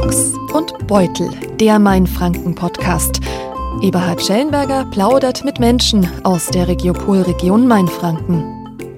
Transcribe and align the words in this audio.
Box 0.00 0.32
und 0.54 0.86
Beutel, 0.86 1.28
der 1.60 1.78
Mainfranken-Podcast. 1.78 3.20
Eberhard 3.82 4.24
Schellenberger 4.24 4.86
plaudert 4.86 5.44
mit 5.44 5.60
Menschen 5.60 6.08
aus 6.24 6.46
der 6.46 6.68
Regiopolregion 6.68 7.68
Mainfranken. 7.68 8.42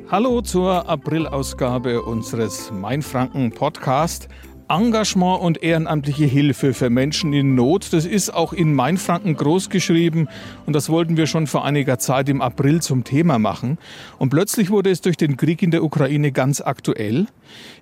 Hallo 0.09 0.43
zur 0.43 0.89
Aprilausgabe 0.89 2.03
unseres 2.03 2.71
Mainfranken-Podcast. 2.71 4.29
Engagement 4.73 5.43
und 5.43 5.63
ehrenamtliche 5.63 6.25
Hilfe 6.25 6.73
für 6.73 6.89
Menschen 6.89 7.35
in 7.35 7.55
Not. 7.55 7.93
Das 7.93 8.07
ist 8.07 8.33
auch 8.33 8.55
in 8.55 8.75
Mainfranken 8.75 9.37
groß 9.37 9.69
geschrieben 9.69 10.29
und 10.65 10.75
das 10.75 10.89
wollten 10.89 11.19
wir 11.19 11.27
schon 11.27 11.47
vor 11.47 11.67
einiger 11.67 11.99
Zeit 11.99 12.31
im 12.31 12.41
April 12.41 12.81
zum 12.81 13.05
Thema 13.05 13.39
machen. 13.39 13.77
Und 14.19 14.31
plötzlich 14.31 14.71
wurde 14.71 14.91
es 14.91 15.03
durch 15.03 15.19
den 15.19 15.37
Krieg 15.37 15.63
in 15.63 15.73
der 15.73 15.85
Ukraine 15.85 16.33
ganz 16.33 16.63
aktuell. 16.63 17.27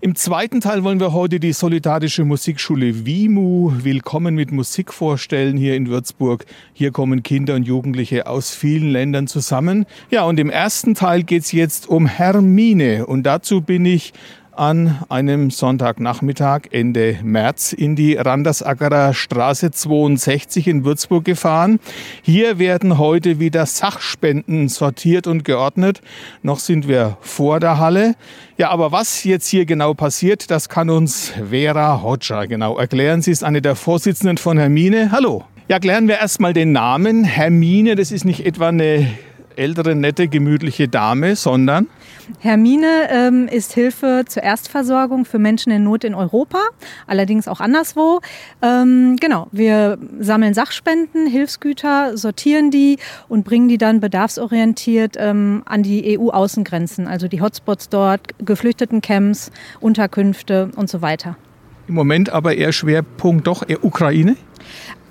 Im 0.00 0.16
zweiten 0.16 0.60
Teil 0.60 0.82
wollen 0.82 0.98
wir 0.98 1.12
heute 1.12 1.38
die 1.38 1.52
solidarische 1.52 2.24
Musikschule 2.24 3.06
WIMU 3.06 3.72
Willkommen 3.84 4.34
mit 4.34 4.50
Musik 4.50 4.92
vorstellen 4.92 5.56
hier 5.56 5.76
in 5.76 5.86
Würzburg. 5.86 6.44
Hier 6.72 6.90
kommen 6.90 7.22
Kinder 7.22 7.54
und 7.54 7.68
Jugendliche 7.68 8.26
aus 8.26 8.52
vielen 8.52 8.90
Ländern 8.90 9.28
zusammen. 9.28 9.86
Ja, 10.10 10.24
und 10.24 10.40
im 10.40 10.50
ersten 10.50 10.96
Teil 10.96 11.22
geht 11.22 11.42
es 11.42 11.52
jetzt 11.52 11.88
um 11.88 12.06
Hermine 12.06 13.06
und 13.06 13.22
dazu 13.22 13.60
bin 13.60 13.84
ich 13.84 14.12
an 14.60 14.98
einem 15.08 15.50
Sonntagnachmittag 15.50 16.64
Ende 16.70 17.18
März 17.22 17.72
in 17.72 17.96
die 17.96 18.16
Randersackerer 18.16 19.14
Straße 19.14 19.70
62 19.70 20.68
in 20.68 20.84
Würzburg 20.84 21.24
gefahren. 21.24 21.80
Hier 22.20 22.58
werden 22.58 22.98
heute 22.98 23.40
wieder 23.40 23.64
Sachspenden 23.64 24.68
sortiert 24.68 25.26
und 25.26 25.46
geordnet. 25.46 26.02
Noch 26.42 26.58
sind 26.58 26.86
wir 26.88 27.16
vor 27.22 27.58
der 27.58 27.78
Halle. 27.78 28.16
Ja, 28.58 28.68
aber 28.68 28.92
was 28.92 29.24
jetzt 29.24 29.48
hier 29.48 29.64
genau 29.64 29.94
passiert, 29.94 30.50
das 30.50 30.68
kann 30.68 30.90
uns 30.90 31.32
Vera 31.48 32.02
Hodger 32.02 32.46
genau 32.46 32.76
erklären. 32.76 33.22
Sie 33.22 33.30
ist 33.30 33.42
eine 33.42 33.62
der 33.62 33.76
Vorsitzenden 33.76 34.36
von 34.36 34.58
Hermine. 34.58 35.10
Hallo. 35.10 35.42
Ja, 35.68 35.78
klären 35.78 36.06
wir 36.06 36.18
erstmal 36.18 36.52
den 36.52 36.72
Namen. 36.72 37.24
Hermine, 37.24 37.94
das 37.94 38.12
ist 38.12 38.26
nicht 38.26 38.44
etwa 38.44 38.68
eine 38.68 39.06
ältere, 39.56 39.94
nette, 39.94 40.28
gemütliche 40.28 40.88
Dame, 40.88 41.36
sondern 41.36 41.86
Hermine 42.38 43.08
ähm, 43.10 43.48
ist 43.48 43.72
Hilfe 43.72 44.24
zur 44.26 44.42
Erstversorgung 44.42 45.24
für 45.24 45.38
Menschen 45.38 45.72
in 45.72 45.84
Not 45.84 46.04
in 46.04 46.14
Europa, 46.14 46.58
allerdings 47.06 47.48
auch 47.48 47.60
anderswo. 47.60 48.20
Ähm, 48.62 49.16
genau, 49.20 49.48
wir 49.52 49.98
sammeln 50.18 50.54
Sachspenden, 50.54 51.26
Hilfsgüter, 51.26 52.16
sortieren 52.16 52.70
die 52.70 52.98
und 53.28 53.44
bringen 53.44 53.68
die 53.68 53.78
dann 53.78 54.00
bedarfsorientiert 54.00 55.16
ähm, 55.18 55.62
an 55.66 55.82
die 55.82 56.18
EU-Außengrenzen, 56.18 57.06
also 57.06 57.28
die 57.28 57.40
Hotspots 57.40 57.88
dort, 57.88 58.20
Geflüchtetencamps, 58.38 59.50
Unterkünfte 59.80 60.70
und 60.76 60.88
so 60.88 61.02
weiter. 61.02 61.36
Im 61.88 61.94
Moment 61.94 62.30
aber 62.30 62.54
eher 62.54 62.72
Schwerpunkt 62.72 63.46
doch 63.48 63.68
eher 63.68 63.84
Ukraine? 63.84 64.36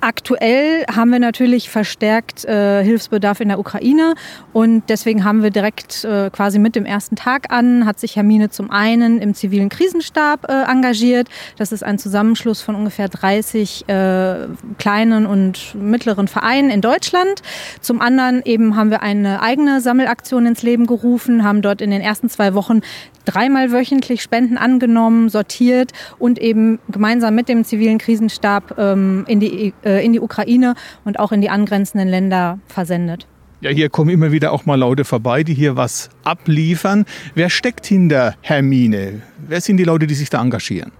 Aktuell 0.02 0.86
haben 0.86 1.12
wir 1.12 1.20
natürlich 1.20 1.70
verstärkt 1.70 2.46
äh, 2.46 2.82
Hilfsbedarf 2.84 3.42
in 3.42 3.50
der 3.50 3.60
Ukraine 3.60 4.14
und 4.54 4.84
deswegen 4.88 5.26
haben 5.26 5.44
wir 5.44 5.50
direkt 5.50 6.06
äh, 6.06 6.30
quasi 6.30 6.58
mit 6.58 6.76
dem 6.76 6.86
ersten 6.86 7.18
Tag 7.18 7.52
an, 7.52 7.86
hat 7.86 8.00
sich 8.00 8.16
Hermine 8.16 8.50
zum 8.50 8.72
einen 8.72 9.20
im 9.20 9.34
zivilen 9.34 9.68
Krisenstab 9.68 10.50
äh, 10.50 10.72
engagiert. 10.72 11.28
Das 11.58 11.74
ist 11.74 11.84
ein 11.84 12.00
Zusammenschluss 12.00 12.62
von 12.62 12.76
ungefähr 12.76 13.10
30 13.10 13.90
äh, 13.90 14.48
kleinen 14.78 15.26
und 15.26 15.76
mittleren 15.76 16.30
Vereinen 16.30 16.70
in 16.70 16.80
Deutschland. 16.80 17.42
Zum 17.82 18.00
anderen 18.00 18.42
eben 18.46 18.78
haben 18.78 18.92
wir 18.92 19.02
eine 19.02 19.42
eigene 19.42 19.82
Sammelaktion 19.82 20.46
ins 20.46 20.64
Leben 20.64 20.86
gerufen, 20.86 21.44
haben 21.44 21.62
dort 21.62 21.82
in 21.82 21.92
den 21.92 22.02
ersten 22.02 22.30
zwei 22.30 22.54
Wochen 22.54 22.82
dreimal 23.26 23.72
wöchentlich 23.72 24.22
Spenden 24.22 24.58
angenommen, 24.58 25.30
sortiert 25.30 25.92
und 26.18 26.40
eben 26.40 26.80
gemeinsam 26.90 27.36
mit 27.36 27.48
dem 27.50 27.64
zivilen 27.64 27.98
Krisenstab 27.98 28.76
ähm, 28.78 29.26
in, 29.28 29.40
die, 29.40 29.74
äh, 29.84 29.89
in 29.98 30.14
die 30.14 30.20
Ukraine 30.20 30.76
und 31.06 31.20
auch 31.20 31.32
in 31.32 31.42
die 31.42 31.50
angrenzenden 31.50 32.08
Länder 32.08 32.60
versendet. 32.68 33.28
Ja, 33.62 33.72
hier 33.72 33.90
kommen 33.90 34.10
immer 34.10 34.32
wieder 34.32 34.54
auch 34.54 34.66
mal 34.66 34.80
Leute 34.80 35.04
vorbei, 35.04 35.44
die 35.44 35.54
hier 35.54 35.76
was 35.76 36.10
abliefern. 36.24 37.06
Wer 37.36 37.50
steckt 37.50 37.86
hinter 37.86 38.36
Hermine? 38.42 39.22
Wer 39.38 39.60
sind 39.60 39.78
die 39.78 39.84
Leute, 39.84 40.08
die 40.08 40.16
sich 40.16 40.30
da 40.30 40.42
engagieren? 40.42 40.94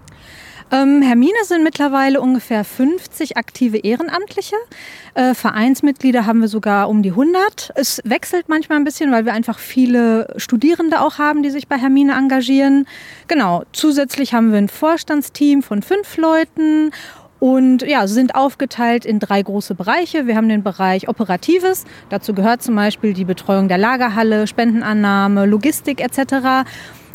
Ähm, 0.72 1.02
Hermine 1.02 1.44
sind 1.44 1.64
mittlerweile 1.64 2.20
ungefähr 2.20 2.64
50 2.64 3.36
aktive 3.36 3.78
Ehrenamtliche. 3.78 4.54
Äh, 5.14 5.34
Vereinsmitglieder 5.34 6.26
haben 6.26 6.40
wir 6.40 6.48
sogar 6.48 6.88
um 6.88 7.02
die 7.02 7.10
100. 7.10 7.72
Es 7.74 8.00
wechselt 8.04 8.48
manchmal 8.48 8.78
ein 8.78 8.84
bisschen, 8.84 9.10
weil 9.10 9.24
wir 9.24 9.32
einfach 9.32 9.58
viele 9.58 10.32
Studierende 10.36 11.00
auch 11.00 11.18
haben, 11.18 11.42
die 11.42 11.50
sich 11.50 11.66
bei 11.66 11.76
Hermine 11.76 12.12
engagieren. 12.12 12.86
Genau. 13.26 13.64
Zusätzlich 13.72 14.32
haben 14.32 14.52
wir 14.52 14.58
ein 14.58 14.68
Vorstandsteam 14.68 15.62
von 15.62 15.82
fünf 15.82 16.16
Leuten 16.16 16.92
und 17.40 17.82
ja, 17.82 18.06
sind 18.06 18.34
aufgeteilt 18.36 19.04
in 19.04 19.18
drei 19.18 19.42
große 19.42 19.74
Bereiche. 19.74 20.26
Wir 20.26 20.36
haben 20.36 20.48
den 20.48 20.62
Bereich 20.62 21.08
Operatives. 21.08 21.84
Dazu 22.10 22.34
gehört 22.34 22.62
zum 22.62 22.76
Beispiel 22.76 23.14
die 23.14 23.24
Betreuung 23.24 23.66
der 23.66 23.78
Lagerhalle, 23.78 24.46
Spendenannahme, 24.46 25.46
Logistik 25.46 26.00
etc 26.00 26.64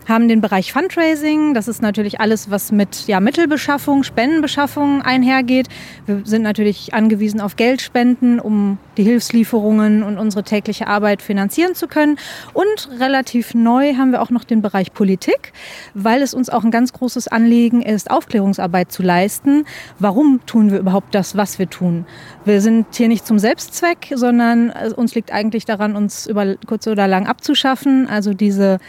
haben 0.07 0.27
den 0.27 0.41
Bereich 0.41 0.71
Fundraising. 0.71 1.53
Das 1.53 1.67
ist 1.67 1.81
natürlich 1.81 2.19
alles, 2.19 2.49
was 2.51 2.71
mit 2.71 3.07
ja, 3.07 3.19
Mittelbeschaffung, 3.19 4.03
Spendenbeschaffung 4.03 5.01
einhergeht. 5.01 5.67
Wir 6.05 6.21
sind 6.23 6.43
natürlich 6.43 6.93
angewiesen 6.93 7.41
auf 7.41 7.55
Geldspenden, 7.55 8.39
um 8.39 8.77
die 8.97 9.03
Hilfslieferungen 9.03 10.03
und 10.03 10.17
unsere 10.17 10.44
tägliche 10.44 10.88
Arbeit 10.88 11.21
finanzieren 11.21 11.75
zu 11.75 11.88
können. 11.88 12.17
Und 12.53 12.89
relativ 12.99 13.53
neu 13.53 13.95
haben 13.95 14.11
wir 14.11 14.21
auch 14.21 14.29
noch 14.29 14.44
den 14.44 14.61
Bereich 14.61 14.94
Politik, 14.94 15.53
weil 15.94 16.21
es 16.21 16.33
uns 16.33 16.49
auch 16.49 16.63
ein 16.63 16.71
ganz 16.71 16.94
großes 16.94 17.27
Anliegen 17.27 17.81
ist, 17.81 18.11
Aufklärungsarbeit 18.11 18.91
zu 18.91 19.03
leisten. 19.03 19.65
Warum 19.99 20.39
tun 20.45 20.71
wir 20.71 20.79
überhaupt 20.79 21.15
das, 21.15 21.35
was 21.35 21.59
wir 21.59 21.69
tun? 21.69 22.05
Wir 22.45 22.61
sind 22.61 22.88
hier 22.95 23.07
nicht 23.07 23.25
zum 23.25 23.39
Selbstzweck, 23.39 24.13
sondern 24.13 24.71
uns 24.95 25.15
liegt 25.15 25.31
eigentlich 25.31 25.65
daran, 25.65 25.95
uns 25.95 26.27
über 26.27 26.55
kurz 26.67 26.88
oder 26.88 27.07
lang 27.07 27.27
abzuschaffen. 27.27 28.07
Also 28.07 28.33
diese 28.33 28.79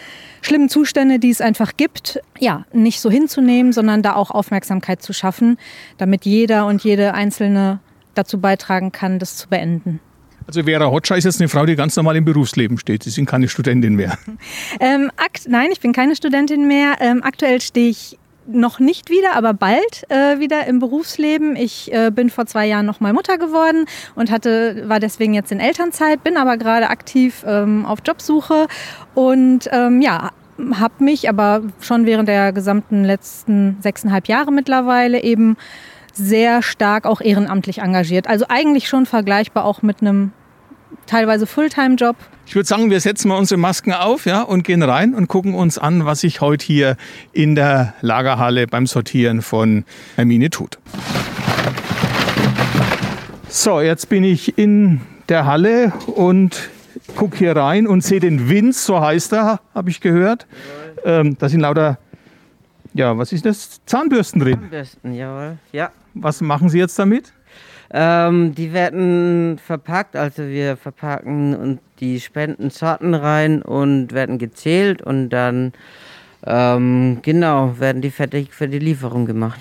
schlimmen 0.47 0.69
Zustände, 0.69 1.19
die 1.19 1.31
es 1.31 1.41
einfach 1.41 1.77
gibt, 1.77 2.21
ja, 2.39 2.65
nicht 2.73 3.01
so 3.01 3.11
hinzunehmen, 3.11 3.73
sondern 3.73 4.03
da 4.03 4.15
auch 4.15 4.31
Aufmerksamkeit 4.31 5.03
zu 5.03 5.13
schaffen, 5.13 5.59
damit 5.99 6.25
jeder 6.25 6.67
und 6.67 6.83
jede 6.83 7.15
Einzelne 7.15 7.81
dazu 8.15 8.41
beitragen 8.41 8.93
kann, 8.93 9.19
das 9.19 9.37
zu 9.37 9.49
beenden. 9.49 10.01
Also 10.47 10.63
Vera 10.63 10.87
Hotscher 10.91 11.17
ist 11.17 11.25
jetzt 11.25 11.41
eine 11.41 11.49
Frau, 11.49 11.67
die 11.67 11.75
ganz 11.75 11.97
normal 11.97 12.17
im 12.17 12.25
Berufsleben 12.25 12.79
steht. 12.79 13.03
Sie 13.03 13.11
sind 13.11 13.27
keine 13.27 13.49
Studentin 13.49 13.95
mehr. 13.95 14.17
Ähm, 14.79 15.11
nein, 15.49 15.71
ich 15.73 15.81
bin 15.81 15.93
keine 15.93 16.15
Studentin 16.15 16.69
mehr. 16.69 16.97
Ähm, 17.01 17.23
aktuell 17.23 17.61
stehe 17.61 17.89
ich 17.89 18.19
noch 18.47 18.79
nicht 18.79 19.11
wieder, 19.11 19.35
aber 19.35 19.55
bald 19.55 20.05
äh, 20.09 20.39
wieder 20.39 20.67
im 20.67 20.79
Berufsleben. 20.79 21.57
Ich 21.57 21.93
äh, 21.93 22.11
bin 22.11 22.31
vor 22.31 22.47
zwei 22.47 22.67
Jahren 22.67 22.87
noch 22.87 23.01
mal 23.01 23.13
Mutter 23.13 23.39
geworden 23.39 23.87
und 24.15 24.31
hatte, 24.31 24.85
war 24.87 25.01
deswegen 25.01 25.35
jetzt 25.35 25.53
in 25.53 25.61
Elternzeit, 25.61 26.23
bin 26.23 26.37
aber 26.37 26.57
gerade 26.57 26.89
aktiv 26.89 27.45
ähm, 27.47 27.85
auf 27.87 28.01
Jobsuche 28.05 28.67
und 29.15 29.69
ähm, 29.73 30.01
ja, 30.01 30.31
habe 30.75 31.05
mich 31.05 31.29
aber 31.29 31.63
schon 31.81 32.07
während 32.07 32.29
der 32.29 32.53
gesamten 32.53 33.05
letzten 33.05 33.77
sechseinhalb 33.81 34.29
Jahre 34.29 34.53
mittlerweile 34.53 35.23
eben 35.23 35.57
sehr 36.13 36.63
stark 36.63 37.07
auch 37.07 37.21
ehrenamtlich 37.21 37.79
engagiert. 37.79 38.27
Also 38.27 38.47
eigentlich 38.49 38.89
schon 38.89 39.07
vergleichbar 39.07 39.65
auch 39.65 39.83
mit 39.83 40.01
einem 40.01 40.33
teilweise 41.07 41.47
Fulltime-Job. 41.47 42.17
Ich 42.47 42.55
würde 42.55 42.67
sagen, 42.67 42.91
wir 42.91 43.01
setzen 43.01 43.29
mal 43.29 43.37
unsere 43.37 43.59
Masken 43.59 43.93
auf 43.93 44.25
ja, 44.25 44.41
und 44.41 44.63
gehen 44.63 44.83
rein 44.83 45.15
und 45.15 45.27
gucken 45.27 45.55
uns 45.55 45.79
an, 45.79 46.07
was 46.07 46.21
sich 46.21 46.41
heute 46.41 46.65
hier 46.65 46.97
in 47.33 47.57
der 47.57 47.95
Lagerhalle 48.03 48.69
beim 48.69 48.87
Sortieren 48.87 49.43
von 49.43 49.85
Hermine 50.15 50.49
tut. 50.49 50.79
So, 53.49 53.81
jetzt 53.81 54.09
bin 54.09 54.23
ich 54.23 54.57
in 54.59 55.01
der 55.29 55.45
Halle 55.45 55.93
und 56.07 56.71
gucke 57.17 57.37
hier 57.37 57.57
rein 57.57 57.89
und 57.89 58.05
sehe 58.05 58.21
den 58.21 58.49
Winz, 58.49 58.87
so 58.87 59.01
heißt 59.01 59.33
er, 59.33 59.61
habe 59.75 59.91
ich 59.91 60.01
gehört. 60.01 60.47
Ähm, 61.05 61.37
da 61.39 61.49
sind 61.49 61.61
lauter, 61.61 61.99
ja, 62.95 63.19
was 63.19 63.33
ist 63.33 63.45
das? 63.45 63.81
Zahnbürsten 63.87 64.41
drin. 64.41 64.59
Zahnbürsten, 64.61 65.15
jawohl, 65.15 65.59
ja. 65.73 65.91
Was 66.15 66.41
machen 66.41 66.69
Sie 66.69 66.79
jetzt 66.79 66.97
damit? 66.99 67.33
Ähm, 67.99 68.55
die 68.55 68.75
werden 68.75 69.57
verpackt, 69.57 70.17
also 70.17 70.47
wir 70.47 70.77
verpacken 70.77 71.57
und 71.57 71.81
die 71.99 72.21
Spendensorten 72.21 73.15
rein 73.15 73.63
und 73.63 74.13
werden 74.13 74.37
gezählt 74.37 75.01
und 75.01 75.31
dann 75.31 75.73
ähm, 76.45 77.21
genau 77.23 77.81
werden 77.81 78.03
die 78.03 78.11
fertig 78.11 78.53
für 78.53 78.69
die 78.69 78.81
Lieferung 78.81 79.25
gemacht. 79.25 79.61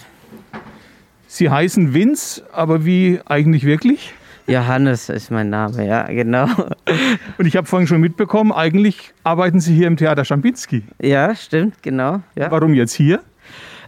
Sie 1.28 1.50
heißen 1.50 1.94
Vince, 1.94 2.44
aber 2.52 2.84
wie 2.84 3.22
eigentlich 3.26 3.64
wirklich? 3.64 4.14
Johannes 4.48 5.08
ist 5.08 5.32
mein 5.32 5.50
Name, 5.50 5.88
ja, 5.88 6.04
genau. 6.04 6.48
Und 7.38 7.46
ich 7.46 7.56
habe 7.56 7.66
vorhin 7.66 7.88
schon 7.88 8.02
mitbekommen, 8.02 8.52
eigentlich 8.52 9.14
arbeiten 9.24 9.60
Sie 9.60 9.74
hier 9.74 9.88
im 9.88 9.98
Theater 9.98 10.24
Schampinski. 10.24 10.84
Ja, 11.02 11.34
stimmt, 11.36 11.82
genau. 11.82 12.22
Ja. 12.36 12.52
Warum 12.52 12.74
jetzt 12.74 12.94
hier? 12.94 13.22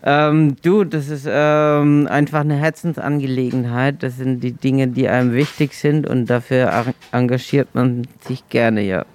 Ähm, 0.03 0.55
du, 0.61 0.83
das 0.83 1.09
ist 1.09 1.27
ähm, 1.29 2.07
einfach 2.09 2.41
eine 2.41 2.55
Herzensangelegenheit. 2.55 4.03
Das 4.03 4.17
sind 4.17 4.41
die 4.41 4.51
Dinge, 4.51 4.87
die 4.87 5.07
einem 5.07 5.33
wichtig 5.33 5.73
sind 5.73 6.07
und 6.07 6.27
dafür 6.27 6.85
engagiert 7.11 7.69
man 7.73 8.07
sich 8.21 8.47
gerne, 8.49 8.81
ja. 8.81 9.05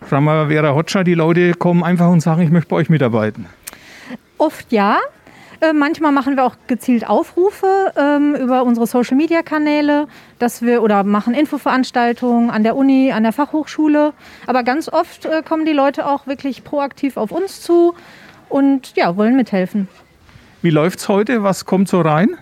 Frau 0.00 0.20
mal, 0.20 0.48
Vera 0.48 0.74
Hotscher, 0.74 1.04
die 1.04 1.14
Leute 1.14 1.54
kommen 1.54 1.84
einfach 1.84 2.08
und 2.08 2.20
sagen, 2.20 2.42
ich 2.42 2.50
möchte 2.50 2.68
bei 2.70 2.76
euch 2.76 2.90
mitarbeiten. 2.90 3.46
Oft 4.38 4.72
ja. 4.72 4.98
Äh, 5.60 5.72
manchmal 5.72 6.10
machen 6.10 6.34
wir 6.34 6.44
auch 6.44 6.56
gezielt 6.66 7.08
Aufrufe 7.08 7.92
ähm, 7.96 8.34
über 8.34 8.64
unsere 8.64 8.88
Social-Media-Kanäle, 8.88 10.08
dass 10.40 10.62
wir 10.62 10.82
oder 10.82 11.04
machen 11.04 11.34
Infoveranstaltungen 11.34 12.50
an 12.50 12.64
der 12.64 12.74
Uni, 12.74 13.12
an 13.12 13.22
der 13.22 13.32
Fachhochschule. 13.32 14.12
Aber 14.48 14.64
ganz 14.64 14.88
oft 14.88 15.24
äh, 15.24 15.42
kommen 15.42 15.64
die 15.64 15.72
Leute 15.72 16.08
auch 16.08 16.26
wirklich 16.26 16.64
proaktiv 16.64 17.16
auf 17.16 17.30
uns 17.30 17.60
zu 17.60 17.94
und 18.52 18.94
ja, 18.96 19.16
wollen 19.16 19.36
mithelfen. 19.36 19.88
Wie 20.60 20.70
läuft's 20.70 21.08
heute? 21.08 21.42
Was 21.42 21.64
kommt 21.64 21.88
so 21.88 22.00
rein? 22.00 22.36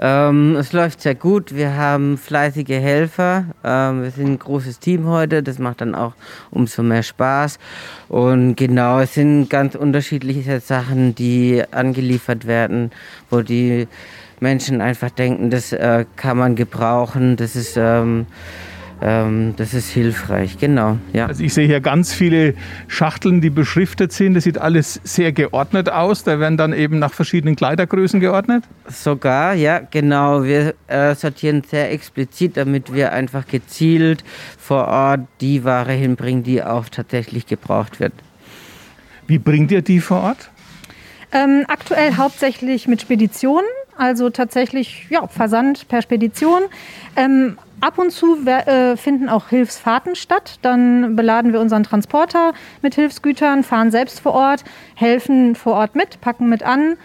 Ähm, 0.00 0.54
es 0.54 0.72
läuft 0.72 1.00
sehr 1.00 1.16
gut. 1.16 1.54
Wir 1.54 1.76
haben 1.76 2.16
fleißige 2.16 2.68
Helfer. 2.80 3.46
Ähm, 3.64 4.04
wir 4.04 4.10
sind 4.12 4.26
ein 4.26 4.38
großes 4.38 4.78
Team 4.78 5.06
heute. 5.06 5.42
Das 5.42 5.58
macht 5.58 5.80
dann 5.80 5.96
auch 5.96 6.12
umso 6.52 6.84
mehr 6.84 7.02
Spaß. 7.02 7.58
Und 8.08 8.54
genau, 8.54 9.00
es 9.00 9.14
sind 9.14 9.50
ganz 9.50 9.74
unterschiedliche 9.74 10.60
Sachen, 10.60 11.16
die 11.16 11.64
angeliefert 11.72 12.46
werden, 12.46 12.92
wo 13.28 13.40
die 13.40 13.88
Menschen 14.38 14.80
einfach 14.80 15.10
denken, 15.10 15.50
das 15.50 15.72
äh, 15.72 16.04
kann 16.14 16.38
man 16.38 16.54
gebrauchen. 16.54 17.36
Das 17.36 17.56
ist 17.56 17.76
ähm, 17.76 18.26
ähm, 19.00 19.54
das 19.56 19.74
ist 19.74 19.90
hilfreich, 19.90 20.58
genau. 20.58 20.98
Ja. 21.12 21.26
Also 21.26 21.44
ich 21.44 21.54
sehe 21.54 21.66
hier 21.66 21.80
ganz 21.80 22.12
viele 22.12 22.54
Schachteln, 22.88 23.40
die 23.40 23.50
beschriftet 23.50 24.12
sind. 24.12 24.34
Das 24.34 24.44
sieht 24.44 24.58
alles 24.58 25.00
sehr 25.04 25.32
geordnet 25.32 25.88
aus. 25.88 26.24
Da 26.24 26.40
werden 26.40 26.56
dann 26.56 26.72
eben 26.72 26.98
nach 26.98 27.12
verschiedenen 27.12 27.54
Kleidergrößen 27.54 28.18
geordnet. 28.18 28.64
Sogar, 28.88 29.54
ja, 29.54 29.78
genau. 29.78 30.42
Wir 30.42 30.74
äh, 30.88 31.14
sortieren 31.14 31.62
sehr 31.64 31.92
explizit, 31.92 32.56
damit 32.56 32.92
wir 32.92 33.12
einfach 33.12 33.46
gezielt 33.46 34.24
vor 34.58 34.88
Ort 34.88 35.20
die 35.40 35.62
Ware 35.62 35.92
hinbringen, 35.92 36.42
die 36.42 36.62
auch 36.62 36.88
tatsächlich 36.88 37.46
gebraucht 37.46 38.00
wird. 38.00 38.12
Wie 39.28 39.38
bringt 39.38 39.70
ihr 39.70 39.82
die 39.82 40.00
vor 40.00 40.22
Ort? 40.22 40.50
Ähm, 41.30 41.64
aktuell 41.68 42.16
hauptsächlich 42.16 42.88
mit 42.88 43.02
Speditionen, 43.02 43.68
also 43.96 44.30
tatsächlich 44.30 45.06
ja, 45.10 45.28
Versand 45.28 45.86
per 45.86 46.00
Spedition. 46.00 46.62
Ähm, 47.14 47.58
Ab 47.80 47.98
und 47.98 48.10
zu 48.10 48.44
äh, 48.44 48.96
finden 48.96 49.28
auch 49.28 49.48
Hilfsfahrten 49.50 50.16
statt. 50.16 50.58
Dann 50.62 51.14
beladen 51.14 51.52
wir 51.52 51.60
unseren 51.60 51.84
Transporter 51.84 52.52
mit 52.82 52.96
Hilfsgütern, 52.96 53.62
fahren 53.62 53.92
selbst 53.92 54.20
vor 54.20 54.32
Ort, 54.32 54.64
helfen 54.96 55.54
vor 55.54 55.74
Ort 55.74 55.94
mit, 55.94 56.20
packen 56.20 56.48
mit 56.48 56.64
an, 56.64 56.96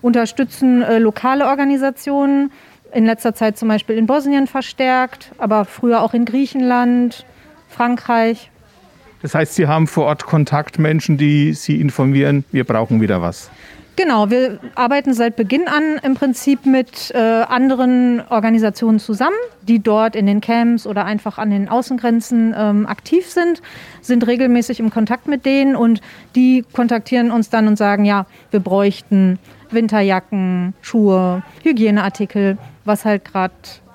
unterstützen 0.00 0.80
äh, 0.82 0.98
lokale 0.98 1.46
Organisationen. 1.46 2.50
In 2.92 3.04
letzter 3.04 3.34
Zeit 3.34 3.58
zum 3.58 3.68
Beispiel 3.68 3.96
in 3.96 4.06
Bosnien 4.06 4.46
verstärkt, 4.46 5.32
aber 5.38 5.64
früher 5.66 6.02
auch 6.02 6.14
in 6.14 6.24
Griechenland, 6.24 7.26
Frankreich. 7.68 8.50
Das 9.20 9.34
heißt, 9.34 9.54
Sie 9.54 9.66
haben 9.66 9.86
vor 9.86 10.06
Ort 10.06 10.24
Kontaktmenschen, 10.24 11.16
die 11.16 11.52
Sie 11.52 11.80
informieren, 11.80 12.44
wir 12.52 12.64
brauchen 12.64 13.00
wieder 13.00 13.22
was. 13.22 13.50
Genau, 13.94 14.30
wir 14.30 14.58
arbeiten 14.74 15.12
seit 15.12 15.36
Beginn 15.36 15.68
an 15.68 16.00
im 16.02 16.14
Prinzip 16.14 16.64
mit 16.64 17.10
äh, 17.14 17.18
anderen 17.18 18.22
Organisationen 18.30 18.98
zusammen, 18.98 19.36
die 19.62 19.80
dort 19.80 20.16
in 20.16 20.26
den 20.26 20.40
Camps 20.40 20.86
oder 20.86 21.04
einfach 21.04 21.36
an 21.36 21.50
den 21.50 21.68
Außengrenzen 21.68 22.54
ähm, 22.56 22.86
aktiv 22.86 23.28
sind, 23.28 23.60
sind 24.00 24.26
regelmäßig 24.26 24.80
im 24.80 24.90
Kontakt 24.90 25.28
mit 25.28 25.44
denen 25.44 25.76
und 25.76 26.00
die 26.34 26.64
kontaktieren 26.72 27.30
uns 27.30 27.50
dann 27.50 27.68
und 27.68 27.76
sagen, 27.76 28.06
ja, 28.06 28.24
wir 28.50 28.60
bräuchten 28.60 29.38
Winterjacken, 29.70 30.72
Schuhe, 30.80 31.42
Hygieneartikel, 31.62 32.56
was 32.86 33.04
halt 33.04 33.26
gerade 33.26 33.54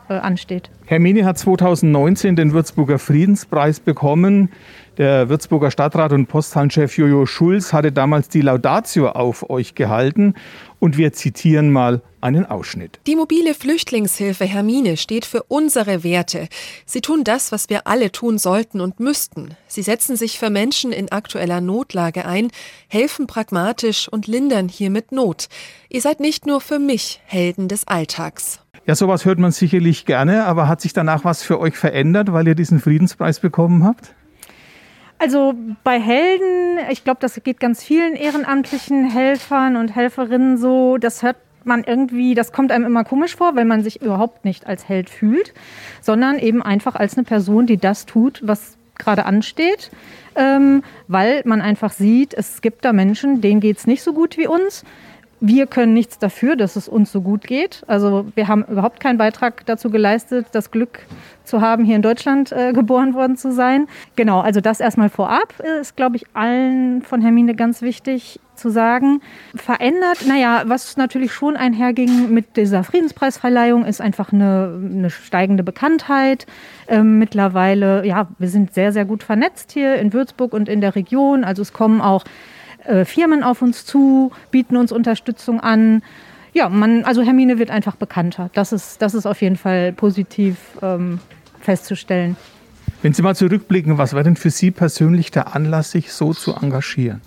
äh, 0.09 0.13
ansteht. 0.13 0.69
Hermine 0.85 1.25
hat 1.25 1.37
2019 1.37 2.35
den 2.35 2.53
Würzburger 2.53 2.99
Friedenspreis 2.99 3.79
bekommen. 3.79 4.49
Der 4.97 5.29
Würzburger 5.29 5.69
Stadtrat 5.69 6.11
und 6.11 6.25
Posthallenchef 6.25 6.97
Jojo 6.97 7.27
Schulz 7.27 7.71
hatte 7.71 7.91
damals 7.91 8.29
die 8.29 8.41
Laudatio 8.41 9.09
auf 9.09 9.47
euch 9.47 9.75
gehalten 9.75 10.33
und 10.79 10.97
wir 10.97 11.13
zitieren 11.13 11.71
mal 11.71 12.01
einen 12.19 12.47
Ausschnitt. 12.47 12.99
Die 13.05 13.15
mobile 13.15 13.53
Flüchtlingshilfe 13.53 14.45
Hermine 14.45 14.97
steht 14.97 15.25
für 15.25 15.43
unsere 15.43 16.03
Werte. 16.03 16.47
Sie 16.87 17.01
tun 17.01 17.23
das, 17.23 17.51
was 17.51 17.69
wir 17.69 17.85
alle 17.85 18.11
tun 18.11 18.39
sollten 18.39 18.81
und 18.81 18.99
müssten. 18.99 19.55
Sie 19.67 19.83
setzen 19.83 20.15
sich 20.15 20.39
für 20.39 20.49
Menschen 20.49 20.91
in 20.91 21.11
aktueller 21.11 21.61
Notlage 21.61 22.25
ein, 22.25 22.49
helfen 22.87 23.27
pragmatisch 23.27 24.09
und 24.09 24.25
lindern 24.25 24.67
hiermit 24.67 25.11
Not. 25.11 25.47
Ihr 25.89 26.01
seid 26.01 26.19
nicht 26.19 26.47
nur 26.47 26.59
für 26.59 26.79
mich 26.79 27.21
Helden 27.25 27.67
des 27.67 27.85
Alltags. 27.87 28.61
Ja, 28.87 28.95
sowas 28.95 29.25
hört 29.25 29.37
man 29.37 29.51
sicherlich 29.51 30.05
gerne, 30.05 30.45
aber 30.45 30.67
hat 30.67 30.81
sich 30.81 30.93
danach 30.93 31.23
was 31.23 31.43
für 31.43 31.59
euch 31.59 31.77
verändert, 31.77 32.33
weil 32.33 32.47
ihr 32.47 32.55
diesen 32.55 32.79
Friedenspreis 32.79 33.39
bekommen 33.39 33.83
habt? 33.83 34.15
Also 35.19 35.55
bei 35.83 35.99
Helden, 35.99 36.77
ich 36.91 37.03
glaube, 37.03 37.19
das 37.21 37.41
geht 37.43 37.59
ganz 37.59 37.83
vielen 37.83 38.15
ehrenamtlichen 38.15 39.09
Helfern 39.09 39.75
und 39.75 39.95
Helferinnen 39.95 40.57
so, 40.57 40.97
das 40.97 41.23
hört 41.23 41.37
man 41.63 41.83
irgendwie, 41.83 42.35
das 42.35 42.51
kommt 42.51 42.71
einem 42.71 42.85
immer 42.85 43.03
komisch 43.03 43.35
vor, 43.35 43.55
weil 43.55 43.65
man 43.65 43.83
sich 43.83 44.01
überhaupt 44.01 44.45
nicht 44.45 44.67
als 44.67 44.87
Held 44.87 45.09
fühlt, 45.09 45.53
sondern 46.01 46.39
eben 46.39 46.61
einfach 46.61 46.95
als 46.95 47.17
eine 47.17 47.23
Person, 47.23 47.65
die 47.65 47.77
das 47.77 48.05
tut, 48.05 48.41
was 48.43 48.77
gerade 48.97 49.25
ansteht, 49.25 49.91
ähm, 50.35 50.83
weil 51.07 51.41
man 51.45 51.61
einfach 51.61 51.91
sieht, 51.91 52.33
es 52.33 52.61
gibt 52.61 52.85
da 52.85 52.93
Menschen, 52.93 53.41
denen 53.41 53.59
geht 53.59 53.77
es 53.77 53.87
nicht 53.87 54.03
so 54.03 54.13
gut 54.13 54.37
wie 54.37 54.47
uns 54.47 54.83
wir 55.39 55.67
können 55.67 55.93
nichts 55.93 56.17
dafür, 56.17 56.55
dass 56.55 56.75
es 56.75 56.87
uns 56.87 57.11
so 57.11 57.21
gut 57.21 57.43
geht. 57.43 57.83
Also 57.87 58.25
wir 58.35 58.47
haben 58.47 58.63
überhaupt 58.65 58.99
keinen 58.99 59.17
Beitrag 59.17 59.65
dazu 59.65 59.89
geleistet, 59.89 60.47
das 60.51 60.71
Glück 60.71 60.99
zu 61.43 61.61
haben, 61.61 61.85
hier 61.85 61.95
in 61.95 62.01
Deutschland 62.01 62.51
äh, 62.51 62.73
geboren 62.73 63.13
worden 63.13 63.37
zu 63.37 63.51
sein. 63.51 63.87
Genau, 64.15 64.41
also 64.41 64.61
das 64.61 64.79
erstmal 64.79 65.09
vorab 65.09 65.53
ist, 65.79 65.95
glaube 65.95 66.17
ich, 66.17 66.25
allen 66.33 67.01
von 67.03 67.21
Hermine 67.21 67.55
ganz 67.55 67.81
wichtig 67.81 68.39
zu 68.55 68.69
sagen. 68.69 69.21
Verändert, 69.55 70.25
naja, 70.27 70.63
was 70.65 70.97
natürlich 70.97 71.31
schon 71.31 71.55
einherging 71.55 72.33
mit 72.33 72.57
dieser 72.57 72.83
Friedenspreisverleihung, 72.83 73.85
ist 73.85 74.01
einfach 74.01 74.33
eine, 74.33 74.79
eine 74.91 75.09
steigende 75.09 75.63
Bekanntheit. 75.63 76.47
Ähm, 76.87 77.19
mittlerweile, 77.19 78.05
ja, 78.05 78.27
wir 78.39 78.49
sind 78.49 78.73
sehr, 78.73 78.91
sehr 78.91 79.05
gut 79.05 79.23
vernetzt 79.23 79.71
hier 79.71 79.95
in 79.95 80.13
Würzburg 80.13 80.53
und 80.53 80.67
in 80.67 80.81
der 80.81 80.95
Region. 80.95 81.43
Also 81.43 81.61
es 81.61 81.71
kommen 81.71 82.01
auch 82.01 82.23
äh, 82.85 83.05
Firmen 83.05 83.43
auf 83.43 83.61
uns 83.61 83.85
zu, 83.85 84.31
bieten 84.51 84.77
uns 84.77 84.91
Unterstützung 84.91 85.59
an. 85.59 86.01
Ja, 86.53 86.69
man, 86.69 87.03
also 87.03 87.21
Hermine 87.21 87.59
wird 87.59 87.69
einfach 87.69 87.95
bekannter. 87.95 88.49
Das 88.53 88.71
ist, 88.71 89.01
das 89.01 89.13
ist 89.13 89.25
auf 89.25 89.41
jeden 89.41 89.57
Fall 89.57 89.93
positiv 89.93 90.57
ähm, 90.81 91.19
festzustellen. 91.61 92.35
Wenn 93.01 93.13
Sie 93.13 93.21
mal 93.21 93.35
zurückblicken, 93.35 93.97
was 93.97 94.13
war 94.13 94.23
denn 94.23 94.35
für 94.35 94.49
Sie 94.49 94.71
persönlich 94.71 95.29
der 95.31 95.55
Anlass, 95.55 95.91
sich 95.91 96.11
so 96.11 96.33
zu 96.33 96.55
engagieren? 96.55 97.21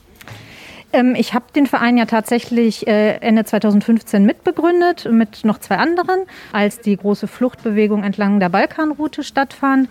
Ähm, 0.92 1.14
ich 1.16 1.34
habe 1.34 1.44
den 1.54 1.66
Verein 1.66 1.96
ja 1.96 2.06
tatsächlich 2.06 2.86
äh, 2.86 3.16
Ende 3.18 3.44
2015 3.44 4.24
mitbegründet 4.24 5.08
mit 5.10 5.44
noch 5.44 5.58
zwei 5.58 5.76
anderen, 5.76 6.20
als 6.52 6.80
die 6.80 6.96
große 6.96 7.28
Fluchtbewegung 7.28 8.02
entlang 8.02 8.40
der 8.40 8.48
Balkanroute 8.48 9.22
stattfand. 9.22 9.88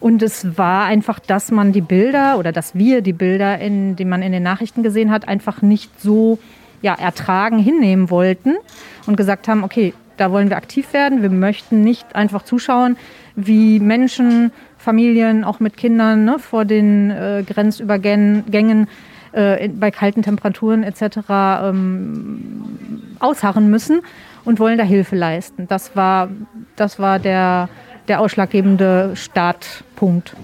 Und 0.00 0.22
es 0.22 0.56
war 0.56 0.86
einfach, 0.86 1.18
dass 1.18 1.50
man 1.50 1.72
die 1.72 1.82
Bilder 1.82 2.38
oder 2.38 2.52
dass 2.52 2.74
wir 2.74 3.02
die 3.02 3.12
Bilder, 3.12 3.58
in, 3.58 3.96
die 3.96 4.06
man 4.06 4.22
in 4.22 4.32
den 4.32 4.42
Nachrichten 4.42 4.82
gesehen 4.82 5.10
hat, 5.10 5.28
einfach 5.28 5.60
nicht 5.60 6.00
so 6.00 6.38
ja, 6.82 6.94
ertragen, 6.94 7.58
hinnehmen 7.58 8.10
wollten 8.10 8.56
und 9.06 9.16
gesagt 9.16 9.46
haben, 9.46 9.62
okay, 9.62 9.92
da 10.16 10.32
wollen 10.32 10.48
wir 10.48 10.56
aktiv 10.56 10.92
werden. 10.92 11.22
Wir 11.22 11.30
möchten 11.30 11.82
nicht 11.82 12.14
einfach 12.14 12.42
zuschauen, 12.42 12.96
wie 13.36 13.78
Menschen, 13.78 14.52
Familien, 14.78 15.44
auch 15.44 15.60
mit 15.60 15.76
Kindern 15.76 16.24
ne, 16.24 16.38
vor 16.38 16.64
den 16.64 17.10
äh, 17.10 17.44
Grenzübergängen 17.46 18.88
äh, 19.32 19.68
bei 19.68 19.90
kalten 19.90 20.22
Temperaturen 20.22 20.82
etc. 20.82 21.18
Ähm, 21.62 22.64
ausharren 23.18 23.70
müssen 23.70 24.00
und 24.44 24.58
wollen 24.58 24.78
da 24.78 24.84
Hilfe 24.84 25.16
leisten. 25.16 25.68
Das 25.68 25.94
war, 25.96 26.28
das 26.76 26.98
war 26.98 27.18
der, 27.18 27.68
der 28.08 28.20
ausschlaggebende 28.20 29.12
Startpunkt. 30.00 30.34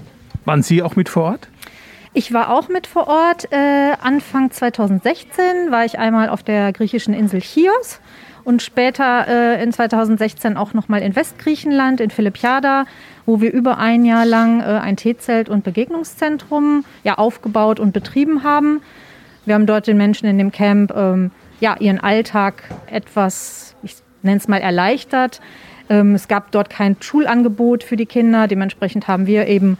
Waren 0.45 0.61
Sie 0.61 0.83
auch 0.83 0.95
mit 0.95 1.09
vor 1.09 1.23
Ort? 1.23 1.47
Ich 2.13 2.31
war 2.31 2.51
auch 2.51 2.69
mit 2.69 2.87
vor 2.87 3.07
Ort. 3.07 3.51
Äh, 3.51 3.93
Anfang 4.01 4.51
2016 4.51 5.71
war 5.71 5.83
ich 5.83 5.97
einmal 5.99 6.29
auf 6.29 6.43
der 6.43 6.71
griechischen 6.73 7.13
Insel 7.13 7.41
Chios 7.41 7.99
und 8.43 8.61
später 8.61 9.27
äh, 9.27 9.63
in 9.63 9.73
2016 9.73 10.57
auch 10.57 10.73
nochmal 10.73 11.01
in 11.01 11.15
Westgriechenland, 11.15 11.99
in 11.99 12.11
Philippiada, 12.11 12.85
wo 13.25 13.41
wir 13.41 13.51
über 13.51 13.77
ein 13.77 14.05
Jahr 14.05 14.25
lang 14.25 14.61
äh, 14.61 14.65
ein 14.65 14.95
Teezelt- 14.95 15.49
und 15.49 15.63
Begegnungszentrum 15.63 16.85
ja, 17.03 17.15
aufgebaut 17.15 17.79
und 17.79 17.91
betrieben 17.91 18.43
haben. 18.43 18.81
Wir 19.45 19.55
haben 19.55 19.65
dort 19.65 19.87
den 19.87 19.97
Menschen 19.97 20.27
in 20.27 20.37
dem 20.37 20.51
Camp 20.51 20.93
ähm, 20.95 21.31
ja, 21.59 21.75
ihren 21.79 21.99
Alltag 21.99 22.63
etwas, 22.85 23.75
ich 23.81 23.95
nenne 24.21 24.37
es 24.37 24.47
mal, 24.47 24.61
erleichtert. 24.61 25.41
Ähm, 25.89 26.15
es 26.15 26.27
gab 26.27 26.51
dort 26.51 26.69
kein 26.69 26.97
Schulangebot 26.99 27.83
für 27.83 27.97
die 27.97 28.05
Kinder. 28.05 28.47
Dementsprechend 28.47 29.07
haben 29.07 29.27
wir 29.27 29.47
eben 29.47 29.77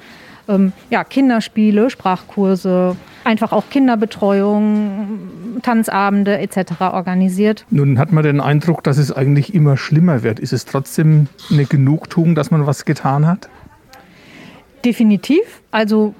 ähm, 0.47 0.73
ja, 0.89 1.03
Kinderspiele, 1.03 1.89
Sprachkurse, 1.89 2.95
einfach 3.23 3.51
auch 3.51 3.69
Kinderbetreuung, 3.69 5.59
Tanzabende 5.61 6.37
etc. 6.37 6.81
organisiert. 6.81 7.65
Nun 7.69 7.99
hat 7.99 8.11
man 8.11 8.23
den 8.23 8.39
Eindruck, 8.39 8.83
dass 8.83 8.97
es 8.97 9.11
eigentlich 9.11 9.53
immer 9.53 9.77
schlimmer 9.77 10.23
wird. 10.23 10.39
Ist 10.39 10.53
es 10.53 10.65
trotzdem 10.65 11.27
eine 11.51 11.65
Genugtuung, 11.65 12.35
dass 12.35 12.51
man 12.51 12.65
was 12.65 12.85
getan 12.85 13.27
hat? 13.27 13.49
Definitiv. 14.85 15.61
Also 15.71 16.13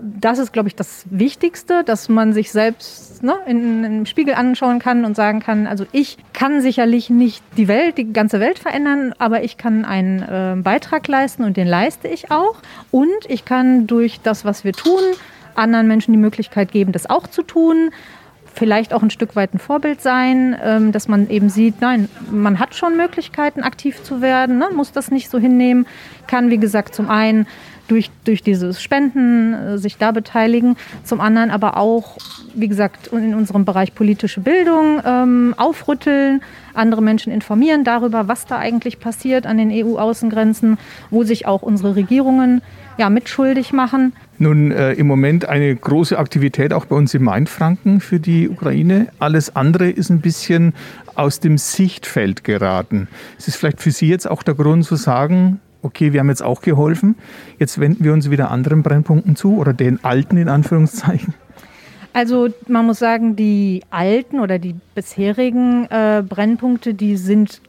das 0.00 0.38
ist, 0.38 0.52
glaube 0.52 0.68
ich, 0.68 0.76
das 0.76 1.04
Wichtigste, 1.10 1.82
dass 1.84 2.08
man 2.08 2.32
sich 2.32 2.52
selbst 2.52 3.22
ne, 3.22 3.36
in, 3.46 3.84
in, 3.84 3.98
im 3.98 4.06
Spiegel 4.06 4.34
anschauen 4.34 4.78
kann 4.78 5.04
und 5.04 5.16
sagen 5.16 5.40
kann, 5.40 5.66
also 5.66 5.86
ich 5.92 6.18
kann 6.32 6.60
sicherlich 6.62 7.10
nicht 7.10 7.42
die 7.56 7.68
Welt, 7.68 7.98
die 7.98 8.12
ganze 8.12 8.40
Welt 8.40 8.58
verändern, 8.58 9.14
aber 9.18 9.42
ich 9.42 9.56
kann 9.56 9.84
einen 9.84 10.22
äh, 10.22 10.60
Beitrag 10.62 11.08
leisten 11.08 11.44
und 11.44 11.56
den 11.56 11.66
leiste 11.66 12.08
ich 12.08 12.30
auch. 12.30 12.56
Und 12.90 13.08
ich 13.28 13.44
kann 13.44 13.86
durch 13.86 14.20
das, 14.20 14.44
was 14.44 14.64
wir 14.64 14.72
tun, 14.72 15.00
anderen 15.54 15.88
Menschen 15.88 16.12
die 16.12 16.18
Möglichkeit 16.18 16.70
geben, 16.70 16.92
das 16.92 17.10
auch 17.10 17.26
zu 17.26 17.42
tun 17.42 17.90
vielleicht 18.54 18.92
auch 18.92 19.02
ein 19.02 19.10
Stück 19.10 19.36
weit 19.36 19.54
ein 19.54 19.60
Vorbild 19.60 20.00
sein, 20.00 20.56
ähm, 20.60 20.90
dass 20.90 21.06
man 21.06 21.30
eben 21.30 21.48
sieht, 21.48 21.80
nein, 21.80 22.08
man 22.30 22.58
hat 22.58 22.74
schon 22.74 22.96
Möglichkeiten, 22.96 23.62
aktiv 23.62 24.02
zu 24.02 24.20
werden, 24.20 24.58
ne, 24.58 24.68
muss 24.74 24.90
das 24.90 25.12
nicht 25.12 25.30
so 25.30 25.38
hinnehmen, 25.38 25.86
kann, 26.26 26.50
wie 26.50 26.58
gesagt, 26.58 26.92
zum 26.92 27.08
einen 27.08 27.46
durch, 27.88 28.10
durch 28.24 28.42
dieses 28.42 28.82
Spenden 28.82 29.54
äh, 29.54 29.78
sich 29.78 29.96
da 29.96 30.12
beteiligen, 30.12 30.76
zum 31.04 31.20
anderen 31.20 31.50
aber 31.50 31.76
auch, 31.76 32.18
wie 32.54 32.68
gesagt, 32.68 33.08
in 33.08 33.34
unserem 33.34 33.64
Bereich 33.64 33.94
politische 33.94 34.40
Bildung 34.40 35.00
ähm, 35.04 35.54
aufrütteln, 35.56 36.42
andere 36.74 37.02
Menschen 37.02 37.32
informieren 37.32 37.84
darüber, 37.84 38.28
was 38.28 38.46
da 38.46 38.58
eigentlich 38.58 39.00
passiert 39.00 39.46
an 39.46 39.58
den 39.58 39.70
EU-Außengrenzen, 39.72 40.78
wo 41.10 41.24
sich 41.24 41.46
auch 41.46 41.62
unsere 41.62 41.96
Regierungen 41.96 42.62
ja, 42.98 43.10
mitschuldig 43.10 43.72
machen. 43.72 44.12
Nun 44.38 44.70
äh, 44.70 44.92
im 44.92 45.06
Moment 45.06 45.48
eine 45.48 45.74
große 45.74 46.18
Aktivität 46.18 46.72
auch 46.72 46.84
bei 46.84 46.96
uns 46.96 47.14
im 47.14 47.24
Mainfranken 47.24 48.00
für 48.00 48.20
die 48.20 48.48
Ukraine. 48.48 49.08
Alles 49.18 49.54
andere 49.54 49.90
ist 49.90 50.10
ein 50.10 50.20
bisschen 50.20 50.74
aus 51.14 51.40
dem 51.40 51.58
Sichtfeld 51.58 52.44
geraten. 52.44 53.08
Ist 53.38 53.48
es 53.48 53.56
vielleicht 53.56 53.80
für 53.80 53.90
Sie 53.90 54.08
jetzt 54.08 54.30
auch 54.30 54.42
der 54.42 54.54
Grund 54.54 54.84
zu 54.84 54.96
sagen, 54.96 55.60
okay, 55.82 56.12
wir 56.12 56.20
haben 56.20 56.28
jetzt 56.28 56.42
auch 56.42 56.60
geholfen, 56.60 57.16
jetzt 57.58 57.78
wenden 57.80 58.04
wir 58.04 58.12
uns 58.12 58.30
wieder 58.30 58.50
anderen 58.50 58.82
Brennpunkten 58.82 59.36
zu 59.36 59.56
oder 59.56 59.72
den 59.72 60.04
alten 60.04 60.36
in 60.36 60.48
Anführungszeichen? 60.48 61.34
Also 62.12 62.48
man 62.66 62.86
muss 62.86 62.98
sagen, 62.98 63.36
die 63.36 63.82
alten 63.90 64.40
oder 64.40 64.58
die 64.58 64.74
bisherigen 64.94 65.86
äh, 65.90 66.22
Brennpunkte, 66.26 66.94
die 66.94 67.16
sind 67.16 67.60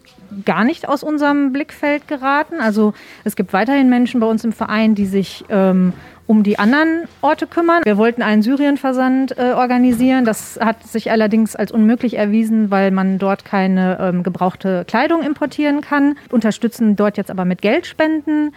gar 0.46 0.64
nicht 0.64 0.88
aus 0.88 1.04
unserem 1.04 1.52
Blickfeld 1.52 2.08
geraten. 2.08 2.56
Also 2.60 2.94
es 3.24 3.36
gibt 3.36 3.54
weiterhin 3.54 3.90
Menschen 3.90 4.20
bei 4.20 4.28
uns 4.28 4.44
im 4.44 4.52
Verein, 4.52 4.96
die 4.96 5.06
sich 5.06 5.44
ähm, 5.50 5.94
um 6.30 6.44
die 6.44 6.60
anderen 6.60 7.06
Orte 7.22 7.48
kümmern. 7.48 7.82
Wir 7.86 7.98
wollten 7.98 8.22
einen 8.22 8.44
Syrienversand 8.44 9.36
äh, 9.40 9.54
organisieren. 9.54 10.26
Das 10.26 10.60
hat 10.62 10.86
sich 10.86 11.10
allerdings 11.10 11.56
als 11.56 11.72
unmöglich 11.72 12.18
erwiesen, 12.18 12.70
weil 12.70 12.92
man 12.92 13.18
dort 13.18 13.46
keine 13.46 13.98
ähm, 14.00 14.22
gebrauchte 14.22 14.86
Kleidung 14.86 15.24
importieren 15.24 15.82
kann. 15.82 16.20
Unterstützen 16.30 16.96
dort 16.96 17.18
jetzt 17.18 17.32
aber 17.32 17.46
mit 17.46 17.64
Geldspenden 17.64 18.54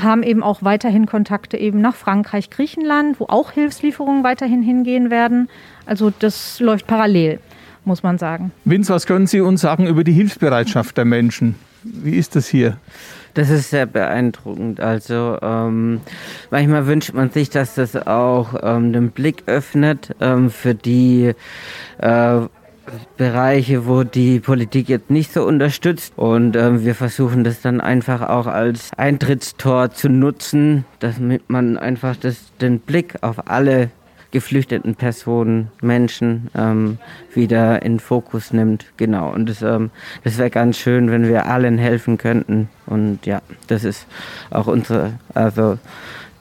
haben 0.00 0.22
eben 0.22 0.44
auch 0.44 0.62
weiterhin 0.62 1.06
Kontakte 1.06 1.56
eben 1.56 1.80
nach 1.80 1.96
Frankreich, 1.96 2.48
Griechenland, 2.48 3.18
wo 3.18 3.24
auch 3.24 3.50
Hilfslieferungen 3.50 4.22
weiterhin 4.22 4.62
hingehen 4.62 5.10
werden. 5.10 5.48
Also 5.84 6.12
das 6.16 6.60
läuft 6.60 6.86
parallel, 6.86 7.40
muss 7.86 8.04
man 8.04 8.18
sagen. 8.18 8.52
Vince, 8.64 8.94
was 8.94 9.04
können 9.04 9.26
Sie 9.26 9.40
uns 9.40 9.62
sagen 9.62 9.88
über 9.88 10.04
die 10.04 10.12
Hilfsbereitschaft 10.12 10.96
der 10.96 11.06
Menschen? 11.06 11.56
Wie 11.82 12.14
ist 12.14 12.36
das 12.36 12.46
hier? 12.46 12.76
Das 13.34 13.50
ist 13.50 13.70
sehr 13.70 13.86
beeindruckend. 13.86 14.80
Also 14.80 15.38
ähm, 15.42 16.00
manchmal 16.50 16.86
wünscht 16.86 17.12
man 17.12 17.30
sich, 17.30 17.50
dass 17.50 17.74
das 17.74 17.94
auch 17.94 18.54
ähm, 18.62 18.92
den 18.92 19.10
Blick 19.10 19.44
öffnet 19.46 20.14
ähm, 20.20 20.50
für 20.50 20.74
die 20.74 21.34
äh, 21.98 22.40
Bereiche, 23.16 23.86
wo 23.86 24.02
die 24.02 24.40
Politik 24.40 24.88
jetzt 24.88 25.10
nicht 25.10 25.32
so 25.32 25.44
unterstützt. 25.44 26.14
Und 26.16 26.56
ähm, 26.56 26.84
wir 26.84 26.94
versuchen 26.94 27.44
das 27.44 27.60
dann 27.60 27.80
einfach 27.80 28.22
auch 28.28 28.46
als 28.46 28.90
Eintrittstor 28.96 29.90
zu 29.90 30.08
nutzen, 30.08 30.84
damit 31.00 31.50
man 31.50 31.76
einfach 31.76 32.16
das, 32.16 32.52
den 32.60 32.80
Blick 32.80 33.22
auf 33.22 33.48
alle 33.48 33.90
geflüchteten 34.30 34.94
Personen, 34.94 35.68
Menschen 35.80 36.48
ähm, 36.54 36.98
wieder 37.34 37.82
in 37.82 37.98
Fokus 38.00 38.52
nimmt. 38.52 38.86
Genau. 38.96 39.32
Und 39.32 39.48
das, 39.48 39.62
ähm, 39.62 39.90
das 40.24 40.38
wäre 40.38 40.50
ganz 40.50 40.76
schön, 40.76 41.10
wenn 41.10 41.28
wir 41.28 41.46
allen 41.46 41.78
helfen 41.78 42.18
könnten. 42.18 42.68
Und 42.86 43.24
ja, 43.24 43.40
das 43.68 43.84
ist 43.84 44.06
auch 44.50 44.66
unsere, 44.66 45.14
also 45.34 45.78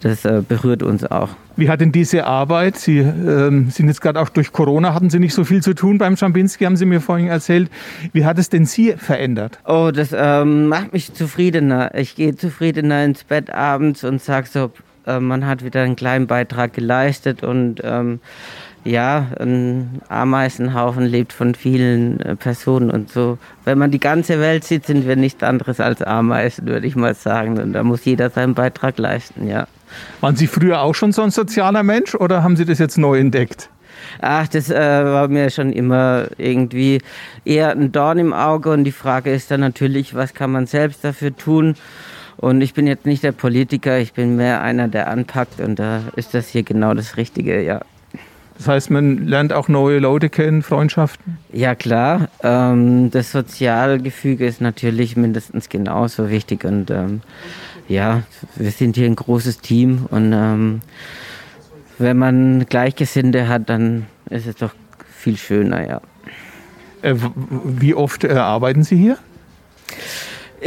das 0.02 0.26
äh, 0.26 0.44
berührt 0.48 0.84
uns 0.84 1.06
auch. 1.06 1.30
Wie 1.56 1.70
hat 1.70 1.82
denn 1.82 1.92
diese 1.92 2.26
Arbeit, 2.26 2.78
Sie 2.78 3.00
ähm, 3.00 3.72
sind 3.72 3.88
jetzt 3.88 4.00
gerade 4.00 4.20
auch 4.20 4.30
durch 4.30 4.52
Corona, 4.52 4.94
hatten 4.94 5.10
Sie 5.10 5.18
nicht 5.18 5.34
so 5.34 5.44
viel 5.44 5.64
zu 5.64 5.74
tun 5.74 5.98
beim 5.98 6.16
Schambinski, 6.16 6.66
haben 6.66 6.76
Sie 6.76 6.86
mir 6.86 7.02
vorhin 7.02 7.28
erzählt. 7.28 7.72
Wie 8.14 8.26
hat 8.26 8.38
es 8.38 8.50
denn 8.50 8.66
Sie 8.66 8.94
verändert? 8.94 9.58
Oh, 9.66 9.90
das 9.92 10.10
ähm, 10.16 10.68
macht 10.68 10.94
mich 10.94 11.14
zufriedener. 11.14 11.96
Ich 11.96 12.16
gehe 12.16 12.36
zufriedener 12.36 13.04
ins 13.06 13.24
Bett 13.24 13.50
abends 13.50 14.04
und 14.04 14.22
sage 14.22 14.48
so, 14.48 14.72
äh, 15.08 15.20
man 15.20 15.46
hat 15.48 15.64
wieder 15.64 15.82
einen 15.82 15.96
kleinen 15.96 16.28
Beitrag 16.28 16.74
geleistet 16.74 17.44
und 17.44 17.82
ähm, 17.84 18.20
ja, 18.84 19.28
ein 19.40 20.02
Ameisenhaufen 20.08 21.06
lebt 21.06 21.34
von 21.34 21.56
vielen 21.56 22.20
äh, 22.22 22.36
Personen 22.36 22.90
und 22.90 23.10
so. 23.10 23.38
Wenn 23.66 23.78
man 23.78 23.92
die 23.92 24.00
ganze 24.00 24.40
Welt 24.40 24.64
sieht, 24.64 24.86
sind 24.86 25.08
wir 25.08 25.16
nichts 25.16 25.44
anderes 25.44 25.80
als 25.80 26.02
Ameisen, 26.02 26.68
würde 26.68 26.88
ich 26.88 26.96
mal 26.96 27.14
sagen. 27.14 27.60
Und 27.60 27.74
da 27.74 27.84
muss 27.84 28.06
jeder 28.06 28.30
seinen 28.30 28.54
Beitrag 28.54 28.98
leisten, 28.98 29.48
ja. 29.48 29.68
Waren 30.22 30.36
Sie 30.36 30.48
früher 30.48 30.82
auch 30.82 30.96
schon 30.96 31.12
so 31.12 31.22
ein 31.22 31.32
sozialer 31.32 31.84
Mensch 31.84 32.16
oder 32.16 32.44
haben 32.44 32.56
Sie 32.56 32.66
das 32.66 32.80
jetzt 32.80 32.98
neu 32.98 33.20
entdeckt? 33.20 33.70
Ach, 34.22 34.48
das 34.48 34.70
äh, 34.70 34.76
war 35.06 35.28
mir 35.28 35.50
schon 35.50 35.72
immer 35.72 36.28
irgendwie 36.38 37.02
eher 37.46 37.72
ein 37.72 37.92
Dorn 37.92 38.20
im 38.20 38.34
Auge 38.34 38.72
und 38.72 38.84
die 38.84 38.92
Frage 38.92 39.32
ist 39.32 39.52
dann 39.52 39.60
natürlich, 39.60 40.14
was 40.14 40.34
kann 40.34 40.52
man 40.52 40.66
selbst 40.66 41.04
dafür 41.04 41.36
tun? 41.36 41.76
Und 42.38 42.62
ich 42.62 42.74
bin 42.74 42.86
jetzt 42.88 43.06
nicht 43.06 43.24
der 43.24 43.32
Politiker, 43.32 44.00
ich 44.00 44.14
bin 44.14 44.36
mehr 44.36 44.62
einer, 44.62 44.88
der 44.88 45.10
anpackt 45.10 45.60
und 45.60 45.80
da 45.80 46.04
ist 46.16 46.34
das 46.34 46.48
hier 46.50 46.64
genau 46.64 46.94
das 46.94 47.18
Richtige, 47.18 47.62
ja. 47.64 47.82
Das 48.58 48.68
heißt, 48.68 48.90
man 48.90 49.28
lernt 49.28 49.54
auch 49.54 49.68
neue 49.68 50.00
Leute 50.00 50.30
kennen, 50.30 50.64
Freundschaften? 50.64 51.38
Ja, 51.52 51.76
klar. 51.76 52.30
Ähm, 52.42 53.12
das 53.12 53.32
Sozialgefüge 53.32 54.48
ist 54.48 54.62
natürlich 54.62 55.16
mindestens 55.16 55.70
genauso 55.70 56.30
wichtig 56.30 56.64
und 56.64 56.90
ähm, 56.90 57.22
ja, 57.88 58.24
wir 58.56 58.72
sind 58.72 58.96
hier 58.96 59.06
ein 59.06 59.16
großes 59.16 59.60
Team 59.60 60.08
und 60.10 60.34
ähm, 60.34 60.82
wenn 62.00 62.18
man 62.18 62.66
Gleichgesinnte 62.68 63.48
hat, 63.48 63.70
dann 63.70 64.06
ist 64.30 64.48
es 64.48 64.56
doch 64.56 64.74
viel 65.12 65.38
schöner, 65.38 65.88
ja. 65.88 66.02
Äh, 67.02 67.16
wie 67.64 67.94
oft 67.94 68.24
äh, 68.24 68.34
arbeiten 68.34 68.84
Sie 68.84 68.98
hier? 68.98 69.18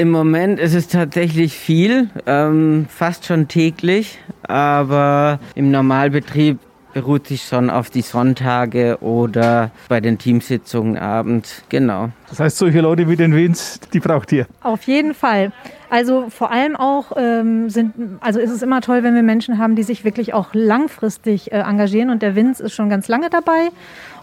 Im 0.01 0.13
Moment 0.13 0.59
ist 0.59 0.73
es 0.73 0.89
tatsächlich 0.89 1.53
viel, 1.53 2.09
ähm, 2.25 2.87
fast 2.89 3.27
schon 3.27 3.49
täglich, 3.49 4.19
aber 4.45 5.39
im 5.55 5.71
Normalbetrieb 5.71 6.59
beruht 6.95 7.27
sich 7.27 7.43
schon 7.43 7.69
auf 7.69 7.91
die 7.91 8.01
Sonntage 8.01 8.97
oder 9.03 9.73
bei 9.91 10.01
den 10.01 10.17
Teamsitzungen 10.17 10.97
abends. 10.97 11.63
Genau. 11.69 12.09
Das 12.31 12.41
heißt, 12.41 12.57
solche 12.57 12.81
Leute 12.81 13.11
wie 13.11 13.17
den 13.17 13.35
Wins, 13.35 13.79
die 13.93 14.01
braucht 14.01 14.33
ihr. 14.33 14.47
Auf 14.63 14.85
jeden 14.85 15.13
Fall. 15.13 15.53
Also 15.91 16.31
vor 16.31 16.51
allem 16.51 16.77
auch 16.77 17.13
ähm, 17.19 17.69
sind, 17.69 17.93
also 18.21 18.41
ist 18.41 18.53
es 18.53 18.63
immer 18.63 18.81
toll, 18.81 19.03
wenn 19.03 19.15
wir 19.15 19.23
Menschen 19.23 19.59
haben, 19.59 19.77
die 19.77 19.83
sich 19.83 20.03
wirklich 20.03 20.33
auch 20.33 20.55
langfristig 20.55 21.53
äh, 21.53 21.57
engagieren. 21.57 22.09
Und 22.09 22.23
der 22.23 22.35
Vince 22.35 22.63
ist 22.63 22.73
schon 22.73 22.89
ganz 22.89 23.07
lange 23.07 23.29
dabei 23.29 23.69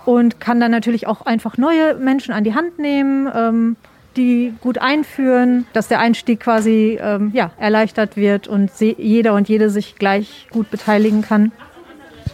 und 0.05 0.39
kann 0.39 0.59
dann 0.59 0.71
natürlich 0.71 1.05
auch 1.05 1.27
einfach 1.27 1.55
neue 1.59 1.93
Menschen 1.93 2.33
an 2.33 2.43
die 2.43 2.55
Hand 2.55 2.79
nehmen. 2.79 3.29
Ähm, 3.31 3.75
die 4.17 4.53
gut 4.61 4.79
einführen, 4.79 5.65
dass 5.73 5.87
der 5.87 5.99
Einstieg 5.99 6.39
quasi 6.39 6.99
ähm, 7.01 7.31
ja, 7.33 7.51
erleichtert 7.57 8.17
wird 8.17 8.47
und 8.47 8.71
jeder 8.79 9.33
und 9.33 9.47
jede 9.47 9.69
sich 9.69 9.95
gleich 9.95 10.47
gut 10.51 10.69
beteiligen 10.71 11.21
kann. 11.21 11.51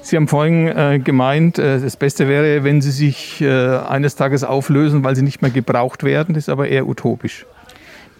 Sie 0.01 0.17
haben 0.17 0.27
vorhin 0.27 0.67
äh, 0.67 0.99
gemeint, 0.99 1.59
äh, 1.59 1.79
das 1.79 1.95
Beste 1.95 2.27
wäre, 2.27 2.63
wenn 2.63 2.81
Sie 2.81 2.91
sich 2.91 3.41
äh, 3.41 3.77
eines 3.77 4.15
Tages 4.15 4.43
auflösen, 4.43 5.03
weil 5.03 5.15
Sie 5.15 5.21
nicht 5.21 5.41
mehr 5.41 5.51
gebraucht 5.51 6.03
werden. 6.03 6.35
Das 6.35 6.45
ist 6.45 6.49
aber 6.49 6.67
eher 6.67 6.87
utopisch. 6.87 7.45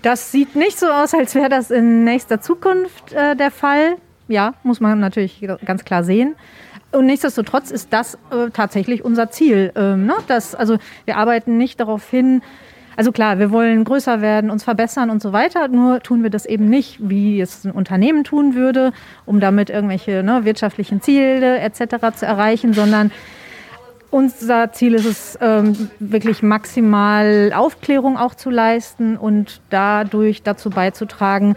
Das 0.02 0.32
sieht 0.32 0.56
nicht 0.56 0.80
so 0.80 0.88
aus, 0.88 1.14
als 1.14 1.36
wäre 1.36 1.50
das 1.50 1.72
in 1.72 2.04
nächster 2.04 2.42
Zukunft 2.42 3.14
äh, 3.14 3.36
der 3.36 3.52
Fall. 3.52 3.96
Ja, 4.28 4.54
muss 4.64 4.80
man 4.80 5.00
natürlich 5.00 5.46
ganz 5.66 5.84
klar 5.84 6.04
sehen. 6.04 6.36
Und 6.94 7.08
nichtsdestotrotz 7.08 7.72
ist 7.72 7.92
das 7.92 8.16
äh, 8.32 8.50
tatsächlich 8.54 9.04
unser 9.04 9.32
Ziel. 9.32 9.72
Ähm, 9.76 10.06
ne? 10.06 10.14
das, 10.28 10.56
also 10.56 10.78
wir 11.06 11.18
arbeiten 11.18 11.58
nicht 11.58 11.80
darauf 11.80 12.10
hin, 12.10 12.42
also 12.96 13.12
klar, 13.12 13.40
wir 13.40 13.52
wollen 13.52 13.84
größer 13.84 14.22
werden, 14.22 14.50
uns 14.50 14.64
verbessern 14.64 15.10
und 15.10 15.22
so 15.22 15.34
weiter. 15.34 15.68
Nur 15.68 16.02
tun 16.02 16.24
wir 16.24 16.30
das 16.30 16.46
eben 16.46 16.70
nicht, 16.70 16.98
wie 17.00 17.42
es 17.42 17.66
ein 17.66 17.72
Unternehmen 17.72 18.24
tun 18.24 18.56
würde, 18.56 18.92
um 19.26 19.40
damit 19.40 19.70
irgendwelche 19.70 20.24
ne, 20.24 20.46
wirtschaftlichen 20.46 21.02
Ziele 21.02 21.60
etc. 21.60 22.16
zu 22.16 22.26
erreichen, 22.26 22.74
sondern 22.74 23.12
unser 24.14 24.72
Ziel 24.72 24.94
ist 24.94 25.06
es, 25.06 25.40
ähm, 25.42 25.90
wirklich 26.00 26.44
maximal 26.44 27.52
Aufklärung 27.56 28.16
auch 28.16 28.36
zu 28.36 28.52
leisten 28.52 29.18
und 29.18 29.60
dadurch 29.72 30.44
dazu 30.44 30.70
beizutragen, 30.70 31.56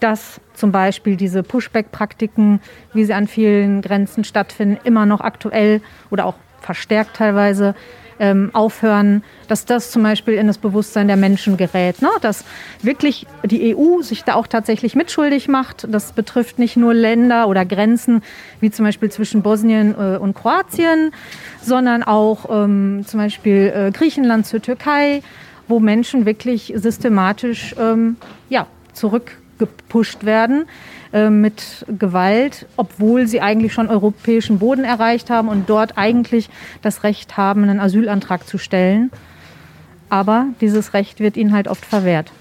dass 0.00 0.40
zum 0.54 0.72
Beispiel 0.72 1.16
diese 1.16 1.42
Pushback-Praktiken, 1.42 2.60
wie 2.94 3.04
sie 3.04 3.12
an 3.12 3.28
vielen 3.28 3.82
Grenzen 3.82 4.24
stattfinden, 4.24 4.78
immer 4.84 5.04
noch 5.04 5.20
aktuell 5.20 5.82
oder 6.10 6.24
auch 6.24 6.36
verstärkt 6.62 7.16
teilweise 7.16 7.74
ähm, 8.20 8.50
aufhören, 8.52 9.22
dass 9.48 9.64
das 9.64 9.90
zum 9.90 10.02
Beispiel 10.02 10.34
in 10.34 10.46
das 10.46 10.58
Bewusstsein 10.58 11.06
der 11.06 11.16
Menschen 11.16 11.56
gerät. 11.56 12.02
Ne? 12.02 12.08
Dass 12.20 12.44
wirklich 12.82 13.26
die 13.44 13.74
EU 13.74 14.02
sich 14.02 14.24
da 14.24 14.34
auch 14.34 14.46
tatsächlich 14.46 14.94
mitschuldig 14.94 15.48
macht. 15.48 15.86
Das 15.90 16.12
betrifft 16.12 16.58
nicht 16.58 16.76
nur 16.76 16.94
Länder 16.94 17.48
oder 17.48 17.64
Grenzen, 17.64 18.22
wie 18.60 18.70
zum 18.70 18.84
Beispiel 18.84 19.10
zwischen 19.10 19.42
Bosnien 19.42 19.94
äh, 19.94 20.18
und 20.18 20.34
Kroatien, 20.34 21.12
sondern 21.62 22.02
auch 22.02 22.46
ähm, 22.50 23.04
zum 23.06 23.20
Beispiel 23.20 23.72
äh, 23.74 23.90
Griechenland 23.90 24.46
zur 24.46 24.62
Türkei, 24.62 25.22
wo 25.66 25.80
Menschen 25.80 26.26
wirklich 26.26 26.72
systematisch 26.76 27.74
ähm, 27.78 28.16
ja, 28.48 28.66
zurückgepusht 28.92 30.24
werden 30.24 30.66
äh, 31.12 31.30
mit 31.30 31.86
Gewalt, 31.98 32.66
obwohl 32.76 33.26
sie 33.26 33.40
eigentlich 33.40 33.72
schon 33.72 33.88
europäischen 33.88 34.58
Boden 34.58 34.84
erreicht 34.84 35.30
haben 35.30 35.48
und 35.48 35.68
dort 35.68 35.96
eigentlich 35.96 36.50
das 36.82 37.04
Recht 37.04 37.36
haben, 37.36 37.62
einen 37.62 37.80
Asylantrag 37.80 38.46
zu 38.46 38.58
stellen. 38.58 39.10
Aber 40.10 40.46
dieses 40.60 40.94
Recht 40.94 41.20
wird 41.20 41.36
ihnen 41.36 41.52
halt 41.52 41.68
oft 41.68 41.84
verwehrt. 41.84 42.32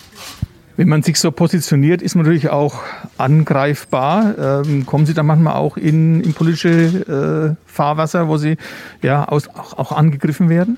Wenn 0.78 0.90
man 0.90 1.02
sich 1.02 1.20
so 1.20 1.32
positioniert, 1.32 2.04
ist 2.04 2.16
man 2.16 2.24
natürlich 2.24 2.50
auch 2.50 2.84
angreifbar. 3.18 4.64
Ähm, 4.64 4.86
kommen 4.86 5.08
Sie 5.08 5.16
da 5.16 5.24
manchmal 5.24 5.56
auch 5.56 5.76
in, 5.76 6.22
in 6.22 6.34
politische 6.36 7.56
äh, 7.58 7.66
Fahrwasser, 7.66 8.28
wo 8.28 8.38
Sie 8.38 8.58
ja 9.02 9.26
aus, 9.28 9.48
auch, 9.50 9.78
auch 9.80 9.92
angegriffen 9.92 10.50
werden? 10.50 10.78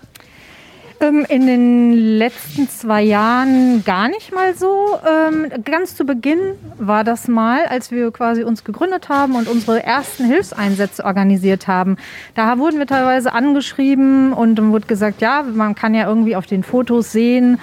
Ähm, 1.01 1.25
in 1.29 1.48
den 1.48 1.94
letzten 1.94 2.68
zwei 2.68 3.01
Jahren 3.01 3.86
gar 3.86 4.10
nicht 4.10 4.34
mal 4.34 4.53
so. 4.56 5.00
Ähm, 5.08 5.50
ganz 5.63 5.96
zu 5.96 6.06
Beginn 6.06 6.39
war 6.77 7.06
das 7.06 7.29
mal, 7.29 7.65
als 7.65 7.89
wir 7.91 8.12
quasi 8.12 8.44
uns 8.44 8.65
gegründet 8.65 9.08
haben 9.08 9.36
und 9.36 9.48
unsere 9.48 9.82
ersten 9.82 10.25
Hilfseinsätze 10.25 11.06
organisiert 11.06 11.68
haben. 11.68 11.96
Da 12.36 12.58
wurden 12.58 12.79
wir 12.79 12.88
teilweise 12.88 13.32
angeschrieben 13.32 14.34
und 14.34 14.56
dann 14.56 14.74
wurde 14.74 14.88
gesagt, 14.88 15.22
ja, 15.22 15.44
man 15.44 15.74
kann 15.74 15.94
ja 15.94 16.06
irgendwie 16.06 16.36
auf 16.36 16.46
den 16.46 16.63
Fotos 16.63 17.13
sehen, 17.13 17.60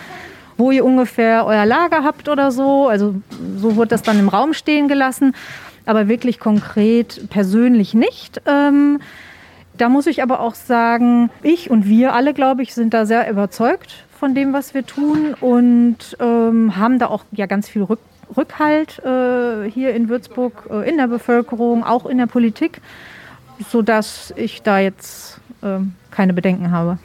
wo 0.57 0.71
ihr 0.71 0.85
ungefähr 0.85 1.45
euer 1.45 1.67
Lager 1.67 2.05
habt 2.05 2.31
oder 2.31 2.51
so. 2.51 2.89
Also 2.89 3.17
so 3.59 3.77
wurde 3.77 3.89
das 3.89 4.03
dann 4.03 4.19
im 4.19 4.31
Raum 4.31 4.55
stehen 4.55 4.89
gelassen, 4.89 5.35
aber 5.85 6.09
wirklich 6.09 6.39
konkret 6.39 7.29
persönlich 7.29 7.93
nicht. 7.93 8.41
Ähm, 8.47 8.99
da 9.79 9.89
muss 9.89 10.07
ich 10.07 10.23
aber 10.23 10.41
auch 10.41 10.55
sagen, 10.55 11.31
ich 11.43 11.71
und 11.71 11.87
wir 11.87 12.15
alle, 12.15 12.35
glaube 12.35 12.63
ich, 12.63 12.75
sind 12.75 12.95
da 12.95 13.07
sehr 13.07 13.31
überzeugt 13.31 14.05
von 14.19 14.35
dem, 14.35 14.53
was 14.53 14.75
wir 14.75 14.87
tun 14.87 15.35
und 15.41 16.17
ähm, 16.21 16.77
haben 16.77 16.99
da 16.99 17.07
auch 17.07 17.25
ja 17.33 17.47
ganz 17.47 17.69
viel 17.69 17.83
Rück 17.83 18.01
Rückhalt 18.37 18.99
äh, 19.05 19.71
hier 19.71 19.95
in 19.95 20.09
Würzburg, 20.09 20.69
äh, 20.69 20.89
in 20.89 20.97
der 20.97 21.07
Bevölkerung, 21.07 21.85
auch 21.85 22.07
in 22.07 22.19
der 22.19 22.27
Politik, 22.27 22.81
sodass 23.71 24.35
ich 24.37 24.63
da 24.63 24.81
jetzt 24.81 25.41
äh, 25.63 25.79
keine 26.11 26.33
Bedenken 26.33 26.73
habe. 26.73 26.99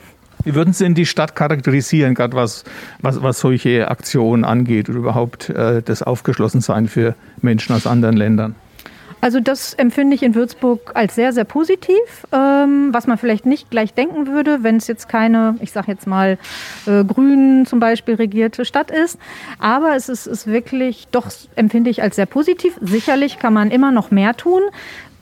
Wie 0.43 0.55
würden 0.55 0.73
Sie 0.73 0.83
denn 0.83 0.95
die 0.95 1.05
Stadt 1.05 1.35
charakterisieren, 1.35 2.15
gerade 2.15 2.35
was, 2.35 2.63
was, 3.01 3.21
was 3.21 3.39
solche 3.39 3.89
Aktionen 3.89 4.43
angeht 4.43 4.89
oder 4.89 4.97
überhaupt 4.97 5.49
äh, 5.49 5.83
das 5.83 6.01
Aufgeschlossensein 6.01 6.87
für 6.87 7.13
Menschen 7.41 7.75
aus 7.75 7.85
anderen 7.85 8.17
Ländern? 8.17 8.55
Also 9.21 9.39
das 9.39 9.75
empfinde 9.75 10.15
ich 10.15 10.23
in 10.23 10.33
Würzburg 10.33 10.91
als 10.95 11.13
sehr, 11.13 11.31
sehr 11.31 11.43
positiv, 11.43 11.95
ähm, 12.31 12.89
was 12.91 13.05
man 13.05 13.19
vielleicht 13.19 13.45
nicht 13.45 13.69
gleich 13.69 13.93
denken 13.93 14.25
würde, 14.27 14.63
wenn 14.63 14.77
es 14.77 14.87
jetzt 14.87 15.07
keine, 15.07 15.55
ich 15.61 15.71
sage 15.71 15.91
jetzt 15.91 16.07
mal, 16.07 16.39
äh, 16.87 17.03
grün 17.03 17.67
zum 17.67 17.79
Beispiel 17.79 18.15
regierte 18.15 18.65
Stadt 18.65 18.89
ist. 18.89 19.19
Aber 19.59 19.95
es 19.95 20.09
ist, 20.09 20.25
ist 20.25 20.47
wirklich, 20.47 21.07
doch 21.11 21.29
empfinde 21.55 21.91
ich 21.91 22.01
als 22.01 22.15
sehr 22.15 22.25
positiv. 22.25 22.73
Sicherlich 22.81 23.37
kann 23.37 23.53
man 23.53 23.69
immer 23.69 23.91
noch 23.91 24.09
mehr 24.09 24.35
tun. 24.35 24.63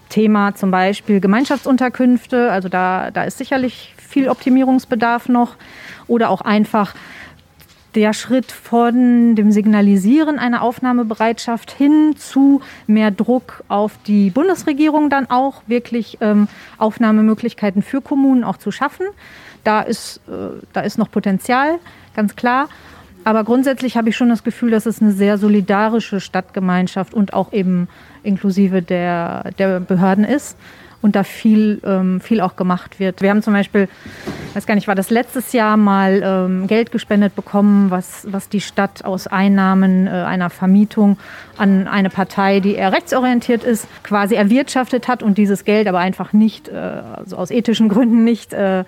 Thema 0.08 0.56
zum 0.56 0.72
Beispiel 0.72 1.20
Gemeinschaftsunterkünfte, 1.20 2.52
also 2.52 2.70
da, 2.70 3.12
da 3.12 3.26
ist 3.26 3.38
sicherlich 3.38 3.94
viel 3.98 4.30
Optimierungsbedarf 4.30 5.30
noch. 5.30 5.56
Oder 6.08 6.30
auch 6.30 6.42
einfach 6.42 6.96
der 7.96 8.14
Schritt 8.14 8.52
von 8.52 9.36
dem 9.36 9.52
Signalisieren 9.52 10.38
einer 10.38 10.62
Aufnahmebereitschaft 10.62 11.72
hin 11.72 12.16
zu 12.18 12.62
mehr 12.88 13.12
Druck 13.12 13.64
auf 13.68 13.94
die 14.06 14.30
Bundesregierung 14.30 15.10
dann 15.10 15.30
auch 15.30 15.64
wirklich 15.68 16.18
ähm, 16.22 16.48
Aufnahmemöglichkeiten 16.78 17.82
für 17.82 18.02
Kommunen 18.02 18.44
auch 18.44 18.58
zu 18.58 18.72
schaffen. 18.72 19.08
Da 19.64 19.82
ist, 19.82 20.22
äh, 20.28 20.62
da 20.74 20.82
ist 20.82 20.98
noch 20.98 21.10
Potenzial, 21.12 21.80
ganz 22.16 22.36
klar. 22.36 22.70
Aber 23.24 23.44
grundsätzlich 23.44 23.98
habe 23.98 24.10
ich 24.10 24.16
schon 24.16 24.30
das 24.30 24.44
Gefühl, 24.44 24.72
dass 24.72 24.86
es 24.86 25.02
eine 25.02 25.12
sehr 25.12 25.38
solidarische 25.38 26.20
Stadtgemeinschaft 26.20 27.14
und 27.14 27.34
auch 27.34 27.52
eben 27.52 27.88
inklusive 28.24 28.82
der, 28.82 29.52
der 29.58 29.80
Behörden 29.80 30.24
ist 30.24 30.58
und 31.02 31.16
da 31.16 31.24
viel, 31.24 31.82
ähm, 31.86 32.20
viel 32.20 32.42
auch 32.42 32.56
gemacht 32.56 33.00
wird. 33.00 33.22
Wir 33.22 33.30
haben 33.30 33.42
zum 33.42 33.54
Beispiel, 33.54 33.88
weiß 34.54 34.66
gar 34.66 34.76
nicht, 34.76 34.88
war 34.88 34.96
das 34.96 35.10
letztes 35.10 35.54
Jahr 35.54 35.78
mal 35.78 36.22
ähm, 36.24 36.68
Geld 36.68 36.92
gespendet 36.92 37.36
bekommen, 37.36 37.90
was, 37.90 38.28
was 38.30 38.50
die 38.50 38.62
Stadt 38.62 39.06
aus 39.06 39.28
Einnahmen 39.28 40.08
äh, 40.08 40.10
einer 40.10 40.50
Vermietung 40.50 41.18
an 41.58 41.88
eine 41.88 42.10
Partei, 42.10 42.60
die 42.60 42.76
eher 42.76 42.92
rechtsorientiert 42.92 43.64
ist, 43.64 43.88
quasi 44.04 44.36
erwirtschaftet 44.36 45.08
hat 45.08 45.24
und 45.24 45.38
dieses 45.38 45.64
Geld 45.64 45.88
aber 45.88 46.00
einfach 46.00 46.34
nicht, 46.34 46.68
äh, 46.68 46.74
also 46.76 47.38
aus 47.38 47.52
ethischen 47.52 47.90
Gründen 47.90 48.24
nicht 48.24 48.54
äh, 48.54 48.84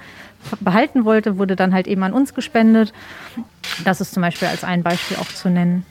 behalten 0.60 1.06
wollte, 1.06 1.38
wurde 1.38 1.56
dann 1.56 1.74
halt 1.74 1.88
eben 1.88 2.04
an 2.04 2.14
uns 2.14 2.34
gespendet. 2.34 2.94
Das 3.86 4.02
ist 4.02 4.14
zum 4.14 4.22
Beispiel 4.22 4.48
als 4.48 4.64
ein 4.64 4.84
Beispiel 4.84 5.18
auch 5.18 5.28
zu 5.28 5.50
nennen. 5.50 5.86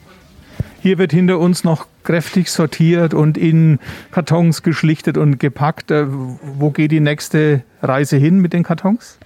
Hier 0.81 0.97
wird 0.97 1.11
hinter 1.11 1.37
uns 1.37 1.63
noch 1.63 1.85
kräftig 2.03 2.49
sortiert 2.49 3.13
und 3.13 3.37
in 3.37 3.77
Kartons 4.09 4.63
geschlichtet 4.63 5.15
und 5.15 5.39
gepackt. 5.39 5.91
Äh, 5.91 6.07
wo 6.09 6.71
geht 6.71 6.91
die 6.91 6.99
nächste 6.99 7.61
Reise 7.83 8.17
hin 8.17 8.39
mit 8.39 8.51
den 8.51 8.63
Kartons? 8.63 9.19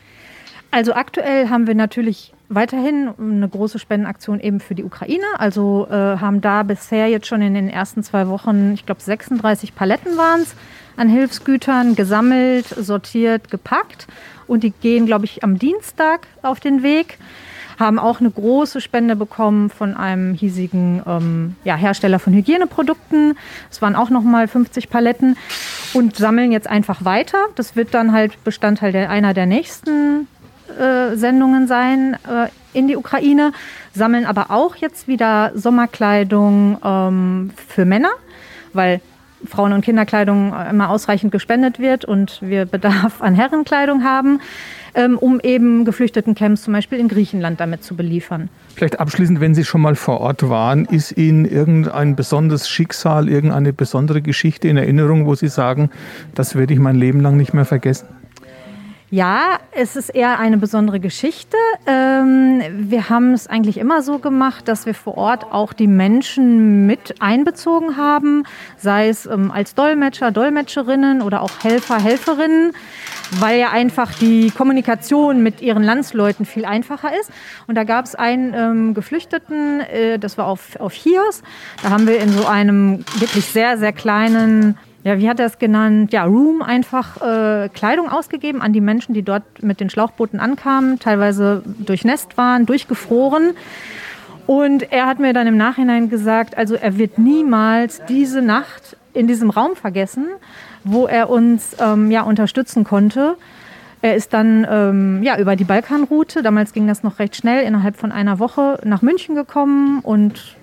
Also 0.71 0.93
aktuell 0.93 1.49
haben 1.49 1.65
wir 1.65 1.75
natürlich 1.75 2.33
weiterhin 2.49 3.09
eine 3.17 3.47
große 3.47 3.79
Spendenaktion 3.79 4.41
eben 4.41 4.59
für 4.59 4.75
die 4.75 4.83
Ukraine. 4.83 5.23
Also 5.37 5.87
äh, 5.89 5.93
haben 5.93 6.41
da 6.41 6.63
bisher 6.63 7.07
jetzt 7.07 7.27
schon 7.27 7.41
in 7.41 7.53
den 7.53 7.69
ersten 7.69 8.03
zwei 8.03 8.27
Wochen, 8.27 8.73
ich 8.73 8.85
glaube 8.85 9.01
36 9.01 9.75
Paletten 9.75 10.17
waren 10.17 10.41
es, 10.41 10.55
an 10.97 11.07
Hilfsgütern 11.07 11.95
gesammelt, 11.95 12.67
sortiert, 12.67 13.49
gepackt. 13.49 14.07
Und 14.47 14.63
die 14.63 14.71
gehen, 14.71 15.05
glaube 15.05 15.23
ich, 15.23 15.41
am 15.41 15.57
Dienstag 15.57 16.27
auf 16.41 16.59
den 16.59 16.83
Weg 16.83 17.17
haben 17.79 17.99
auch 17.99 18.19
eine 18.19 18.31
große 18.31 18.81
Spende 18.81 19.15
bekommen 19.15 19.69
von 19.69 19.95
einem 19.95 20.33
hiesigen 20.33 21.01
ähm, 21.05 21.55
ja, 21.63 21.75
Hersteller 21.75 22.19
von 22.19 22.33
Hygieneprodukten. 22.33 23.37
Es 23.69 23.81
waren 23.81 23.95
auch 23.95 24.09
nochmal 24.09 24.47
50 24.47 24.89
Paletten 24.89 25.37
und 25.93 26.15
sammeln 26.15 26.51
jetzt 26.51 26.67
einfach 26.67 27.05
weiter. 27.05 27.37
Das 27.55 27.75
wird 27.75 27.93
dann 27.93 28.11
halt 28.11 28.43
Bestandteil 28.43 28.91
der, 28.91 29.09
einer 29.09 29.33
der 29.33 29.45
nächsten 29.45 30.27
äh, 30.79 31.15
Sendungen 31.15 31.67
sein 31.67 32.17
äh, 32.27 32.49
in 32.77 32.87
die 32.87 32.97
Ukraine. 32.97 33.51
Sammeln 33.93 34.25
aber 34.25 34.51
auch 34.51 34.75
jetzt 34.75 35.07
wieder 35.07 35.51
Sommerkleidung 35.55 36.77
ähm, 36.83 37.51
für 37.67 37.85
Männer, 37.85 38.11
weil 38.73 39.01
Frauen- 39.45 39.73
und 39.73 39.81
Kinderkleidung 39.81 40.55
immer 40.69 40.89
ausreichend 40.89 41.31
gespendet 41.31 41.79
wird 41.79 42.03
und 42.03 42.41
wir 42.41 42.65
Bedarf 42.65 43.21
an 43.21 43.35
Herrenkleidung 43.35 44.03
haben. 44.03 44.41
Ähm, 44.97 45.17
um 45.17 45.41
eben 45.41 45.83
geflüchteten 45.83 46.35
Camps 46.35 46.63
zum 46.63 46.73
Beispiel 46.73 46.99
in 46.99 47.09
Griechenland 47.09 47.59
damit 47.59 47.83
zu 47.83 47.97
beliefern. 47.97 48.49
Vielleicht 48.75 48.99
abschließend, 48.99 49.41
wenn 49.41 49.53
Sie 49.53 49.65
schon 49.65 49.81
mal 49.81 49.95
vor 49.95 50.21
Ort 50.21 50.47
waren, 50.47 50.85
ist 50.85 51.17
Ihnen 51.17 51.43
irgendein 51.43 52.15
besonderes 52.15 52.69
Schicksal, 52.69 53.27
irgendeine 53.27 53.73
besondere 53.73 54.21
Geschichte 54.21 54.69
in 54.69 54.77
Erinnerung, 54.77 55.25
wo 55.25 55.35
Sie 55.35 55.49
sagen, 55.49 55.89
das 56.33 56.55
werde 56.55 56.73
ich 56.73 56.79
mein 56.79 56.95
Leben 56.95 57.19
lang 57.19 57.35
nicht 57.35 57.53
mehr 57.53 57.65
vergessen? 57.65 58.07
Ja, 59.15 59.59
es 59.71 59.95
ist 59.95 60.09
eher 60.09 60.39
eine 60.39 60.57
besondere 60.57 60.99
Geschichte. 60.99 61.55
Ähm, 61.87 62.61
wir 62.69 63.09
haben 63.09 63.33
es 63.33 63.47
eigentlich 63.47 63.77
immer 63.77 64.01
so 64.01 64.19
gemacht, 64.19 64.67
dass 64.67 64.85
wir 64.85 64.93
vor 64.93 65.17
Ort 65.17 65.53
auch 65.53 65.71
die 65.71 65.87
Menschen 65.87 66.85
mit 66.85 67.21
einbezogen 67.21 67.95
haben, 67.95 68.43
sei 68.75 69.07
es 69.07 69.25
ähm, 69.25 69.51
als 69.51 69.73
Dolmetscher, 69.73 70.31
Dolmetscherinnen 70.31 71.21
oder 71.21 71.43
auch 71.43 71.63
Helfer, 71.63 71.97
Helferinnen, 71.97 72.73
weil 73.39 73.57
ja 73.57 73.69
einfach 73.69 74.11
die 74.15 74.51
Kommunikation 74.51 75.41
mit 75.41 75.61
ihren 75.61 75.83
Landsleuten 75.83 76.45
viel 76.45 76.65
einfacher 76.65 77.17
ist. 77.17 77.31
Und 77.67 77.75
da 77.75 77.85
gab 77.85 78.03
es 78.03 78.15
einen 78.15 78.53
ähm, 78.53 78.93
Geflüchteten, 78.93 79.79
äh, 79.79 80.19
das 80.19 80.37
war 80.37 80.47
auf, 80.47 80.77
auf 80.81 80.91
Chios. 80.91 81.41
Da 81.81 81.89
haben 81.89 82.05
wir 82.05 82.19
in 82.19 82.33
so 82.33 82.47
einem 82.47 83.05
wirklich 83.17 83.45
sehr, 83.45 83.77
sehr 83.77 83.93
kleinen 83.93 84.77
ja, 85.05 85.19
wie 85.19 85.29
hat 85.29 85.39
er 85.39 85.45
es 85.45 85.59
genannt? 85.59 86.11
Ja, 86.13 86.23
Room 86.23 86.63
einfach 86.63 87.21
äh, 87.21 87.69
Kleidung 87.69 88.09
ausgegeben 88.09 88.63
an 88.63 88.73
die 88.73 88.81
Menschen, 88.81 89.13
die 89.13 89.21
dort 89.21 89.43
mit 89.61 89.79
den 89.79 89.91
Schlauchbooten 89.91 90.39
ankamen, 90.39 90.97
teilweise 90.97 91.61
durchnässt 91.63 92.39
waren, 92.39 92.65
durchgefroren. 92.65 93.51
Und 94.47 94.91
er 94.91 95.05
hat 95.05 95.19
mir 95.19 95.31
dann 95.33 95.45
im 95.45 95.57
Nachhinein 95.57 96.09
gesagt, 96.09 96.57
also 96.57 96.73
er 96.73 96.97
wird 96.97 97.19
niemals 97.19 98.01
diese 98.09 98.41
Nacht 98.41 98.97
in 99.13 99.27
diesem 99.27 99.51
Raum 99.51 99.75
vergessen, 99.75 100.25
wo 100.83 101.05
er 101.05 101.29
uns 101.29 101.77
ähm, 101.79 102.09
ja, 102.09 102.23
unterstützen 102.23 102.83
konnte. 102.83 103.37
Er 104.05 104.15
ist 104.15 104.33
dann 104.33 104.67
ähm, 104.69 105.23
ja, 105.23 105.39
über 105.39 105.55
die 105.55 105.63
Balkanroute, 105.63 106.43
damals 106.43 106.73
ging 106.73 106.85
das 106.85 107.01
noch 107.01 107.17
recht 107.17 107.35
schnell, 107.35 107.65
innerhalb 107.65 107.97
von 107.97 108.11
einer 108.11 108.37
Woche 108.37 108.79
nach 108.83 109.01
München 109.01 109.33
gekommen 109.33 110.01
und 110.01 110.55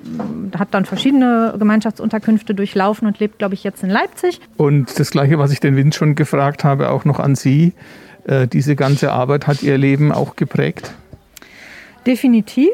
äh, 0.52 0.57
hat 0.57 0.68
dann 0.70 0.85
verschiedene 0.85 1.52
Gemeinschaftsunterkünfte 1.59 2.55
durchlaufen 2.55 3.09
und 3.09 3.18
lebt, 3.18 3.40
glaube 3.40 3.55
ich, 3.55 3.64
jetzt 3.64 3.83
in 3.83 3.90
Leipzig. 3.90 4.40
Und 4.59 4.96
das 5.00 5.11
Gleiche, 5.11 5.40
was 5.40 5.50
ich 5.50 5.59
den 5.59 5.74
Wind 5.74 5.96
schon 5.96 6.14
gefragt 6.14 6.62
habe, 6.62 6.90
auch 6.90 7.05
noch 7.05 7.18
an 7.18 7.35
Sie. 7.35 7.72
Äh, 8.28 8.46
diese 8.46 8.76
ganze 8.76 9.11
Arbeit 9.11 9.48
hat 9.48 9.61
Ihr 9.64 9.76
Leben 9.76 10.12
auch 10.12 10.37
geprägt? 10.37 10.94
Definitiv. 12.07 12.70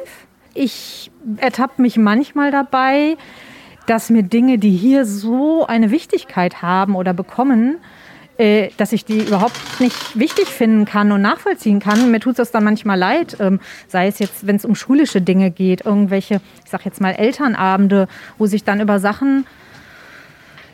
Ich 0.52 1.10
ertappe 1.38 1.80
mich 1.80 1.96
manchmal 1.96 2.50
dabei, 2.50 3.16
dass 3.86 4.10
mir 4.10 4.22
Dinge, 4.22 4.58
die 4.58 4.76
hier 4.76 5.06
so 5.06 5.66
eine 5.66 5.90
Wichtigkeit 5.90 6.60
haben 6.60 6.94
oder 6.94 7.14
bekommen, 7.14 7.78
äh, 8.38 8.70
dass 8.76 8.92
ich 8.92 9.04
die 9.04 9.18
überhaupt 9.18 9.58
nicht 9.80 10.18
wichtig 10.18 10.46
finden 10.46 10.84
kann 10.84 11.12
und 11.12 11.20
nachvollziehen 11.20 11.80
kann. 11.80 12.10
Mir 12.10 12.20
tut 12.20 12.38
das 12.38 12.50
dann 12.52 12.64
manchmal 12.64 12.98
leid, 12.98 13.36
ähm, 13.40 13.60
sei 13.88 14.06
es 14.06 14.18
jetzt, 14.20 14.46
wenn 14.46 14.56
es 14.56 14.64
um 14.64 14.74
schulische 14.74 15.20
Dinge 15.20 15.50
geht, 15.50 15.84
irgendwelche, 15.84 16.40
ich 16.64 16.70
sag 16.70 16.84
jetzt 16.84 17.00
mal 17.00 17.10
Elternabende, 17.10 18.08
wo 18.38 18.46
sich 18.46 18.64
dann 18.64 18.80
über 18.80 19.00
Sachen 19.00 19.44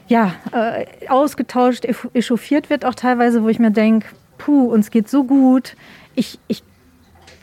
ja, 0.08 0.34
äh, 0.52 1.08
ausgetauscht, 1.08 1.86
echauffiert 2.12 2.68
wird 2.68 2.84
auch 2.84 2.94
teilweise, 2.94 3.42
wo 3.42 3.48
ich 3.48 3.58
mir 3.58 3.70
denke, 3.70 4.08
puh, 4.36 4.66
uns 4.66 4.90
geht 4.90 5.08
so 5.08 5.24
gut. 5.24 5.74
Ich, 6.14 6.38
ich 6.48 6.62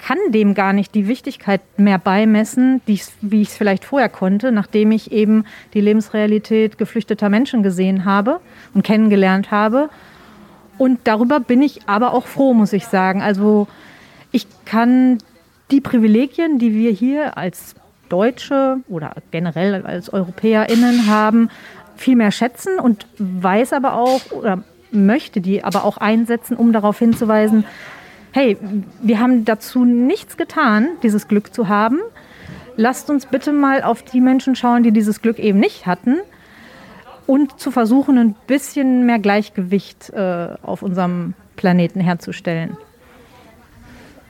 kann 0.06 0.18
dem 0.30 0.54
gar 0.54 0.74
nicht 0.74 0.96
die 0.96 1.08
Wichtigkeit 1.08 1.62
mehr 1.78 1.98
beimessen, 1.98 2.82
die 2.88 3.00
wie 3.22 3.42
ich 3.42 3.50
es 3.50 3.56
vielleicht 3.56 3.86
vorher 3.86 4.10
konnte, 4.10 4.52
nachdem 4.52 4.92
ich 4.92 5.12
eben 5.12 5.46
die 5.74 5.82
Lebensrealität 5.82 6.78
geflüchteter 6.78 7.30
Menschen 7.30 7.64
gesehen 7.64 8.06
habe 8.06 8.40
und 8.74 8.84
kennengelernt 8.84 9.52
habe. 9.52 9.90
Und 10.82 11.02
darüber 11.04 11.40
bin 11.40 11.62
ich 11.62 11.88
aber 11.88 12.12
auch 12.12 12.26
froh, 12.26 12.56
muss 12.56 12.74
ich 12.74 12.88
sagen. 12.88 13.22
Also 13.22 13.68
ich 14.32 14.48
kann 14.66 15.20
die 15.70 15.80
Privilegien, 15.80 16.58
die 16.58 16.74
wir 16.74 16.90
hier 16.90 17.38
als 17.38 17.76
Deutsche 18.10 18.78
oder 18.90 19.14
generell 19.30 19.86
als 19.86 20.12
EuropäerInnen 20.12 21.06
haben, 21.06 21.52
viel 21.98 22.16
mehr 22.16 22.32
schätzen 22.32 22.80
und 22.80 23.06
weiß 23.20 23.74
aber 23.74 23.94
auch 23.94 24.32
oder 24.32 24.64
möchte 24.92 25.40
die 25.40 25.64
aber 25.64 25.84
auch 25.84 25.98
einsetzen, 25.98 26.58
um 26.58 26.74
darauf 26.74 26.98
hinzuweisen, 26.98 27.64
hey, 28.32 28.58
wir 29.04 29.20
haben 29.20 29.46
dazu 29.46 29.86
nichts 29.86 30.36
getan, 30.36 30.88
dieses 31.04 31.28
Glück 31.28 31.54
zu 31.54 31.68
haben. 31.68 32.00
Lasst 32.76 33.12
uns 33.12 33.28
bitte 33.28 33.52
mal 33.54 33.84
auf 33.84 34.02
die 34.02 34.20
Menschen 34.20 34.56
schauen, 34.56 34.82
die 34.82 34.92
dieses 34.92 35.22
Glück 35.22 35.38
eben 35.38 35.60
nicht 35.60 35.86
hatten 35.86 36.22
und 37.32 37.62
zu 37.62 37.72
versuchen, 37.72 38.18
ein 38.18 38.36
bisschen 38.46 39.06
mehr 39.06 39.18
Gleichgewicht 39.18 40.10
äh, 40.10 40.50
auf 40.64 40.84
unserem 40.84 41.34
Planeten 41.56 42.02
herzustellen. 42.02 42.76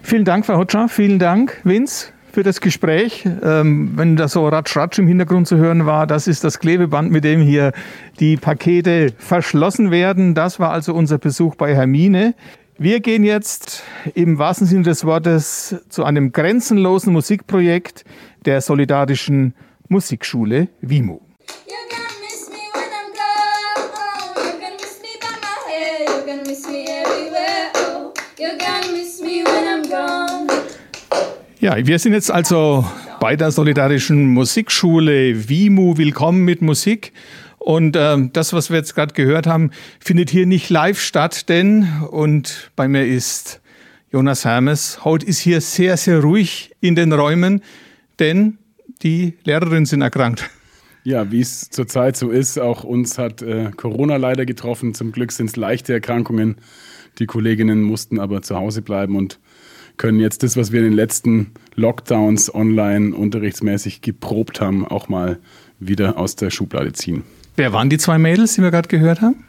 Vielen 0.03 0.23
Dank, 0.23 0.45
Frau 0.45 0.57
Hotscher. 0.57 0.87
Vielen 0.87 1.17
Dank, 1.17 1.59
Vince 1.63 2.09
für 2.31 2.43
das 2.43 2.61
Gespräch. 2.61 3.27
Ähm, 3.43 3.93
wenn 3.95 4.17
da 4.17 4.27
so 4.27 4.47
Ratsch-Ratsch 4.47 4.99
im 4.99 5.07
Hintergrund 5.07 5.47
zu 5.47 5.57
hören 5.57 5.87
war, 5.87 6.05
das 6.05 6.27
ist 6.27 6.43
das 6.43 6.59
Klebeband, 6.59 7.11
mit 7.11 7.23
dem 7.23 7.41
hier 7.41 7.71
die 8.19 8.37
Pakete 8.37 9.13
verschlossen 9.17 9.89
werden. 9.89 10.35
Das 10.35 10.59
war 10.59 10.71
also 10.71 10.93
unser 10.93 11.17
Besuch 11.17 11.55
bei 11.55 11.73
Hermine. 11.73 12.35
Wir 12.77 12.99
gehen 12.99 13.23
jetzt 13.23 13.81
im 14.13 14.37
wahrsten 14.37 14.67
Sinne 14.67 14.83
des 14.83 15.05
Wortes 15.05 15.75
zu 15.89 16.03
einem 16.03 16.33
grenzenlosen 16.33 17.13
Musikprojekt 17.13 18.05
der 18.45 18.61
solidarischen 18.61 19.55
Musikschule 19.87 20.67
WIMU. 20.81 21.30
Ja, 31.59 31.77
wir 31.85 31.99
sind 31.99 32.13
jetzt 32.13 32.31
also 32.31 32.83
bei 33.19 33.35
der 33.35 33.51
Solidarischen 33.51 34.29
Musikschule 34.33 35.47
WIMU. 35.47 35.99
Willkommen 35.99 36.43
mit 36.43 36.63
Musik. 36.63 37.13
Und 37.59 37.95
äh, 37.95 38.17
das, 38.33 38.51
was 38.53 38.71
wir 38.71 38.77
jetzt 38.77 38.95
gerade 38.95 39.13
gehört 39.13 39.45
haben, 39.45 39.69
findet 39.99 40.31
hier 40.31 40.47
nicht 40.47 40.71
live 40.71 40.99
statt, 40.99 41.49
denn, 41.49 41.87
und 42.09 42.71
bei 42.75 42.87
mir 42.87 43.05
ist 43.05 43.61
Jonas 44.11 44.43
Hermes, 44.43 45.05
heute 45.05 45.27
ist 45.27 45.37
hier 45.37 45.61
sehr, 45.61 45.95
sehr 45.95 46.21
ruhig 46.21 46.75
in 46.81 46.95
den 46.95 47.13
Räumen, 47.13 47.61
denn 48.17 48.57
die 49.03 49.37
Lehrerinnen 49.43 49.85
sind 49.85 50.01
erkrankt. 50.01 50.49
Ja, 51.03 51.31
wie 51.31 51.41
es 51.41 51.69
zurzeit 51.69 52.17
so 52.17 52.31
ist, 52.31 52.57
auch 52.57 52.83
uns 52.83 53.19
hat 53.19 53.43
äh, 53.43 53.69
Corona 53.77 54.17
leider 54.17 54.47
getroffen. 54.47 54.95
Zum 54.95 55.11
Glück 55.11 55.31
sind 55.31 55.51
es 55.51 55.55
leichte 55.55 55.93
Erkrankungen. 55.93 56.57
Die 57.19 57.25
Kolleginnen 57.25 57.81
mussten 57.83 58.19
aber 58.19 58.41
zu 58.41 58.55
Hause 58.55 58.81
bleiben 58.81 59.15
und 59.15 59.39
können 59.97 60.19
jetzt 60.19 60.43
das, 60.43 60.57
was 60.57 60.71
wir 60.71 60.79
in 60.79 60.85
den 60.85 60.93
letzten 60.93 61.51
Lockdowns 61.75 62.53
online 62.53 63.15
unterrichtsmäßig 63.15 64.01
geprobt 64.01 64.61
haben, 64.61 64.85
auch 64.85 65.09
mal 65.09 65.39
wieder 65.79 66.17
aus 66.17 66.35
der 66.35 66.49
Schublade 66.49 66.93
ziehen. 66.93 67.23
Wer 67.55 67.73
waren 67.73 67.89
die 67.89 67.97
zwei 67.97 68.17
Mädels, 68.17 68.55
die 68.55 68.61
wir 68.61 68.71
gerade 68.71 68.87
gehört 68.87 69.21
haben? 69.21 69.43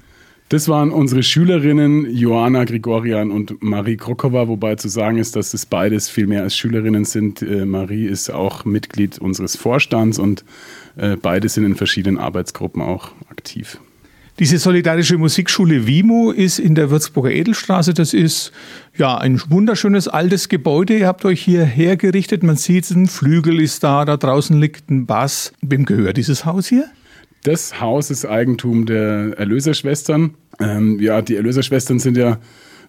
Das 0.52 0.68
waren 0.68 0.90
unsere 0.90 1.22
Schülerinnen 1.22 2.14
Joanna 2.14 2.64
Grigorian 2.64 3.30
und 3.30 3.62
Marie 3.62 3.96
Krokova, 3.96 4.48
wobei 4.48 4.74
zu 4.74 4.88
sagen 4.88 5.16
ist, 5.16 5.34
dass 5.34 5.54
es 5.54 5.64
beides 5.64 6.10
viel 6.10 6.26
mehr 6.26 6.42
als 6.42 6.54
Schülerinnen 6.54 7.06
sind. 7.06 7.40
Äh, 7.40 7.64
Marie 7.64 8.04
ist 8.04 8.28
auch 8.28 8.66
Mitglied 8.66 9.18
unseres 9.18 9.56
Vorstands 9.56 10.18
und 10.18 10.44
äh, 10.96 11.16
beide 11.16 11.48
sind 11.48 11.64
in 11.64 11.74
verschiedenen 11.74 12.18
Arbeitsgruppen 12.18 12.82
auch 12.82 13.12
aktiv. 13.30 13.78
Diese 14.38 14.58
solidarische 14.58 15.18
Musikschule 15.18 15.86
WIMU 15.86 16.30
ist 16.30 16.58
in 16.58 16.74
der 16.74 16.90
Würzburger 16.90 17.30
Edelstraße. 17.30 17.92
Das 17.92 18.14
ist 18.14 18.50
ja 18.96 19.18
ein 19.18 19.40
wunderschönes 19.48 20.08
altes 20.08 20.48
Gebäude. 20.48 20.96
Ihr 20.96 21.06
habt 21.06 21.26
euch 21.26 21.42
hier 21.42 21.64
hergerichtet. 21.64 22.42
Man 22.42 22.56
sieht, 22.56 22.90
ein 22.90 23.08
Flügel 23.08 23.60
ist 23.60 23.84
da, 23.84 24.06
da 24.06 24.16
draußen 24.16 24.58
liegt 24.58 24.90
ein 24.90 25.04
Bass. 25.04 25.52
Wem 25.60 25.84
gehört 25.84 26.16
dieses 26.16 26.46
Haus 26.46 26.66
hier? 26.66 26.86
Das 27.42 27.80
Haus 27.80 28.10
ist 28.10 28.24
Eigentum 28.24 28.86
der 28.86 29.38
Erlöserschwestern. 29.38 30.34
Ähm, 30.58 30.98
ja, 30.98 31.20
die 31.20 31.36
Erlöserschwestern 31.36 31.98
sind 31.98 32.16
ja 32.16 32.38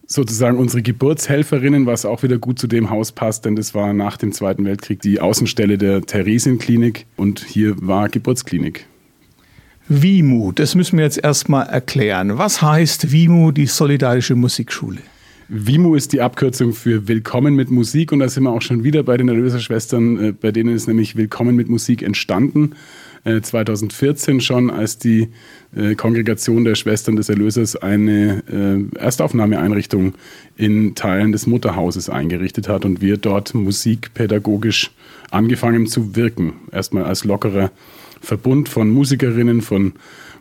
sozusagen 0.05 0.57
unsere 0.57 0.81
Geburtshelferinnen, 0.81 1.85
was 1.85 2.05
auch 2.05 2.23
wieder 2.23 2.37
gut 2.37 2.59
zu 2.59 2.67
dem 2.67 2.89
Haus 2.89 3.11
passt, 3.11 3.45
denn 3.45 3.55
das 3.55 3.73
war 3.73 3.93
nach 3.93 4.15
dem 4.15 4.31
Zweiten 4.31 4.63
Weltkrieg 4.65 5.01
die 5.01 5.19
Außenstelle 5.19 5.77
der 5.77 6.01
Theresienklinik 6.01 7.05
und 7.17 7.43
hier 7.43 7.75
war 7.81 8.09
Geburtsklinik. 8.09 8.85
WIMU, 9.89 10.53
das 10.53 10.75
müssen 10.75 10.97
wir 10.97 11.03
jetzt 11.03 11.21
erstmal 11.21 11.67
erklären. 11.67 12.37
Was 12.37 12.61
heißt 12.61 13.11
WIMU, 13.11 13.51
die 13.51 13.65
Solidarische 13.65 14.33
Musikschule? 14.33 14.99
WIMU 15.49 15.95
ist 15.95 16.13
die 16.13 16.21
Abkürzung 16.21 16.71
für 16.71 17.09
Willkommen 17.09 17.53
mit 17.55 17.69
Musik 17.69 18.13
und 18.13 18.19
da 18.19 18.29
sind 18.29 18.43
wir 18.43 18.51
auch 18.51 18.61
schon 18.61 18.85
wieder 18.85 19.03
bei 19.03 19.17
den 19.17 19.27
Erlöserschwestern, 19.27 20.23
äh, 20.23 20.31
bei 20.31 20.53
denen 20.53 20.73
ist 20.73 20.87
nämlich 20.87 21.17
Willkommen 21.17 21.57
mit 21.57 21.67
Musik 21.67 22.01
entstanden. 22.01 22.75
2014 23.25 24.37
äh, 24.37 24.41
schon, 24.41 24.69
als 24.69 24.97
die 24.97 25.29
äh, 25.75 25.95
Kongregation 25.95 26.63
der 26.63 26.75
Schwestern 26.75 27.17
des 27.17 27.29
Erlösers 27.29 27.75
eine 27.75 28.89
Erstaufnahmeeinrichtung 28.95 30.13
in 30.55 30.95
Teilen 30.95 31.33
des 31.33 31.45
Mutterhauses 31.45 32.09
eingerichtet 32.09 32.69
hat 32.69 32.85
und 32.85 33.01
wir 33.01 33.17
dort 33.17 33.53
musikpädagogisch 33.53 34.91
angefangen 35.29 35.87
zu 35.87 36.15
wirken. 36.15 36.53
Erstmal 36.71 37.03
als 37.03 37.25
lockerer 37.25 37.71
Verbund 38.23 38.69
von 38.69 38.89
Musikerinnen, 38.89 39.61
von 39.61 39.93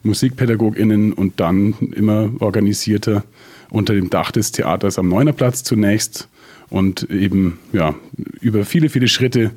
Musikpädagoginnen 0.04 1.12
und 1.12 1.40
dann 1.40 1.74
immer 1.94 2.30
organisierter 2.40 3.24
unter 3.70 3.94
dem 3.94 4.08
Dach 4.10 4.30
des 4.30 4.52
Theaters 4.52 4.98
am 4.98 5.08
Neunerplatz 5.08 5.62
zunächst 5.64 6.28
und 6.70 7.10
eben 7.10 7.58
ja, 7.72 7.94
über 8.40 8.64
viele, 8.64 8.88
viele 8.88 9.08
Schritte 9.08 9.50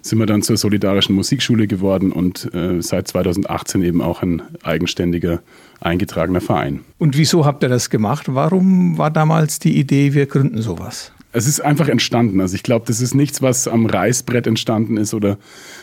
sind 0.00 0.18
wir 0.18 0.26
dann 0.26 0.42
zur 0.42 0.56
Solidarischen 0.56 1.14
Musikschule 1.14 1.66
geworden 1.66 2.12
und 2.12 2.52
äh, 2.54 2.82
seit 2.82 3.08
2018 3.08 3.82
eben 3.82 4.00
auch 4.00 4.22
ein 4.22 4.42
eigenständiger, 4.62 5.42
eingetragener 5.80 6.40
Verein. 6.40 6.80
Und 6.98 7.16
wieso 7.16 7.44
habt 7.46 7.62
ihr 7.62 7.68
das 7.68 7.88
gemacht? 7.88 8.26
Warum 8.28 8.98
war 8.98 9.10
damals 9.10 9.58
die 9.58 9.78
Idee, 9.78 10.14
wir 10.14 10.26
gründen 10.26 10.60
sowas? 10.60 11.12
Es 11.34 11.46
ist 11.46 11.60
einfach 11.60 11.88
entstanden. 11.88 12.40
Also 12.40 12.54
ich 12.54 12.62
glaube, 12.62 12.84
das 12.86 13.00
ist 13.00 13.14
nichts, 13.14 13.40
was 13.40 13.66
am 13.66 13.86
Reißbrett 13.86 14.46
entstanden 14.46 14.98
ist 14.98 15.14
oder 15.14 15.38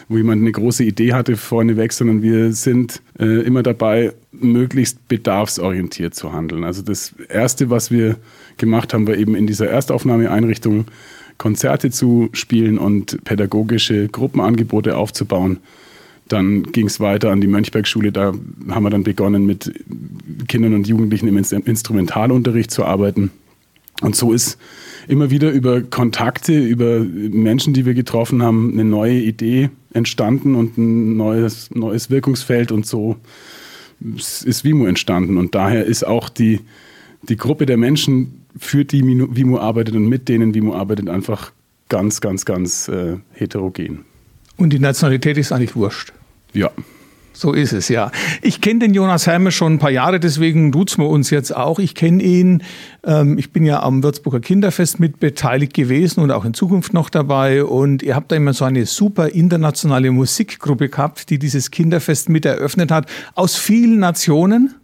wo 0.08 0.18
jemand 0.18 0.42
eine 0.42 0.52
große 0.52 0.84
Idee 0.84 1.14
hatte 1.14 1.38
vorneweg, 1.38 1.92
sondern 1.92 2.22
wir 2.22 2.54
sind 2.54 3.02
äh, 3.20 3.42
immer 3.42 3.64
dabei, 3.64 4.14
möglichst 4.32 5.08
bedarfsorientiert 5.08 6.14
zu 6.14 6.34
handeln. 6.34 6.64
Also 6.64 6.84
das 6.84 7.16
Erste, 7.30 7.72
was 7.72 7.90
wir 7.90 8.18
gemacht 8.58 8.94
haben, 8.94 9.08
war 9.08 9.16
eben 9.16 9.36
in 9.36 9.48
dieser 9.48 9.68
Erstaufnahmeeinrichtung 9.68 10.86
Konzerte 11.40 11.90
zu 11.90 12.30
spielen 12.34 12.78
und 12.78 13.24
pädagogische 13.24 14.08
Gruppenangebote 14.08 14.96
aufzubauen. 14.96 15.58
Dann 16.28 16.64
ging 16.64 16.86
es 16.86 17.00
weiter 17.00 17.32
an 17.32 17.42
die 17.42 17.48
Mönchbergschule. 17.48 18.12
Da 18.12 18.34
haben 18.70 18.84
wir 18.84 18.92
dann 18.92 19.04
begonnen, 19.04 19.48
mit 19.48 19.74
Kindern 20.48 20.76
und 20.76 20.88
Jugendlichen 20.88 21.28
im 21.28 21.38
Instrumentalunterricht 21.38 22.70
zu 22.70 22.86
arbeiten. 22.86 23.32
Und 24.02 24.16
so 24.16 24.32
ist 24.32 24.60
immer 25.10 25.32
wieder 25.32 25.52
über 25.52 25.82
Kontakte, 25.82 26.58
über 26.58 27.00
Menschen, 27.00 27.74
die 27.74 27.86
wir 27.86 27.96
getroffen 27.96 28.44
haben, 28.44 28.74
eine 28.74 28.86
neue 28.86 29.20
Idee 29.20 29.72
entstanden 29.92 30.56
und 30.56 30.78
ein 30.78 31.18
neues, 31.18 31.72
neues 31.72 32.10
Wirkungsfeld 32.12 32.72
und 32.72 32.86
so 32.86 33.18
ist 34.00 34.64
Vimo 34.64 34.86
entstanden. 34.86 35.38
Und 35.38 35.56
daher 35.56 35.84
ist 35.86 36.06
auch 36.06 36.30
die, 36.30 36.62
die 37.24 37.38
Gruppe 37.38 37.66
der 37.66 37.78
Menschen, 37.78 38.46
für 38.58 38.86
die 38.86 39.04
Vimo 39.04 39.60
arbeitet 39.60 39.96
und 39.96 40.08
mit 40.08 40.30
denen 40.30 40.54
Vimo 40.54 40.76
arbeitet, 40.76 41.10
einfach 41.10 41.52
ganz, 41.88 42.22
ganz, 42.22 42.46
ganz 42.46 42.88
äh, 42.88 43.18
heterogen. 43.34 44.06
Und 44.58 44.72
die 44.72 44.80
Nationalität 44.80 45.38
ist 45.38 45.52
eigentlich 45.52 45.76
wurscht? 45.76 46.14
Ja. 46.54 46.72
So 47.40 47.54
ist 47.54 47.72
es, 47.72 47.88
ja. 47.88 48.12
Ich 48.42 48.60
kenne 48.60 48.80
den 48.80 48.94
Jonas 48.94 49.26
Hermes 49.26 49.54
schon 49.54 49.76
ein 49.76 49.80
paar 49.80 49.92
Jahre, 49.92 50.20
deswegen 50.20 50.74
duzen 50.74 51.02
wir 51.02 51.08
uns 51.08 51.30
jetzt 51.30 51.56
auch. 51.56 51.80
Ich 51.80 51.96
kenne 51.96 52.22
ihn. 52.22 52.64
Ähm, 53.06 53.38
ich 53.38 53.54
bin 53.54 53.64
ja 53.64 53.82
am 53.82 54.04
Würzburger 54.04 54.42
Kinderfest 54.42 55.00
mit 55.00 55.22
beteiligt 55.22 55.74
gewesen 55.74 56.20
und 56.20 56.32
auch 56.32 56.44
in 56.44 56.54
Zukunft 56.54 56.94
noch 56.94 57.10
dabei. 57.10 57.64
Und 57.64 58.04
ihr 58.04 58.18
habt 58.18 58.34
da 58.34 58.36
immer 58.36 58.52
so 58.52 58.66
eine 58.66 58.86
super 58.86 59.30
internationale 59.30 60.12
Musikgruppe 60.12 60.90
gehabt, 60.90 61.30
die 61.30 61.40
dieses 61.40 61.72
Kinderfest 61.72 62.28
mit 62.28 62.46
eröffnet 62.46 62.92
hat, 62.92 63.10
aus 63.36 63.56
vielen 63.56 64.00
Nationen. 64.00 64.76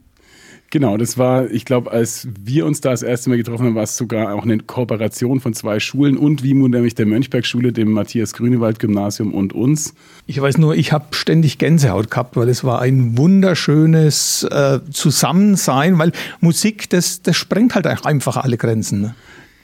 Genau, 0.76 0.98
das 0.98 1.18
war, 1.18 1.50
ich 1.52 1.64
glaube, 1.64 1.90
als 1.90 2.28
wir 2.38 2.66
uns 2.66 2.82
da 2.82 2.92
das 2.92 3.02
erste 3.02 3.30
Mal 3.30 3.38
getroffen 3.38 3.66
haben, 3.66 3.76
war 3.76 3.84
es 3.84 3.96
sogar 3.96 4.36
auch 4.36 4.44
eine 4.44 4.58
Kooperation 4.58 5.40
von 5.40 5.54
zwei 5.54 5.80
Schulen 5.80 6.18
und 6.18 6.44
WIMU, 6.44 6.68
nämlich 6.68 6.96
der 6.96 7.06
Mönchberg-Schule, 7.06 7.72
dem 7.72 7.94
Matthias-Grünewald-Gymnasium 7.94 9.34
und 9.34 9.54
uns. 9.54 9.94
Ich 10.28 10.42
weiß 10.42 10.58
nur, 10.58 10.76
ich 10.76 10.92
habe 10.92 11.06
ständig 11.12 11.60
Gänsehaut 11.60 12.12
gehabt, 12.12 12.36
weil 12.36 12.50
es 12.50 12.66
war 12.66 12.82
ein 12.82 13.18
wunderschönes 13.18 14.44
äh, 14.52 14.82
Zusammensein, 14.92 15.98
weil 15.98 16.12
Musik, 16.42 16.90
das, 16.90 17.22
das 17.22 17.38
sprengt 17.38 17.74
halt 17.74 17.88
einfach 17.88 18.36
alle 18.36 18.58
Grenzen. 18.58 19.00
Ne? 19.00 19.16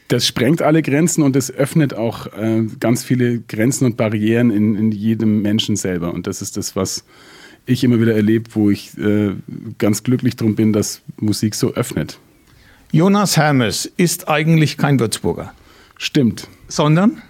Das 0.08 0.26
sprengt 0.26 0.62
alle 0.62 0.82
Grenzen 0.82 1.24
und 1.24 1.36
es 1.36 1.52
öffnet 1.54 1.93
auch 1.93 2.28
äh, 2.28 2.63
ganz 2.80 3.04
viele 3.04 3.41
Grenzen 3.41 3.84
und 3.84 3.97
Barrieren 3.97 4.50
in, 4.50 4.76
in 4.78 4.93
jedem 4.93 5.41
Menschen 5.41 5.76
selber. 5.76 6.13
Und 6.13 6.26
das 6.26 6.41
ist 6.41 6.56
das, 6.56 6.78
was 6.78 7.04
ich 7.65 7.84
immer 7.84 8.00
wieder 8.00 8.15
erlebt, 8.15 8.56
wo 8.56 8.69
ich 8.69 8.97
äh, 8.97 9.32
ganz 9.78 10.04
glücklich 10.04 10.36
drum 10.36 10.56
bin, 10.56 10.74
dass 10.74 11.02
Musik 11.17 11.56
so 11.56 11.74
öffnet. 11.74 12.19
Jonas 12.91 13.38
Hermes 13.38 13.91
ist 13.97 14.28
eigentlich 14.28 14.78
kein 14.78 15.00
Würzburger. 15.00 15.54
Stimmt. 15.97 16.47
Sondern? 16.67 17.21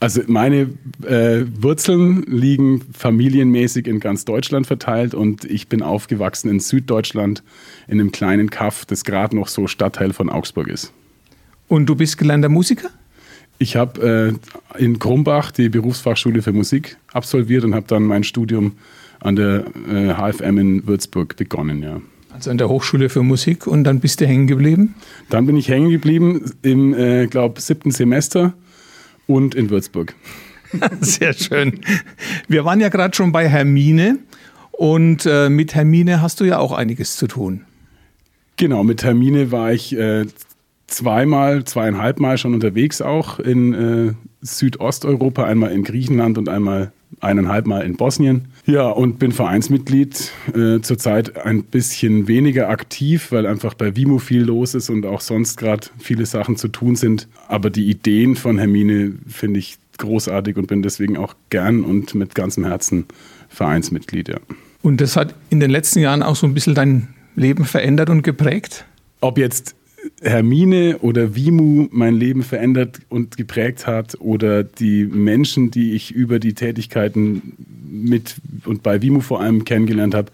Also 0.00 0.22
meine 0.28 0.70
äh, 1.04 1.44
Wurzeln 1.60 2.22
liegen 2.22 2.82
familienmäßig 2.92 3.88
in 3.88 3.98
ganz 3.98 4.24
Deutschland 4.24 4.66
verteilt 4.66 5.12
und 5.12 5.44
ich 5.44 5.66
bin 5.68 5.82
aufgewachsen 5.82 6.48
in 6.48 6.60
Süddeutschland 6.60 7.42
in 7.88 8.00
einem 8.00 8.12
kleinen 8.12 8.48
Kaff, 8.48 8.86
das 8.86 9.04
gerade 9.04 9.34
noch 9.34 9.48
so 9.48 9.66
Stadtteil 9.66 10.12
von 10.12 10.30
Augsburg 10.30 10.68
ist. 10.68 10.92
Und 11.66 11.86
du 11.86 11.96
bist 11.96 12.16
gelernter 12.16 12.48
Musiker? 12.48 12.90
Ich 13.58 13.74
habe 13.74 14.38
äh, 14.76 14.82
in 14.82 15.00
Krumbach 15.00 15.50
die 15.50 15.68
Berufsfachschule 15.68 16.42
für 16.42 16.52
Musik 16.52 16.96
absolviert 17.12 17.64
und 17.64 17.74
habe 17.74 17.86
dann 17.88 18.04
mein 18.04 18.22
Studium 18.22 18.74
an 19.20 19.36
der 19.36 19.64
äh, 19.90 20.14
HFM 20.14 20.58
in 20.58 20.86
Würzburg 20.86 21.36
begonnen, 21.36 21.82
ja. 21.82 22.00
Also 22.30 22.50
an 22.50 22.58
der 22.58 22.68
Hochschule 22.68 23.08
für 23.08 23.22
Musik 23.22 23.66
und 23.66 23.84
dann 23.84 24.00
bist 24.00 24.20
du 24.20 24.26
hängen 24.26 24.46
geblieben? 24.46 24.94
Dann 25.28 25.46
bin 25.46 25.56
ich 25.56 25.68
hängen 25.68 25.90
geblieben 25.90 26.44
im, 26.62 26.94
äh, 26.94 27.26
glaube 27.26 27.60
siebten 27.60 27.90
Semester 27.90 28.54
und 29.26 29.54
in 29.54 29.70
Würzburg. 29.70 30.14
Sehr 31.00 31.32
schön. 31.32 31.80
Wir 32.46 32.64
waren 32.64 32.80
ja 32.80 32.90
gerade 32.90 33.16
schon 33.16 33.32
bei 33.32 33.48
Hermine 33.48 34.18
und 34.70 35.26
äh, 35.26 35.48
mit 35.48 35.74
Hermine 35.74 36.22
hast 36.22 36.40
du 36.40 36.44
ja 36.44 36.58
auch 36.58 36.72
einiges 36.72 37.16
zu 37.16 37.26
tun. 37.26 37.62
Genau, 38.56 38.84
mit 38.84 39.02
Hermine 39.02 39.50
war 39.50 39.72
ich 39.72 39.96
äh, 39.96 40.26
zweimal, 40.86 41.64
zweieinhalb 41.64 42.20
Mal 42.20 42.38
schon 42.38 42.54
unterwegs 42.54 43.00
auch 43.00 43.38
in 43.38 43.74
äh, 43.74 44.12
Südosteuropa, 44.42 45.44
einmal 45.44 45.72
in 45.72 45.84
Griechenland 45.84 46.38
und 46.38 46.48
einmal 46.48 46.92
eineinhalb 47.20 47.66
Mal 47.66 47.80
in 47.80 47.96
Bosnien. 47.96 48.46
Ja, 48.66 48.88
und 48.88 49.18
bin 49.18 49.32
Vereinsmitglied. 49.32 50.32
Äh, 50.54 50.80
zurzeit 50.80 51.44
ein 51.44 51.64
bisschen 51.64 52.28
weniger 52.28 52.68
aktiv, 52.68 53.32
weil 53.32 53.46
einfach 53.46 53.74
bei 53.74 53.96
Vimo 53.96 54.18
viel 54.18 54.42
los 54.42 54.74
ist 54.74 54.90
und 54.90 55.06
auch 55.06 55.20
sonst 55.20 55.56
gerade 55.56 55.86
viele 55.98 56.26
Sachen 56.26 56.56
zu 56.56 56.68
tun 56.68 56.96
sind. 56.96 57.28
Aber 57.48 57.70
die 57.70 57.88
Ideen 57.88 58.36
von 58.36 58.58
Hermine 58.58 59.12
finde 59.26 59.60
ich 59.60 59.78
großartig 59.98 60.56
und 60.56 60.66
bin 60.66 60.82
deswegen 60.82 61.16
auch 61.16 61.34
gern 61.50 61.82
und 61.82 62.14
mit 62.14 62.34
ganzem 62.34 62.64
Herzen 62.64 63.06
Vereinsmitglied. 63.48 64.28
Ja. 64.28 64.38
Und 64.82 65.00
das 65.00 65.16
hat 65.16 65.34
in 65.50 65.60
den 65.60 65.70
letzten 65.70 66.00
Jahren 66.00 66.22
auch 66.22 66.36
so 66.36 66.46
ein 66.46 66.54
bisschen 66.54 66.74
dein 66.74 67.08
Leben 67.38 67.64
verändert 67.64 68.10
und 68.10 68.22
geprägt? 68.22 68.84
Ob 69.20 69.38
jetzt 69.38 69.74
Hermine 70.22 70.98
oder 70.98 71.34
Vimu 71.34 71.88
mein 71.90 72.14
Leben 72.14 72.42
verändert 72.42 73.00
und 73.08 73.36
geprägt 73.36 73.86
hat 73.86 74.20
oder 74.20 74.64
die 74.64 75.04
Menschen, 75.04 75.70
die 75.70 75.92
ich 75.92 76.10
über 76.10 76.38
die 76.38 76.54
Tätigkeiten 76.54 77.56
mit 77.90 78.36
und 78.64 78.82
bei 78.82 79.02
Vimu 79.02 79.20
vor 79.20 79.40
allem 79.40 79.64
kennengelernt 79.64 80.14
habe, 80.14 80.30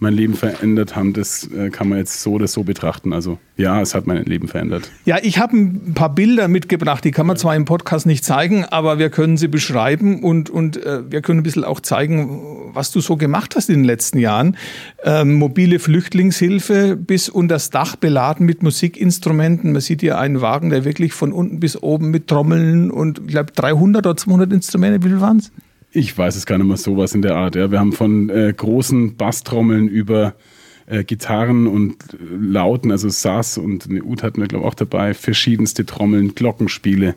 mein 0.00 0.14
Leben 0.14 0.34
verändert 0.34 0.94
haben, 0.94 1.12
das 1.12 1.48
äh, 1.50 1.70
kann 1.70 1.88
man 1.88 1.98
jetzt 1.98 2.22
so 2.22 2.32
oder 2.32 2.46
so 2.46 2.62
betrachten. 2.62 3.12
Also 3.12 3.38
ja, 3.56 3.80
es 3.80 3.94
hat 3.94 4.06
mein 4.06 4.22
Leben 4.24 4.46
verändert. 4.46 4.90
Ja, 5.04 5.18
ich 5.20 5.38
habe 5.38 5.56
ein 5.56 5.94
paar 5.94 6.14
Bilder 6.14 6.46
mitgebracht, 6.46 7.04
die 7.04 7.10
kann 7.10 7.26
man 7.26 7.36
zwar 7.36 7.56
im 7.56 7.64
Podcast 7.64 8.06
nicht 8.06 8.24
zeigen, 8.24 8.64
aber 8.64 8.98
wir 8.98 9.10
können 9.10 9.36
sie 9.36 9.48
beschreiben 9.48 10.22
und, 10.22 10.50
und 10.50 10.76
äh, 10.76 11.10
wir 11.10 11.20
können 11.20 11.40
ein 11.40 11.42
bisschen 11.42 11.64
auch 11.64 11.80
zeigen, 11.80 12.70
was 12.74 12.92
du 12.92 13.00
so 13.00 13.16
gemacht 13.16 13.56
hast 13.56 13.68
in 13.68 13.76
den 13.76 13.84
letzten 13.84 14.18
Jahren. 14.18 14.56
Ähm, 15.02 15.34
mobile 15.34 15.80
Flüchtlingshilfe 15.80 16.96
bis 16.96 17.28
unter 17.28 17.56
das 17.56 17.70
Dach 17.70 17.96
beladen 17.96 18.46
mit 18.46 18.62
Musikinstrumenten. 18.62 19.72
Man 19.72 19.80
sieht 19.80 20.00
hier 20.00 20.18
einen 20.18 20.40
Wagen, 20.40 20.70
der 20.70 20.84
wirklich 20.84 21.12
von 21.12 21.32
unten 21.32 21.58
bis 21.58 21.82
oben 21.82 22.10
mit 22.10 22.28
Trommeln 22.28 22.90
und 22.92 23.18
ich 23.20 23.28
glaube 23.28 23.52
300 23.52 24.06
oder 24.06 24.16
200 24.16 24.52
Instrumente, 24.52 25.02
wie 25.02 25.08
viel 25.08 25.20
waren 25.20 25.38
es? 25.38 25.50
Ich 25.90 26.16
weiß 26.16 26.36
es 26.36 26.46
gar 26.46 26.58
nicht 26.58 26.66
mehr, 26.66 26.76
sowas 26.76 27.14
in 27.14 27.22
der 27.22 27.36
Art. 27.36 27.56
Ja. 27.56 27.70
Wir 27.70 27.80
haben 27.80 27.92
von 27.92 28.28
äh, 28.28 28.52
großen 28.54 29.16
Basstrommeln 29.16 29.88
über 29.88 30.34
äh, 30.86 31.02
Gitarren 31.04 31.66
und 31.66 31.94
äh, 32.12 32.16
Lauten, 32.38 32.90
also 32.90 33.08
Sass 33.08 33.58
und 33.58 33.88
eine 33.88 34.02
Ud 34.02 34.22
hatten 34.22 34.40
wir, 34.40 34.48
glaube 34.48 34.64
ich, 34.64 34.70
auch 34.70 34.74
dabei, 34.74 35.14
verschiedenste 35.14 35.86
Trommeln, 35.86 36.34
Glockenspiele, 36.34 37.14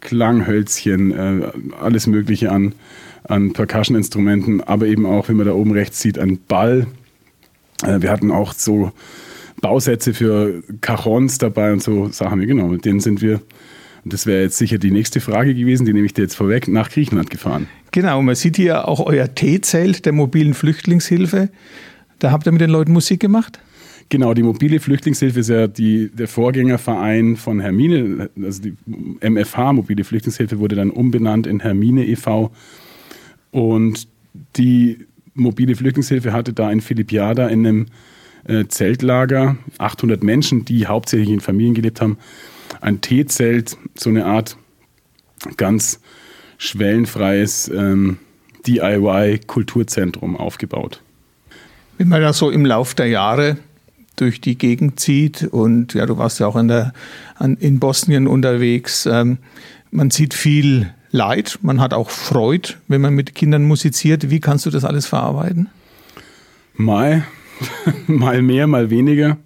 Klanghölzchen, 0.00 1.12
äh, 1.12 1.50
alles 1.80 2.06
Mögliche 2.06 2.50
an, 2.50 2.74
an 3.24 3.52
Percussion-Instrumenten, 3.52 4.62
aber 4.62 4.86
eben 4.86 5.06
auch, 5.06 5.28
wie 5.28 5.34
man 5.34 5.46
da 5.46 5.52
oben 5.52 5.72
rechts 5.72 6.00
sieht, 6.00 6.18
ein 6.18 6.38
Ball. 6.48 6.86
Äh, 7.84 8.02
wir 8.02 8.10
hatten 8.10 8.32
auch 8.32 8.52
so 8.52 8.92
Bausätze 9.60 10.12
für 10.12 10.62
Cajons 10.80 11.38
dabei 11.38 11.72
und 11.72 11.82
so 11.82 12.08
Sachen. 12.08 12.40
Genau, 12.40 12.68
mit 12.68 12.84
denen 12.84 13.00
sind 13.00 13.22
wir 13.22 13.40
und 14.04 14.12
das 14.12 14.26
wäre 14.26 14.42
jetzt 14.42 14.56
sicher 14.56 14.78
die 14.78 14.90
nächste 14.90 15.20
Frage 15.20 15.54
gewesen, 15.54 15.84
die 15.84 15.92
nehme 15.92 16.06
ich 16.06 16.14
dir 16.14 16.22
jetzt 16.22 16.34
vorweg, 16.34 16.66
nach 16.66 16.90
Griechenland 16.90 17.28
gefahren. 17.28 17.68
Genau, 17.90 18.20
man 18.22 18.34
sieht 18.34 18.56
hier 18.56 18.86
auch 18.86 19.00
euer 19.00 19.34
T-Zelt 19.34 20.04
der 20.04 20.12
mobilen 20.12 20.54
Flüchtlingshilfe. 20.54 21.48
Da 22.18 22.30
habt 22.30 22.46
ihr 22.46 22.52
mit 22.52 22.60
den 22.60 22.70
Leuten 22.70 22.92
Musik 22.92 23.20
gemacht? 23.20 23.58
Genau, 24.10 24.32
die 24.32 24.42
mobile 24.42 24.80
Flüchtlingshilfe 24.80 25.40
ist 25.40 25.50
ja 25.50 25.66
die, 25.66 26.10
der 26.10 26.28
Vorgängerverein 26.28 27.36
von 27.36 27.60
Hermine, 27.60 28.30
also 28.42 28.62
die 28.62 28.74
MFH, 29.20 29.74
mobile 29.74 30.02
Flüchtlingshilfe, 30.02 30.58
wurde 30.58 30.76
dann 30.76 30.90
umbenannt 30.90 31.46
in 31.46 31.60
Hermine 31.60 32.06
e.V. 32.06 32.50
Und 33.50 34.08
die 34.56 35.06
mobile 35.34 35.76
Flüchtlingshilfe 35.76 36.32
hatte 36.32 36.54
da 36.54 36.70
in 36.72 36.80
Philippiada 36.80 37.48
in 37.48 37.66
einem 37.66 37.86
äh, 38.44 38.66
Zeltlager 38.66 39.58
800 39.76 40.22
Menschen, 40.22 40.64
die 40.64 40.86
hauptsächlich 40.86 41.28
in 41.28 41.40
Familien 41.40 41.74
gelebt 41.74 42.00
haben, 42.00 42.16
ein 42.80 43.00
T-Zelt, 43.02 43.76
so 43.94 44.08
eine 44.08 44.24
Art 44.24 44.56
ganz 45.56 46.00
schwellenfreies 46.58 47.68
ähm, 47.68 48.18
DIY-Kulturzentrum 48.66 50.36
aufgebaut. 50.36 51.00
Wenn 51.96 52.08
man 52.08 52.20
da 52.20 52.32
so 52.32 52.50
im 52.50 52.66
Lauf 52.66 52.94
der 52.94 53.06
Jahre 53.06 53.56
durch 54.16 54.40
die 54.40 54.58
Gegend 54.58 55.00
zieht 55.00 55.44
und 55.44 55.94
ja, 55.94 56.06
du 56.06 56.18
warst 56.18 56.40
ja 56.40 56.46
auch 56.46 56.56
in, 56.56 56.68
der, 56.68 56.92
an, 57.36 57.56
in 57.56 57.78
Bosnien 57.78 58.26
unterwegs, 58.26 59.06
ähm, 59.06 59.38
man 59.90 60.10
sieht 60.10 60.34
viel 60.34 60.92
Leid, 61.10 61.58
man 61.62 61.80
hat 61.80 61.94
auch 61.94 62.10
Freude, 62.10 62.74
wenn 62.88 63.00
man 63.00 63.14
mit 63.14 63.34
Kindern 63.34 63.64
musiziert. 63.64 64.30
Wie 64.30 64.40
kannst 64.40 64.66
du 64.66 64.70
das 64.70 64.84
alles 64.84 65.06
verarbeiten? 65.06 65.68
Mal, 66.74 67.24
mal 68.06 68.42
mehr, 68.42 68.66
mal 68.66 68.90
weniger. 68.90 69.38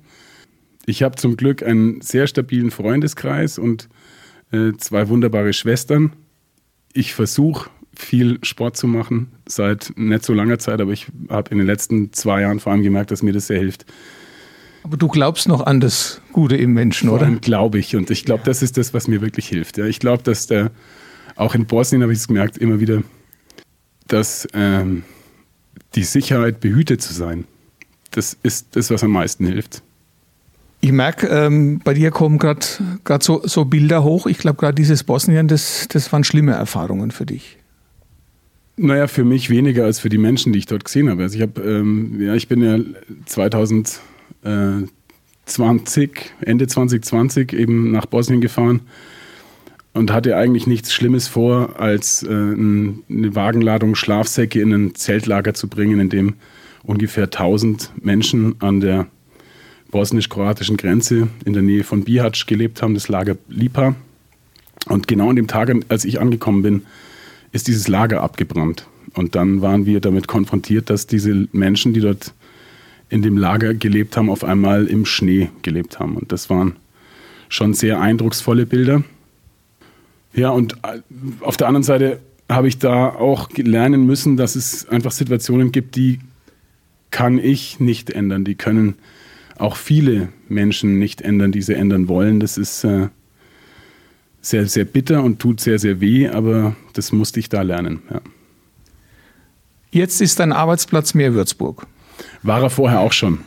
Ich 0.86 1.02
habe 1.02 1.16
zum 1.16 1.36
Glück 1.36 1.62
einen 1.62 2.00
sehr 2.00 2.26
stabilen 2.26 2.72
Freundeskreis 2.72 3.58
und 3.58 3.88
äh, 4.50 4.72
zwei 4.78 5.08
wunderbare 5.08 5.52
Schwestern. 5.52 6.12
Ich 6.92 7.14
versuche 7.14 7.70
viel 7.94 8.38
Sport 8.42 8.76
zu 8.76 8.86
machen 8.86 9.32
seit 9.46 9.92
nicht 9.96 10.24
so 10.24 10.32
langer 10.32 10.58
Zeit, 10.58 10.80
aber 10.80 10.92
ich 10.92 11.06
habe 11.28 11.50
in 11.50 11.58
den 11.58 11.66
letzten 11.66 12.12
zwei 12.12 12.42
Jahren 12.42 12.60
vor 12.60 12.72
allem 12.72 12.82
gemerkt, 12.82 13.10
dass 13.10 13.22
mir 13.22 13.32
das 13.32 13.46
sehr 13.46 13.58
hilft. 13.58 13.84
Aber 14.82 14.96
du 14.96 15.08
glaubst 15.08 15.46
noch 15.46 15.64
an 15.64 15.80
das 15.80 16.20
Gute 16.32 16.56
im 16.56 16.72
Menschen, 16.72 17.08
vor 17.08 17.18
oder? 17.20 17.30
glaube 17.30 17.78
ich. 17.78 17.94
Und 17.94 18.10
ich 18.10 18.24
glaube, 18.24 18.40
ja. 18.40 18.46
das 18.46 18.62
ist 18.62 18.76
das, 18.76 18.94
was 18.94 19.06
mir 19.08 19.20
wirklich 19.20 19.48
hilft. 19.48 19.78
Ja, 19.78 19.86
ich 19.86 20.00
glaube, 20.00 20.22
dass 20.22 20.46
der, 20.46 20.70
auch 21.36 21.54
in 21.54 21.66
Bosnien 21.66 22.02
habe 22.02 22.12
ich 22.12 22.18
es 22.18 22.28
gemerkt, 22.28 22.58
immer 22.58 22.80
wieder, 22.80 23.02
dass 24.08 24.48
ähm, 24.54 25.04
die 25.94 26.02
Sicherheit, 26.02 26.60
behütet 26.60 27.00
zu 27.00 27.12
sein, 27.12 27.44
das 28.10 28.36
ist 28.42 28.74
das, 28.76 28.90
was 28.90 29.04
am 29.04 29.12
meisten 29.12 29.46
hilft. 29.46 29.82
Ich 30.84 30.90
merke, 30.90 31.28
ähm, 31.28 31.80
bei 31.84 31.94
dir 31.94 32.10
kommen 32.10 32.38
gerade 32.38 32.66
so, 33.20 33.40
so 33.44 33.64
Bilder 33.64 34.02
hoch. 34.02 34.26
Ich 34.26 34.38
glaube, 34.38 34.58
gerade 34.58 34.74
dieses 34.74 35.04
Bosnien, 35.04 35.46
das, 35.46 35.86
das 35.88 36.12
waren 36.12 36.24
schlimme 36.24 36.54
Erfahrungen 36.54 37.12
für 37.12 37.24
dich. 37.24 37.56
Naja, 38.76 39.06
für 39.06 39.22
mich 39.22 39.48
weniger 39.48 39.84
als 39.84 40.00
für 40.00 40.08
die 40.08 40.18
Menschen, 40.18 40.52
die 40.52 40.58
ich 40.58 40.66
dort 40.66 40.84
gesehen 40.84 41.08
habe. 41.08 41.22
Also 41.22 41.36
ich 41.36 41.42
habe, 41.42 41.60
ähm, 41.62 42.20
ja, 42.20 42.34
ich 42.34 42.48
bin 42.48 42.62
ja 42.64 42.80
2020, 43.26 44.00
Ende 46.40 46.66
2020 46.66 47.52
eben 47.52 47.92
nach 47.92 48.06
Bosnien 48.06 48.40
gefahren 48.40 48.80
und 49.92 50.10
hatte 50.12 50.36
eigentlich 50.36 50.66
nichts 50.66 50.92
Schlimmes 50.92 51.28
vor, 51.28 51.78
als 51.78 52.24
äh, 52.24 52.28
eine 52.28 53.36
Wagenladung 53.36 53.94
Schlafsäcke 53.94 54.60
in 54.60 54.72
ein 54.72 54.96
Zeltlager 54.96 55.54
zu 55.54 55.68
bringen, 55.68 56.00
in 56.00 56.08
dem 56.08 56.34
ungefähr 56.82 57.26
1000 57.26 57.92
Menschen 58.02 58.56
an 58.60 58.80
der 58.80 59.06
bosnisch-kroatischen 59.92 60.76
Grenze 60.76 61.28
in 61.44 61.52
der 61.52 61.62
Nähe 61.62 61.84
von 61.84 62.02
Bihać 62.02 62.46
gelebt 62.46 62.82
haben, 62.82 62.94
das 62.94 63.08
Lager 63.08 63.36
Lipa. 63.48 63.94
Und 64.88 65.06
genau 65.06 65.30
an 65.30 65.36
dem 65.36 65.46
Tag, 65.46 65.72
als 65.88 66.04
ich 66.04 66.20
angekommen 66.20 66.62
bin, 66.62 66.82
ist 67.52 67.68
dieses 67.68 67.86
Lager 67.86 68.22
abgebrannt. 68.22 68.88
Und 69.14 69.36
dann 69.36 69.62
waren 69.62 69.86
wir 69.86 70.00
damit 70.00 70.26
konfrontiert, 70.26 70.90
dass 70.90 71.06
diese 71.06 71.46
Menschen, 71.52 71.92
die 71.92 72.00
dort 72.00 72.34
in 73.10 73.22
dem 73.22 73.36
Lager 73.36 73.74
gelebt 73.74 74.16
haben, 74.16 74.30
auf 74.30 74.42
einmal 74.42 74.86
im 74.86 75.04
Schnee 75.04 75.50
gelebt 75.60 76.00
haben. 76.00 76.16
Und 76.16 76.32
das 76.32 76.48
waren 76.50 76.76
schon 77.50 77.74
sehr 77.74 78.00
eindrucksvolle 78.00 78.64
Bilder. 78.64 79.04
Ja, 80.34 80.48
und 80.48 80.72
äh, 80.82 81.00
auf 81.40 81.58
der 81.58 81.68
anderen 81.68 81.84
Seite 81.84 82.20
habe 82.48 82.68
ich 82.68 82.78
da 82.78 83.10
auch 83.10 83.50
lernen 83.54 84.06
müssen, 84.06 84.38
dass 84.38 84.56
es 84.56 84.88
einfach 84.88 85.12
Situationen 85.12 85.72
gibt, 85.72 85.94
die 85.96 86.20
kann 87.10 87.38
ich 87.38 87.78
nicht 87.78 88.08
ändern. 88.08 88.44
Die 88.44 88.54
können 88.54 88.94
auch 89.58 89.76
viele 89.76 90.28
Menschen 90.48 90.98
nicht 90.98 91.20
ändern, 91.20 91.52
die 91.52 91.62
sie 91.62 91.74
ändern 91.74 92.08
wollen. 92.08 92.40
Das 92.40 92.58
ist 92.58 92.84
äh, 92.84 93.08
sehr, 94.40 94.66
sehr 94.66 94.84
bitter 94.84 95.22
und 95.22 95.38
tut 95.38 95.60
sehr, 95.60 95.78
sehr 95.78 96.00
weh, 96.00 96.28
aber 96.28 96.74
das 96.94 97.12
musste 97.12 97.40
ich 97.40 97.48
da 97.48 97.62
lernen. 97.62 98.02
Ja. 98.10 98.20
Jetzt 99.90 100.20
ist 100.20 100.40
dein 100.40 100.52
Arbeitsplatz 100.52 101.14
mehr 101.14 101.34
Würzburg. 101.34 101.86
War 102.42 102.62
er 102.62 102.70
vorher 102.70 103.00
auch 103.00 103.12
schon. 103.12 103.40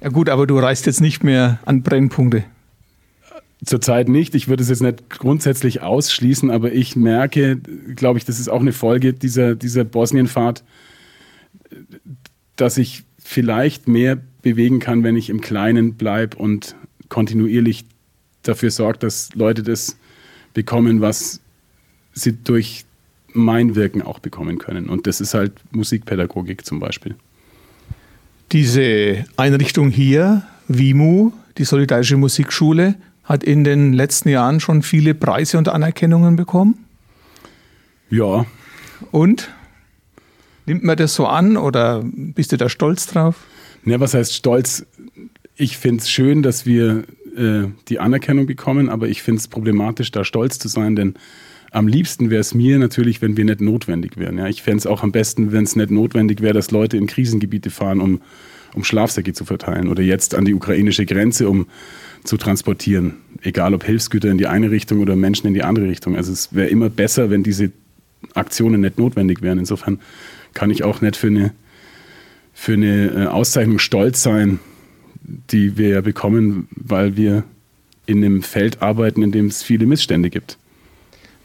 Ja 0.00 0.08
gut, 0.08 0.28
aber 0.28 0.46
du 0.46 0.58
reist 0.58 0.86
jetzt 0.86 1.00
nicht 1.00 1.22
mehr 1.22 1.60
an 1.64 1.82
Brennpunkte. 1.82 2.44
Zurzeit 3.64 4.08
nicht. 4.08 4.34
Ich 4.34 4.48
würde 4.48 4.62
es 4.62 4.70
jetzt 4.70 4.82
nicht 4.82 5.10
grundsätzlich 5.10 5.82
ausschließen, 5.82 6.50
aber 6.50 6.72
ich 6.72 6.96
merke, 6.96 7.58
glaube 7.94 8.18
ich, 8.18 8.24
das 8.24 8.40
ist 8.40 8.48
auch 8.48 8.60
eine 8.60 8.72
Folge 8.72 9.12
dieser, 9.12 9.54
dieser 9.54 9.84
Bosnienfahrt, 9.84 10.64
dass 12.56 12.78
ich 12.78 13.04
vielleicht 13.22 13.86
mehr 13.86 14.18
bewegen 14.42 14.80
kann, 14.80 15.02
wenn 15.02 15.16
ich 15.16 15.30
im 15.30 15.40
Kleinen 15.40 15.94
bleibe 15.94 16.36
und 16.36 16.76
kontinuierlich 17.08 17.84
dafür 18.42 18.70
sorge, 18.70 18.98
dass 18.98 19.34
Leute 19.34 19.62
das 19.62 19.96
bekommen, 20.54 21.00
was 21.00 21.40
sie 22.12 22.32
durch 22.32 22.84
mein 23.32 23.74
Wirken 23.74 24.02
auch 24.02 24.18
bekommen 24.18 24.58
können. 24.58 24.88
Und 24.88 25.06
das 25.06 25.20
ist 25.20 25.34
halt 25.34 25.52
Musikpädagogik 25.70 26.64
zum 26.64 26.80
Beispiel. 26.80 27.14
Diese 28.52 29.24
Einrichtung 29.36 29.90
hier, 29.90 30.42
WIMU, 30.66 31.32
die 31.58 31.64
Solidarische 31.64 32.16
Musikschule, 32.16 32.96
hat 33.22 33.44
in 33.44 33.62
den 33.62 33.92
letzten 33.92 34.28
Jahren 34.28 34.58
schon 34.58 34.82
viele 34.82 35.14
Preise 35.14 35.58
und 35.58 35.68
Anerkennungen 35.68 36.34
bekommen. 36.34 36.84
Ja. 38.08 38.44
Und? 39.12 39.50
Nimmt 40.66 40.82
man 40.82 40.96
das 40.96 41.14
so 41.14 41.26
an 41.26 41.56
oder 41.56 42.02
bist 42.04 42.52
du 42.52 42.56
da 42.56 42.68
stolz 42.68 43.06
drauf? 43.06 43.36
Ne, 43.84 44.00
was 44.00 44.14
heißt 44.14 44.34
stolz? 44.34 44.86
Ich 45.56 45.76
finde 45.76 46.02
es 46.02 46.10
schön, 46.10 46.42
dass 46.42 46.66
wir 46.66 47.04
äh, 47.36 47.64
die 47.88 47.98
Anerkennung 47.98 48.46
bekommen, 48.46 48.88
aber 48.88 49.08
ich 49.08 49.22
finde 49.22 49.40
es 49.40 49.48
problematisch, 49.48 50.10
da 50.10 50.24
stolz 50.24 50.58
zu 50.58 50.68
sein, 50.68 50.96
denn 50.96 51.14
am 51.70 51.86
liebsten 51.86 52.30
wäre 52.30 52.40
es 52.40 52.54
mir 52.54 52.78
natürlich, 52.78 53.22
wenn 53.22 53.36
wir 53.36 53.44
nicht 53.44 53.60
notwendig 53.60 54.16
wären. 54.16 54.38
Ja, 54.38 54.48
ich 54.48 54.62
fände 54.62 54.78
es 54.78 54.86
auch 54.86 55.02
am 55.02 55.12
besten, 55.12 55.52
wenn 55.52 55.64
es 55.64 55.76
nicht 55.76 55.90
notwendig 55.90 56.40
wäre, 56.40 56.54
dass 56.54 56.70
Leute 56.70 56.96
in 56.96 57.06
Krisengebiete 57.06 57.70
fahren, 57.70 58.00
um, 58.00 58.20
um 58.74 58.82
Schlafsäcke 58.82 59.32
zu 59.32 59.44
verteilen 59.44 59.88
oder 59.88 60.02
jetzt 60.02 60.34
an 60.34 60.44
die 60.44 60.54
ukrainische 60.54 61.06
Grenze, 61.06 61.48
um 61.48 61.66
zu 62.24 62.36
transportieren. 62.36 63.14
Egal 63.42 63.72
ob 63.72 63.84
Hilfsgüter 63.84 64.30
in 64.30 64.38
die 64.38 64.46
eine 64.46 64.70
Richtung 64.70 65.00
oder 65.00 65.16
Menschen 65.16 65.46
in 65.46 65.54
die 65.54 65.62
andere 65.62 65.86
Richtung. 65.86 66.16
Also 66.16 66.32
es 66.32 66.54
wäre 66.54 66.68
immer 66.68 66.90
besser, 66.90 67.30
wenn 67.30 67.42
diese 67.42 67.70
Aktionen 68.34 68.80
nicht 68.80 68.98
notwendig 68.98 69.40
wären. 69.40 69.58
Insofern 69.58 70.00
kann 70.54 70.70
ich 70.70 70.84
auch 70.84 71.00
nicht 71.00 71.16
für 71.16 71.28
eine, 71.28 71.52
für 72.60 72.74
eine 72.74 73.06
äh, 73.06 73.26
Auszeichnung 73.26 73.78
stolz 73.78 74.22
sein, 74.22 74.60
die 75.22 75.78
wir 75.78 75.88
ja 75.88 76.00
bekommen, 76.02 76.68
weil 76.72 77.16
wir 77.16 77.44
in 78.04 78.22
einem 78.22 78.42
Feld 78.42 78.82
arbeiten, 78.82 79.22
in 79.22 79.32
dem 79.32 79.46
es 79.46 79.62
viele 79.62 79.86
Missstände 79.86 80.28
gibt. 80.28 80.58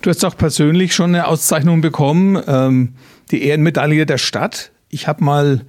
Du 0.02 0.10
hast 0.10 0.26
auch 0.26 0.36
persönlich 0.36 0.94
schon 0.94 1.16
eine 1.16 1.28
Auszeichnung 1.28 1.80
bekommen, 1.80 2.44
ähm, 2.46 2.96
die 3.32 3.44
Ehrenmedaille 3.44 4.06
der 4.06 4.18
Stadt. 4.18 4.72
Ich 4.90 5.08
habe 5.08 5.24
mal 5.24 5.62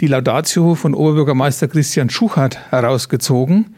die 0.00 0.06
Laudatio 0.06 0.74
von 0.74 0.94
Oberbürgermeister 0.94 1.68
Christian 1.68 2.08
Schuchert 2.08 2.58
herausgezogen. 2.70 3.74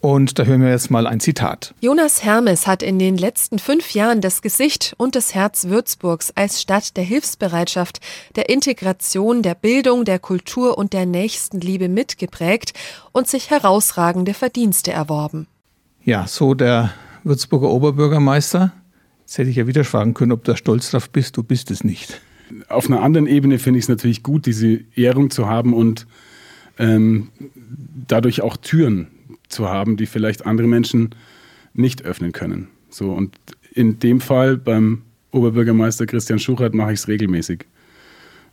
Und 0.00 0.38
da 0.38 0.44
hören 0.44 0.62
wir 0.62 0.70
jetzt 0.70 0.92
mal 0.92 1.08
ein 1.08 1.18
Zitat. 1.18 1.74
Jonas 1.80 2.22
Hermes 2.22 2.68
hat 2.68 2.84
in 2.84 3.00
den 3.00 3.16
letzten 3.16 3.58
fünf 3.58 3.94
Jahren 3.94 4.20
das 4.20 4.42
Gesicht 4.42 4.94
und 4.96 5.16
das 5.16 5.34
Herz 5.34 5.66
Würzburgs 5.66 6.30
als 6.36 6.62
Stadt 6.62 6.96
der 6.96 7.02
Hilfsbereitschaft, 7.02 8.00
der 8.36 8.48
Integration, 8.48 9.42
der 9.42 9.56
Bildung, 9.56 10.04
der 10.04 10.20
Kultur 10.20 10.78
und 10.78 10.92
der 10.92 11.04
Nächstenliebe 11.04 11.88
mitgeprägt 11.88 12.74
und 13.10 13.26
sich 13.26 13.50
herausragende 13.50 14.34
Verdienste 14.34 14.92
erworben. 14.92 15.48
Ja, 16.04 16.28
so 16.28 16.54
der 16.54 16.92
Würzburger 17.24 17.68
Oberbürgermeister. 17.68 18.72
Jetzt 19.22 19.38
hätte 19.38 19.50
ich 19.50 19.56
ja 19.56 19.66
wieder 19.66 19.82
fragen 19.82 20.14
können, 20.14 20.32
ob 20.32 20.44
du 20.44 20.56
stolz 20.56 20.92
drauf 20.92 21.10
bist. 21.10 21.36
Du 21.36 21.42
bist 21.42 21.72
es 21.72 21.82
nicht. 21.82 22.20
Auf 22.68 22.86
einer 22.86 23.02
anderen 23.02 23.26
Ebene 23.26 23.58
finde 23.58 23.78
ich 23.78 23.86
es 23.86 23.88
natürlich 23.88 24.22
gut, 24.22 24.46
diese 24.46 24.80
Ehrung 24.94 25.30
zu 25.30 25.48
haben 25.48 25.74
und 25.74 26.06
ähm, 26.78 27.30
dadurch 28.06 28.42
auch 28.42 28.56
Türen 28.56 29.08
zu 29.48 29.68
haben, 29.68 29.96
die 29.96 30.06
vielleicht 30.06 30.46
andere 30.46 30.68
Menschen 30.68 31.14
nicht 31.74 32.04
öffnen 32.04 32.32
können. 32.32 32.68
So, 32.90 33.12
und 33.12 33.36
in 33.74 33.98
dem 33.98 34.20
Fall 34.20 34.56
beim 34.56 35.02
Oberbürgermeister 35.30 36.06
Christian 36.06 36.38
Schuchert 36.38 36.74
mache 36.74 36.92
ich 36.92 37.00
es 37.00 37.08
regelmäßig. 37.08 37.64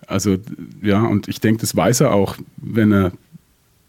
Also 0.07 0.37
ja, 0.81 1.01
und 1.01 1.27
ich 1.27 1.39
denke, 1.39 1.61
das 1.61 1.75
weiß 1.75 2.01
er 2.01 2.13
auch, 2.13 2.37
wenn 2.57 2.91
er 2.91 3.11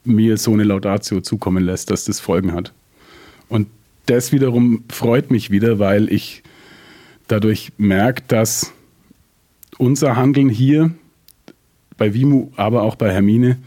mir 0.05 0.37
so 0.37 0.53
eine 0.53 0.65
Laudatio 0.65 1.21
zukommen 1.21 1.65
lässt, 1.65 1.91
dass 1.91 2.05
das 2.05 2.21
Folgen 2.21 2.53
hat. 2.53 2.73
Und 3.49 3.69
das 4.07 4.33
wiederum 4.33 4.85
freut 4.89 5.31
mich 5.31 5.51
wieder, 5.51 5.79
weil 5.79 6.13
ich 6.13 6.43
dadurch 7.29 7.73
merke, 7.77 8.23
dass 8.29 8.73
unser 9.79 10.17
Handeln 10.17 10.49
hier 10.49 10.93
bei 11.97 12.15
Vimu, 12.15 12.51
aber 12.57 12.83
auch 12.83 12.95
bei 12.95 13.13
Hermine 13.13 13.59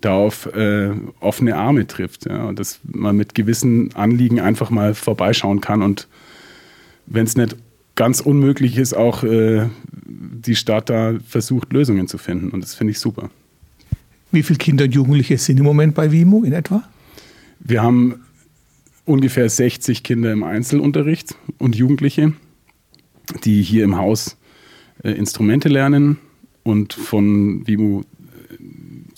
da 0.00 0.14
auf 0.14 0.46
äh, 0.54 0.90
offene 1.20 1.56
Arme 1.56 1.86
trifft. 1.86 2.26
Ja, 2.26 2.44
und 2.44 2.58
dass 2.58 2.80
man 2.84 3.16
mit 3.16 3.34
gewissen 3.34 3.94
Anliegen 3.94 4.40
einfach 4.40 4.70
mal 4.70 4.94
vorbeischauen 4.94 5.60
kann 5.60 5.82
und 5.82 6.08
wenn 7.06 7.24
es 7.24 7.36
nicht 7.36 7.56
ganz 7.94 8.20
unmöglich 8.20 8.76
ist, 8.76 8.94
auch 8.94 9.24
äh, 9.24 9.66
die 10.06 10.54
Stadt 10.54 10.88
da 10.88 11.14
versucht, 11.26 11.72
Lösungen 11.72 12.06
zu 12.06 12.18
finden. 12.18 12.50
Und 12.50 12.62
das 12.62 12.74
finde 12.74 12.92
ich 12.92 13.00
super. 13.00 13.30
Wie 14.30 14.42
viele 14.42 14.58
Kinder 14.58 14.84
und 14.84 14.94
Jugendliche 14.94 15.38
sind 15.38 15.58
im 15.58 15.64
Moment 15.64 15.94
bei 15.94 16.12
WIMO 16.12 16.44
in 16.44 16.52
etwa? 16.52 16.84
Wir 17.60 17.82
haben 17.82 18.20
ungefähr 19.04 19.48
60 19.48 20.02
Kinder 20.02 20.32
im 20.32 20.44
Einzelunterricht 20.44 21.34
und 21.58 21.74
Jugendliche, 21.74 22.34
die 23.44 23.62
hier 23.62 23.84
im 23.84 23.96
Haus 23.96 24.36
äh, 25.02 25.10
Instrumente 25.12 25.68
lernen 25.68 26.18
und 26.62 26.92
von 26.92 27.66
WIMO 27.66 28.04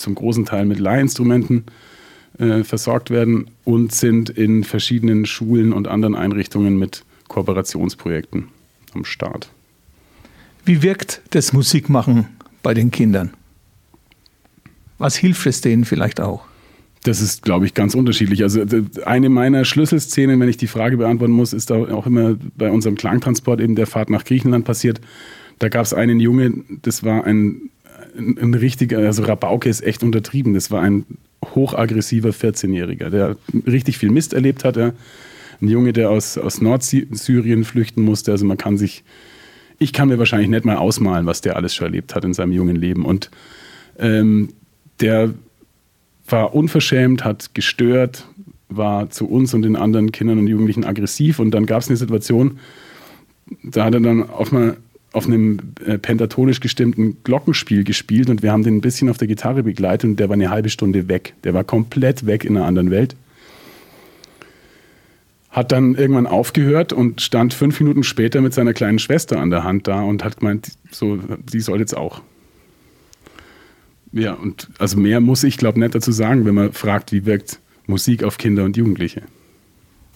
zum 0.01 0.15
großen 0.15 0.47
Teil 0.47 0.65
mit 0.65 0.79
Leihinstrumenten 0.79 1.65
äh, 2.39 2.65
versorgt 2.65 3.11
werden 3.11 3.51
und 3.65 3.93
sind 3.93 4.31
in 4.31 4.65
verschiedenen 4.65 5.27
Schulen 5.27 5.73
und 5.73 5.89
anderen 5.89 6.15
Einrichtungen 6.15 6.79
mit 6.79 7.05
Kooperationsprojekten 7.29 8.49
am 8.95 9.05
Start. 9.05 9.51
Wie 10.65 10.83
wirkt 10.83 11.23
das 11.31 11.53
Musikmachen 11.53 12.27
bei 12.63 12.75
den 12.75 12.91
Kindern? 12.91 13.31
Was 14.99 15.17
hilft 15.17 15.47
es 15.47 15.61
denen 15.61 15.85
vielleicht 15.85 16.21
auch? 16.21 16.45
Das 17.05 17.23
ist, 17.23 17.43
glaube 17.43 17.65
ich, 17.65 17.73
ganz 17.73 17.95
unterschiedlich. 17.95 18.43
Also 18.43 18.63
eine 19.07 19.31
meiner 19.31 19.65
Schlüsselszenen, 19.65 20.39
wenn 20.39 20.51
ich 20.51 20.59
die 20.59 20.67
Frage 20.67 20.99
beantworten 20.99 21.33
muss, 21.33 21.55
ist 21.55 21.73
auch 21.73 22.07
immer 22.07 22.37
bei 22.57 22.71
unserem 22.71 22.97
Klangtransport 22.97 23.61
eben 23.61 23.75
der 23.75 23.87
Fahrt 23.87 24.11
nach 24.11 24.25
Griechenland 24.25 24.67
passiert. 24.67 25.01
Da 25.59 25.71
gab 25.71 25.87
es 25.87 25.95
einen 25.95 26.21
Junge, 26.21 26.53
das 26.83 27.03
war 27.03 27.25
ein 27.25 27.71
ein, 28.17 28.55
richtiger, 28.55 28.99
also 28.99 29.23
Rabauke 29.23 29.69
ist 29.69 29.83
echt 29.83 30.03
untertrieben. 30.03 30.55
Das 30.55 30.71
war 30.71 30.83
ein 30.83 31.05
hochaggressiver 31.45 32.31
14-Jähriger, 32.31 33.11
der 33.11 33.37
richtig 33.67 33.99
viel 33.99 34.11
Mist 34.11 34.33
erlebt 34.33 34.65
hatte. 34.65 34.95
Ein 35.61 35.69
Junge, 35.69 35.93
der 35.93 36.11
aus, 36.11 36.39
aus 36.39 36.61
Nordsyrien 36.61 37.65
flüchten 37.65 38.03
musste. 38.03 38.33
Also 38.33 38.45
man 38.47 38.57
kann 38.57 38.79
sich, 38.79 39.05
ich 39.79 39.93
kann 39.93 40.09
mir 40.09 40.19
wahrscheinlich 40.19 40.49
nicht 40.49 40.65
mal 40.65 40.77
ausmalen, 40.77 41.27
was 41.27 41.41
der 41.41 41.57
alles 41.57 41.75
schon 41.75 41.87
erlebt 41.87 42.15
hat 42.15 42.25
in 42.25 42.35
seinem 42.35 42.53
jungen 42.53 42.77
Leben. 42.77 43.05
Und 43.05 43.31
ähm, 43.99 44.49
der 45.01 45.35
war 46.27 46.55
unverschämt, 46.55 47.25
hat 47.25 47.55
gestört, 47.55 48.27
war 48.69 49.11
zu 49.11 49.29
uns 49.29 49.53
und 49.53 49.63
den 49.63 49.77
anderen 49.77 50.13
Kindern 50.13 50.39
und 50.39 50.47
Jugendlichen 50.47 50.85
aggressiv. 50.85 51.39
Und 51.39 51.51
dann 51.51 51.67
gab 51.67 51.83
es 51.83 51.89
eine 51.89 51.97
Situation, 51.97 52.59
da 53.63 53.85
hat 53.85 53.95
er 53.95 54.01
dann 54.01 54.29
auf 54.29 54.53
mal 54.53 54.77
auf 55.13 55.27
einem 55.27 55.59
äh, 55.85 55.99
pentatonisch 55.99 56.61
gestimmten 56.61 57.17
Glockenspiel 57.25 57.85
gespielt 57.85 58.31
und 58.31 58.43
wir 58.43 58.53
haben 58.53 58.63
den 58.63 58.77
ein 58.77 58.81
bisschen 58.81 59.09
auf 59.09 59.19
der 59.19 59.29
Gitarre 59.29 59.63
begleitet 59.63 60.09
und 60.09 60.17
der 60.21 60.29
war 60.29 60.35
eine 60.35 60.51
halbe 60.51 60.69
Stunde 60.69 61.09
weg. 61.09 61.35
Der 61.45 61.53
war 61.53 61.65
komplett 61.65 62.27
weg 62.27 62.45
in 62.45 62.57
einer 62.57 62.67
anderen 62.67 62.91
Welt. 62.91 63.17
hat 65.51 65.73
dann 65.73 65.97
irgendwann 65.97 66.29
aufgehört 66.29 66.93
und 66.93 67.21
stand 67.21 67.55
fünf 67.55 67.81
Minuten 67.81 68.05
später 68.05 68.41
mit 68.41 68.55
seiner 68.55 68.73
kleinen 68.73 69.01
Schwester 69.01 69.41
an 69.41 69.51
der 69.51 69.65
Hand 69.65 69.89
da 69.89 70.01
und 70.01 70.23
hat 70.23 70.39
gemeint, 70.39 70.73
so, 70.93 71.19
die 71.53 71.61
soll 71.61 71.81
jetzt 71.81 71.97
auch. 71.97 72.23
Ja, 74.13 74.35
und 74.35 74.69
also 74.79 74.97
mehr 74.97 75.21
muss 75.21 75.43
ich, 75.43 75.57
glaube 75.57 75.81
nicht 75.81 75.95
dazu 75.95 76.13
sagen, 76.13 76.45
wenn 76.45 76.55
man 76.55 76.73
fragt, 76.73 77.11
wie 77.11 77.27
wirkt 77.27 77.59
Musik 77.87 78.23
auf 78.23 78.39
Kinder 78.39 78.65
und 78.65 78.77
Jugendliche. 78.77 79.23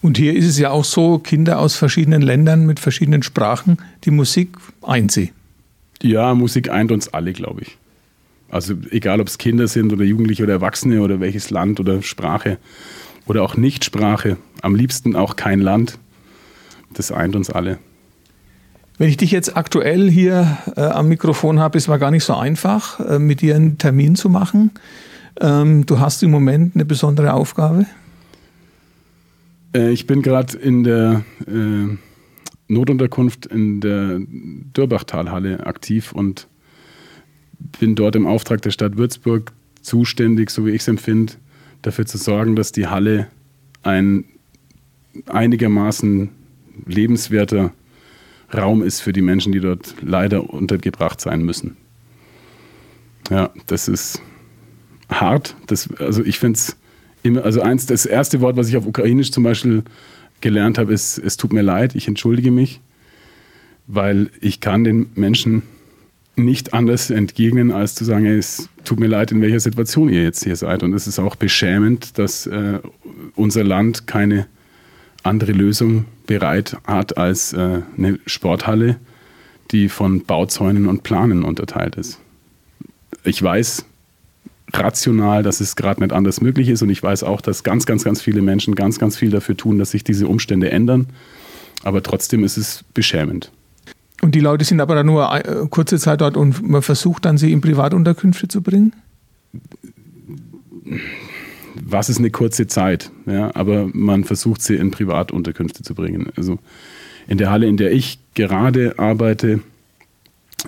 Und 0.04 0.18
hier 0.18 0.36
ist 0.36 0.44
es 0.44 0.58
ja 0.58 0.68
auch 0.68 0.84
so, 0.84 1.18
Kinder 1.18 1.58
aus 1.58 1.76
verschiedenen 1.76 2.20
Ländern 2.20 2.66
mit 2.66 2.78
verschiedenen 2.78 3.22
Sprachen, 3.22 3.78
die 4.04 4.10
Musik 4.10 4.58
eint 4.82 5.10
sie. 5.10 5.32
Ja, 6.02 6.34
Musik 6.34 6.68
eint 6.68 6.92
uns 6.92 7.08
alle, 7.14 7.32
glaube 7.32 7.62
ich. 7.62 7.78
Also 8.50 8.74
egal, 8.90 9.22
ob 9.22 9.28
es 9.28 9.38
Kinder 9.38 9.66
sind 9.66 9.94
oder 9.94 10.04
Jugendliche 10.04 10.42
oder 10.42 10.52
Erwachsene 10.52 11.00
oder 11.00 11.20
welches 11.20 11.48
Land 11.48 11.80
oder 11.80 12.02
Sprache 12.02 12.58
oder 13.24 13.42
auch 13.42 13.56
Nichtsprache. 13.56 14.36
Am 14.60 14.74
liebsten 14.74 15.16
auch 15.16 15.36
kein 15.36 15.62
Land. 15.62 15.98
Das 16.92 17.10
eint 17.10 17.34
uns 17.34 17.48
alle. 17.48 17.78
Wenn 18.98 19.08
ich 19.08 19.16
dich 19.16 19.30
jetzt 19.30 19.56
aktuell 19.56 20.10
hier 20.10 20.58
äh, 20.76 20.82
am 20.82 21.08
Mikrofon 21.08 21.60
habe, 21.60 21.78
ist 21.78 21.88
es 21.88 21.98
gar 21.98 22.10
nicht 22.10 22.24
so 22.24 22.34
einfach, 22.34 23.00
äh, 23.00 23.18
mit 23.18 23.40
dir 23.40 23.56
einen 23.56 23.78
Termin 23.78 24.16
zu 24.16 24.28
machen. 24.28 24.72
Ähm, 25.40 25.86
du 25.86 25.98
hast 25.98 26.22
im 26.22 26.30
Moment 26.30 26.74
eine 26.74 26.84
besondere 26.84 27.32
Aufgabe. 27.32 27.86
Äh, 29.74 29.90
ich 29.90 30.06
bin 30.06 30.22
gerade 30.22 30.56
in 30.56 30.84
der 30.84 31.24
äh, 31.46 31.96
Notunterkunft 32.68 33.46
in 33.46 33.80
der 33.80 34.20
Dürbachtalhalle 34.20 35.66
aktiv 35.66 36.12
und 36.12 36.48
bin 37.78 37.94
dort 37.94 38.16
im 38.16 38.26
Auftrag 38.26 38.62
der 38.62 38.70
Stadt 38.70 38.96
Würzburg 38.96 39.52
zuständig, 39.82 40.50
so 40.50 40.64
wie 40.64 40.70
ich 40.70 40.82
es 40.82 40.88
empfinde, 40.88 41.34
dafür 41.82 42.06
zu 42.06 42.16
sorgen, 42.16 42.56
dass 42.56 42.72
die 42.72 42.86
Halle 42.86 43.26
ein 43.82 44.24
einigermaßen 45.26 46.30
lebenswerter 46.86 47.72
Raum 48.52 48.82
ist 48.82 49.00
für 49.00 49.12
die 49.12 49.22
Menschen, 49.22 49.52
die 49.52 49.60
dort 49.60 49.94
leider 50.00 50.50
untergebracht 50.52 51.20
sein 51.20 51.42
müssen. 51.42 51.76
Ja, 53.30 53.50
das 53.66 53.88
ist 53.88 54.22
hart. 55.08 55.56
Das, 55.66 55.88
also 55.98 56.22
ich 56.24 56.38
finde 56.38 56.58
es 56.58 56.76
immer, 57.24 57.44
also 57.44 57.60
eins, 57.62 57.86
das 57.86 58.06
erste 58.06 58.40
Wort, 58.40 58.56
was 58.56 58.68
ich 58.68 58.76
auf 58.76 58.86
Ukrainisch 58.86 59.32
zum 59.32 59.42
Beispiel 59.42 59.82
gelernt 60.40 60.78
habe, 60.78 60.92
ist, 60.92 61.18
es 61.18 61.36
tut 61.36 61.52
mir 61.52 61.62
leid, 61.62 61.96
ich 61.96 62.06
entschuldige 62.06 62.52
mich, 62.52 62.80
weil 63.88 64.30
ich 64.40 64.60
kann 64.60 64.84
den 64.84 65.06
Menschen 65.14 65.62
nicht 66.36 66.74
anders 66.74 67.10
entgegnen, 67.10 67.72
als 67.72 67.94
zu 67.94 68.04
sagen, 68.04 68.26
es 68.26 68.68
tut 68.84 69.00
mir 69.00 69.06
leid, 69.06 69.32
in 69.32 69.40
welcher 69.40 69.60
Situation 69.60 70.08
ihr 70.08 70.22
jetzt 70.22 70.44
hier 70.44 70.56
seid. 70.56 70.82
Und 70.82 70.92
es 70.92 71.06
ist 71.06 71.18
auch 71.18 71.36
beschämend, 71.36 72.18
dass 72.18 72.46
äh, 72.46 72.80
unser 73.34 73.64
Land 73.64 74.06
keine 74.06 74.46
andere 75.22 75.52
Lösung 75.52 76.04
bereit 76.26 76.76
hat 76.84 77.16
als 77.16 77.52
äh, 77.52 77.82
eine 77.96 78.18
Sporthalle, 78.26 78.96
die 79.70 79.88
von 79.88 80.24
Bauzäunen 80.24 80.86
und 80.86 81.04
Planen 81.04 81.44
unterteilt 81.44 81.96
ist. 81.96 82.18
Ich 83.22 83.42
weiß 83.42 83.86
rational, 84.78 85.42
dass 85.42 85.60
es 85.60 85.76
gerade 85.76 86.00
nicht 86.00 86.12
anders 86.12 86.40
möglich 86.40 86.68
ist 86.68 86.82
und 86.82 86.90
ich 86.90 87.02
weiß 87.02 87.22
auch, 87.22 87.40
dass 87.40 87.62
ganz, 87.62 87.86
ganz, 87.86 88.04
ganz 88.04 88.20
viele 88.20 88.42
Menschen 88.42 88.74
ganz, 88.74 88.98
ganz 88.98 89.16
viel 89.16 89.30
dafür 89.30 89.56
tun, 89.56 89.78
dass 89.78 89.90
sich 89.90 90.04
diese 90.04 90.26
Umstände 90.28 90.70
ändern. 90.70 91.06
Aber 91.82 92.02
trotzdem 92.02 92.44
ist 92.44 92.56
es 92.56 92.84
beschämend. 92.94 93.50
Und 94.22 94.34
die 94.34 94.40
Leute 94.40 94.64
sind 94.64 94.80
aber 94.80 94.94
dann 94.94 95.06
nur 95.06 95.34
äh, 95.34 95.66
kurze 95.68 95.98
Zeit 95.98 96.20
dort 96.22 96.36
und 96.36 96.66
man 96.66 96.82
versucht 96.82 97.24
dann, 97.26 97.36
sie 97.36 97.52
in 97.52 97.60
Privatunterkünfte 97.60 98.48
zu 98.48 98.62
bringen? 98.62 98.94
Was 101.74 102.08
ist 102.08 102.18
eine 102.18 102.30
kurze 102.30 102.66
Zeit? 102.66 103.10
Ja, 103.26 103.54
aber 103.54 103.88
man 103.92 104.24
versucht, 104.24 104.62
sie 104.62 104.76
in 104.76 104.90
Privatunterkünfte 104.90 105.82
zu 105.82 105.94
bringen. 105.94 106.30
Also 106.36 106.58
in 107.26 107.38
der 107.38 107.50
Halle, 107.50 107.66
in 107.66 107.76
der 107.76 107.92
ich 107.92 108.18
gerade 108.34 108.98
arbeite, 108.98 109.60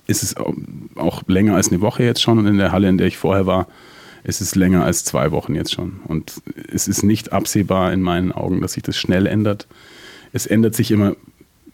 ist 0.07 0.23
es 0.23 0.35
auch 0.97 1.23
länger 1.27 1.55
als 1.57 1.69
eine 1.69 1.81
Woche 1.81 2.03
jetzt 2.03 2.21
schon. 2.21 2.39
Und 2.39 2.47
in 2.47 2.59
der 2.59 2.73
Halle, 2.73 2.89
in 2.89 2.99
der 2.99 3.07
ich 3.07 3.17
vorher 3.17 3.47
war, 3.47 3.69
ist 4.27 4.41
es 4.41 4.57
länger 4.57 4.85
als 4.85 5.05
zwei 5.05 5.31
Wochen 5.31 5.55
jetzt 5.55 5.73
schon. 5.73 6.01
Und 6.05 6.43
es 6.73 6.89
ist 6.89 7.05
nicht 7.05 7.33
absehbar 7.33 7.93
in 7.93 8.03
meinen 8.03 8.33
Augen, 8.33 8.61
dass 8.61 8.73
sich 8.73 8.83
das 8.83 8.97
schnell 8.97 9.27
ändert. 9.27 9.69
Es 10.33 10.47
ändert 10.47 10.75
sich 10.75 10.91
immer 10.91 11.15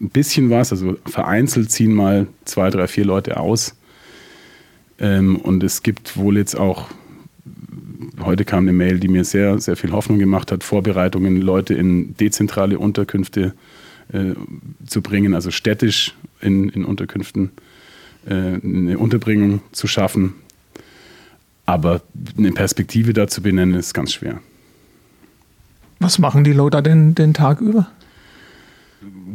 ein 0.00 0.10
bisschen 0.10 0.50
was, 0.50 0.70
also 0.70 0.96
vereinzelt 1.06 1.70
ziehen 1.70 1.94
mal 1.94 2.26
zwei, 2.44 2.68
drei, 2.68 2.86
vier 2.88 3.06
Leute 3.06 3.38
aus. 3.38 3.74
Ähm, 4.98 5.36
und 5.36 5.62
es 5.62 5.82
gibt 5.82 6.16
wohl 6.18 6.36
jetzt 6.36 6.54
auch, 6.54 6.88
heute 8.20 8.44
kam 8.44 8.64
eine 8.64 8.74
Mail, 8.74 9.00
die 9.00 9.08
mir 9.08 9.24
sehr, 9.24 9.58
sehr 9.58 9.76
viel 9.76 9.92
Hoffnung 9.92 10.18
gemacht 10.18 10.52
hat, 10.52 10.62
Vorbereitungen, 10.62 11.40
Leute 11.40 11.72
in 11.72 12.14
dezentrale 12.18 12.78
Unterkünfte 12.78 13.54
äh, 14.12 14.34
zu 14.86 15.00
bringen, 15.00 15.34
also 15.34 15.50
städtisch 15.50 16.14
in, 16.42 16.68
in 16.68 16.84
Unterkünften 16.84 17.52
äh, 18.26 18.34
eine 18.34 18.98
Unterbringung 18.98 19.62
zu 19.72 19.86
schaffen. 19.86 20.34
Aber 21.64 22.02
eine 22.36 22.52
Perspektive 22.52 23.12
dazu 23.12 23.42
benennen, 23.42 23.74
ist 23.74 23.94
ganz 23.94 24.12
schwer. 24.12 24.40
Was 26.00 26.18
machen 26.18 26.44
die 26.44 26.52
Leute 26.52 26.82
denn 26.82 27.14
den 27.14 27.32
Tag 27.32 27.60
über? 27.60 27.88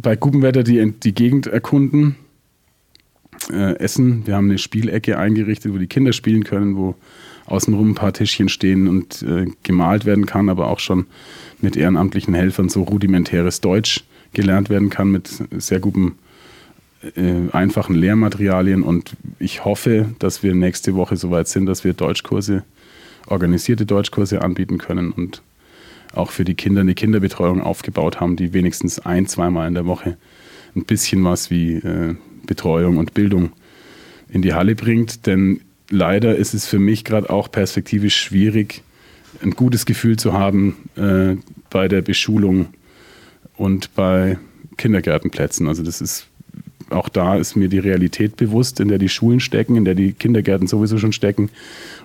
bei 0.02 0.16
gutem 0.16 0.42
Wetter 0.42 0.64
die, 0.64 0.92
die 0.92 1.14
Gegend 1.14 1.48
erkunden, 1.48 2.16
äh, 3.52 3.78
essen. 3.78 4.26
Wir 4.26 4.36
haben 4.36 4.50
eine 4.50 4.58
Spielecke 4.58 5.18
eingerichtet, 5.18 5.74
wo 5.74 5.78
die 5.78 5.88
Kinder 5.88 6.14
spielen 6.14 6.44
können, 6.44 6.76
wo 6.76 6.96
außenrum 7.46 7.92
ein 7.92 7.96
paar 7.96 8.14
Tischchen 8.14 8.50
stehen 8.50 8.88
und 8.88 9.22
äh, 9.24 9.46
gemalt 9.64 10.06
werden 10.06 10.26
kann, 10.26 10.50
aber 10.50 10.68
auch 10.68 10.80
schon 10.80 11.06
mit 11.62 11.76
ehrenamtlichen 11.76 12.34
Helfern 12.34 12.70
so 12.70 12.84
rudimentäres 12.84 13.62
Deutsch 13.62 14.04
gelernt 14.34 14.70
werden 14.70 14.90
kann 14.90 15.12
mit 15.12 15.30
sehr 15.58 15.80
gutem, 15.80 16.16
äh, 17.16 17.52
einfachen 17.52 17.96
Lehrmaterialien. 17.96 18.84
Und 18.84 19.16
ich 19.40 19.66
hoffe, 19.66 20.10
dass 20.20 20.44
wir 20.44 20.56
nächste 20.56 20.96
Woche 20.96 21.16
soweit 21.16 21.48
sind, 21.48 21.66
dass 21.66 21.84
wir 21.84 21.94
Deutschkurse, 21.94 22.64
organisierte 23.28 23.86
Deutschkurse 23.86 24.42
anbieten 24.42 24.78
können 24.78 25.12
und 25.12 25.42
auch 26.14 26.32
für 26.32 26.46
die 26.46 26.56
Kinder 26.56 26.82
eine 26.82 26.96
Kinderbetreuung 26.96 27.62
aufgebaut 27.62 28.20
haben, 28.20 28.36
die 28.36 28.54
wenigstens 28.54 29.00
ein, 29.00 29.28
zweimal 29.28 29.68
in 29.68 29.74
der 29.74 29.86
Woche 29.86 30.18
ein 30.76 30.86
bisschen 30.86 31.24
was 31.24 31.52
wie 31.52 31.76
äh, 31.76 32.16
Betreuung 32.46 32.98
und 32.98 33.14
Bildung 33.14 33.52
in 34.30 34.42
die 34.42 34.54
Halle 34.54 34.76
bringt. 34.76 35.26
Denn 35.26 35.62
leider 35.90 36.36
ist 36.36 36.54
es 36.54 36.66
für 36.66 36.80
mich 36.80 37.04
gerade 37.04 37.30
auch 37.30 37.52
perspektivisch 37.52 38.16
schwierig, 38.16 38.84
ein 39.44 39.52
gutes 39.52 39.86
Gefühl 39.86 40.18
zu 40.18 40.34
haben 40.34 40.78
äh, 40.96 41.36
bei 41.70 41.88
der 41.88 42.02
Beschulung 42.02 42.68
und 43.56 43.94
bei 43.94 44.38
Kindergärtenplätzen. 44.78 45.68
Also 45.68 45.84
das 45.84 46.02
ist 46.02 46.28
auch 46.90 47.10
da 47.10 47.36
ist 47.36 47.56
mir 47.56 47.70
die 47.70 47.80
Realität 47.80 48.38
bewusst, 48.38 48.80
in 48.80 48.88
der 48.88 48.98
die 48.98 49.10
Schulen 49.10 49.40
stecken, 49.40 49.76
in 49.76 49.86
der 49.86 49.96
die 49.96 50.14
Kindergärten 50.14 50.68
sowieso 50.68 50.98
schon 50.98 51.14
stecken. 51.14 51.50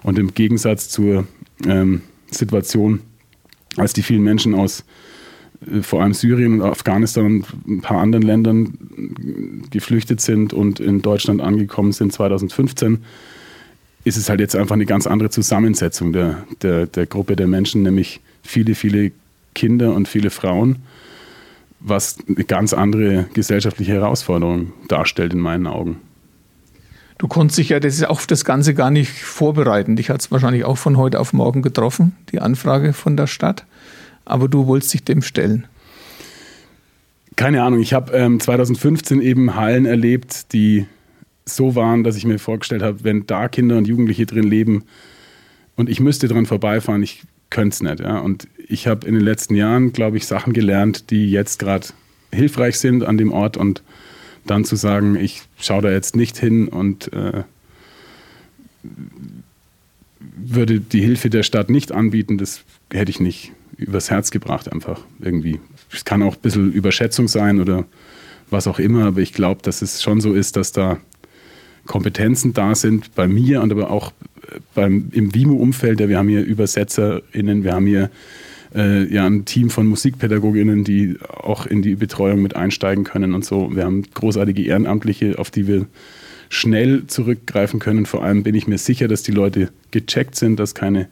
Und 0.03 0.19
im 0.19 0.35
Gegensatz 0.35 0.89
zur 0.89 1.27
ähm, 1.67 2.03
Situation 2.31 3.01
als 3.77 3.93
die 3.93 4.03
vielen 4.03 4.23
Menschen 4.23 4.55
aus 4.55 4.85
äh, 5.71 5.83
vor 5.83 6.03
allem 6.03 6.15
Syrien 6.15 6.61
und 6.61 6.69
Afghanistan 6.69 7.27
und 7.27 7.47
ein 7.67 7.81
paar 7.81 7.99
anderen 7.99 8.25
Ländern 8.25 9.67
geflüchtet 9.71 10.21
sind 10.21 10.53
und 10.53 10.81
in 10.81 11.03
Deutschland 11.03 11.41
angekommen 11.41 11.93
sind 11.93 12.13
2015, 12.13 12.99
ist 14.05 14.17
es 14.17 14.29
halt 14.29 14.41
jetzt 14.41 14.57
einfach 14.57 14.75
eine 14.75 14.87
ganz 14.87 15.07
andere 15.07 15.31
Zusammensetzung 15.31 16.13
der, 16.13 16.45
der, 16.61 16.87
der 16.87 17.07
Gruppe 17.07 17.37
der 17.37 17.47
Menschen, 17.47 17.83
nämlich 17.83 18.21
viele, 18.43 18.75
viele 18.75 19.13
Kinder 19.55 19.95
und 19.95 20.09
viele 20.09 20.31
Frauen, 20.31 20.79
was 21.85 22.19
eine 22.27 22.45
ganz 22.45 22.73
andere 22.73 23.27
gesellschaftliche 23.35 23.93
Herausforderung 23.93 24.73
darstellt 24.89 25.33
in 25.33 25.41
meinen 25.41 25.67
Augen. 25.67 26.01
Du 27.19 27.29
konntest 27.29 27.59
dich 27.59 27.69
ja 27.69 27.81
das 27.81 27.95
ist 27.95 28.05
auf 28.05 28.27
das 28.27 28.45
Ganze 28.45 28.75
gar 28.75 28.91
nicht 28.91 29.11
vorbereiten. 29.11 29.97
Dich 29.97 30.11
hat 30.11 30.21
es 30.21 30.31
wahrscheinlich 30.31 30.65
auch 30.65 30.79
von 30.79 30.97
heute 30.97 31.21
auf 31.21 31.33
morgen 31.33 31.63
getroffen, 31.63 32.17
die 32.33 32.41
Anfrage 32.41 32.93
von 32.93 33.17
der 33.17 33.27
Stadt. 33.27 33.65
Aber 34.25 34.49
du 34.49 34.67
wolltest 34.67 34.95
dich 34.95 35.05
dem 35.05 35.23
stellen. 35.23 35.67
Keine 37.37 37.63
Ahnung. 37.63 37.81
Ich 37.81 37.95
habe 37.95 38.13
ähm, 38.13 38.41
2015 38.41 39.21
eben 39.21 39.55
Hallen 39.55 39.87
erlebt, 39.87 40.53
die 40.53 40.87
so 41.45 41.75
waren, 41.75 42.05
dass 42.05 42.17
ich 42.17 42.25
mir 42.25 42.39
vorgestellt 42.39 42.83
habe, 42.83 43.05
wenn 43.05 43.27
da 43.27 43.49
Kinder 43.49 43.77
und 43.79 43.89
Jugendliche 43.89 44.27
drin 44.27 44.45
leben 44.45 44.85
und 45.77 45.89
ich 45.89 46.01
müsste 46.01 46.29
dran 46.29 46.47
vorbeifahren, 46.47 47.03
ich 47.03 47.23
könnte 47.51 47.75
es 47.75 47.83
nicht. 47.83 48.01
Ja? 48.01 48.19
Und 48.19 48.49
ich 48.73 48.87
habe 48.87 49.07
in 49.07 49.15
den 49.15 49.23
letzten 49.23 49.55
Jahren, 49.55 49.93
glaube 49.93 50.17
ich, 50.17 50.27
Sachen 50.27 50.53
gelernt, 50.53 51.11
die 51.11 51.31
jetzt 51.31 51.59
gerade 51.59 51.89
hilfreich 52.33 52.79
sind 52.79 53.05
an 53.05 53.19
dem 53.19 53.31
Ort 53.31 53.57
und 53.57 53.83
dann 54.47 54.65
zu 54.65 54.77
sagen, 54.77 55.17
ich 55.17 55.43
schaue 55.59 55.83
da 55.83 55.91
jetzt 55.91 56.17
nicht 56.17 56.39
hin 56.39 56.69
und 56.69 57.13
äh, 57.13 57.45
würde 60.37 60.81
die 60.81 61.03
Hilfe 61.03 61.31
der 61.31 61.43
Stadt 61.43 61.71
nicht 61.71 61.93
anbieten, 61.93 62.39
das 62.39 62.65
hätte 62.93 63.11
ich 63.11 63.21
nicht 63.21 63.53
übers 63.77 64.11
Herz 64.11 64.31
gebracht 64.31 64.73
einfach 64.73 65.01
irgendwie. 65.21 65.61
Es 65.93 66.05
kann 66.05 66.23
auch 66.23 66.35
ein 66.35 66.41
bisschen 66.41 66.73
Überschätzung 66.73 67.29
sein 67.29 67.61
oder 67.61 67.85
was 68.51 68.67
auch 68.67 68.79
immer, 68.79 69.07
aber 69.07 69.21
ich 69.21 69.33
glaube, 69.33 69.61
dass 69.63 69.83
es 69.83 70.03
schon 70.03 70.21
so 70.21 70.33
ist, 70.33 70.57
dass 70.57 70.73
da 70.73 70.99
Kompetenzen 71.87 72.55
da 72.55 72.75
sind 72.75 73.15
bei 73.15 73.29
mir 73.29 73.61
und 73.61 73.73
aber 73.73 73.91
auch 73.91 74.13
beim, 74.75 75.11
im 75.13 75.35
WIMO-Umfeld. 75.35 75.99
Wir 75.99 76.19
haben 76.19 76.29
hier 76.29 76.47
ÜbersetzerInnen, 76.47 77.65
wir 77.65 77.75
haben 77.75 77.87
hier 77.87 78.11
äh, 78.75 79.05
ja 79.13 79.27
ein 79.27 79.45
Team 79.45 79.71
von 79.71 79.87
Musikpädagoginnen, 79.87 80.85
die 80.85 81.17
auch 81.29 81.67
in 81.67 81.83
die 81.83 81.95
Betreuung 81.95 82.43
mit 82.43 82.57
einsteigen 82.57 83.05
können 83.05 83.35
und 83.35 83.45
so. 83.45 83.75
Wir 83.75 83.85
haben 83.85 84.03
großartige 84.15 84.63
Ehrenamtliche, 84.63 85.39
auf 85.39 85.51
die 85.51 85.67
wir 85.67 85.87
schnell 86.49 87.07
zurückgreifen 87.07 87.81
können. 87.81 88.07
Vor 88.07 88.23
allem 88.23 88.43
bin 88.43 88.55
ich 88.55 88.67
mir 88.67 88.79
sicher, 88.79 89.09
dass 89.09 89.23
die 89.23 89.33
Leute 89.33 89.71
gecheckt 89.91 90.35
sind, 90.35 90.61
dass 90.61 90.75
keine 90.75 91.09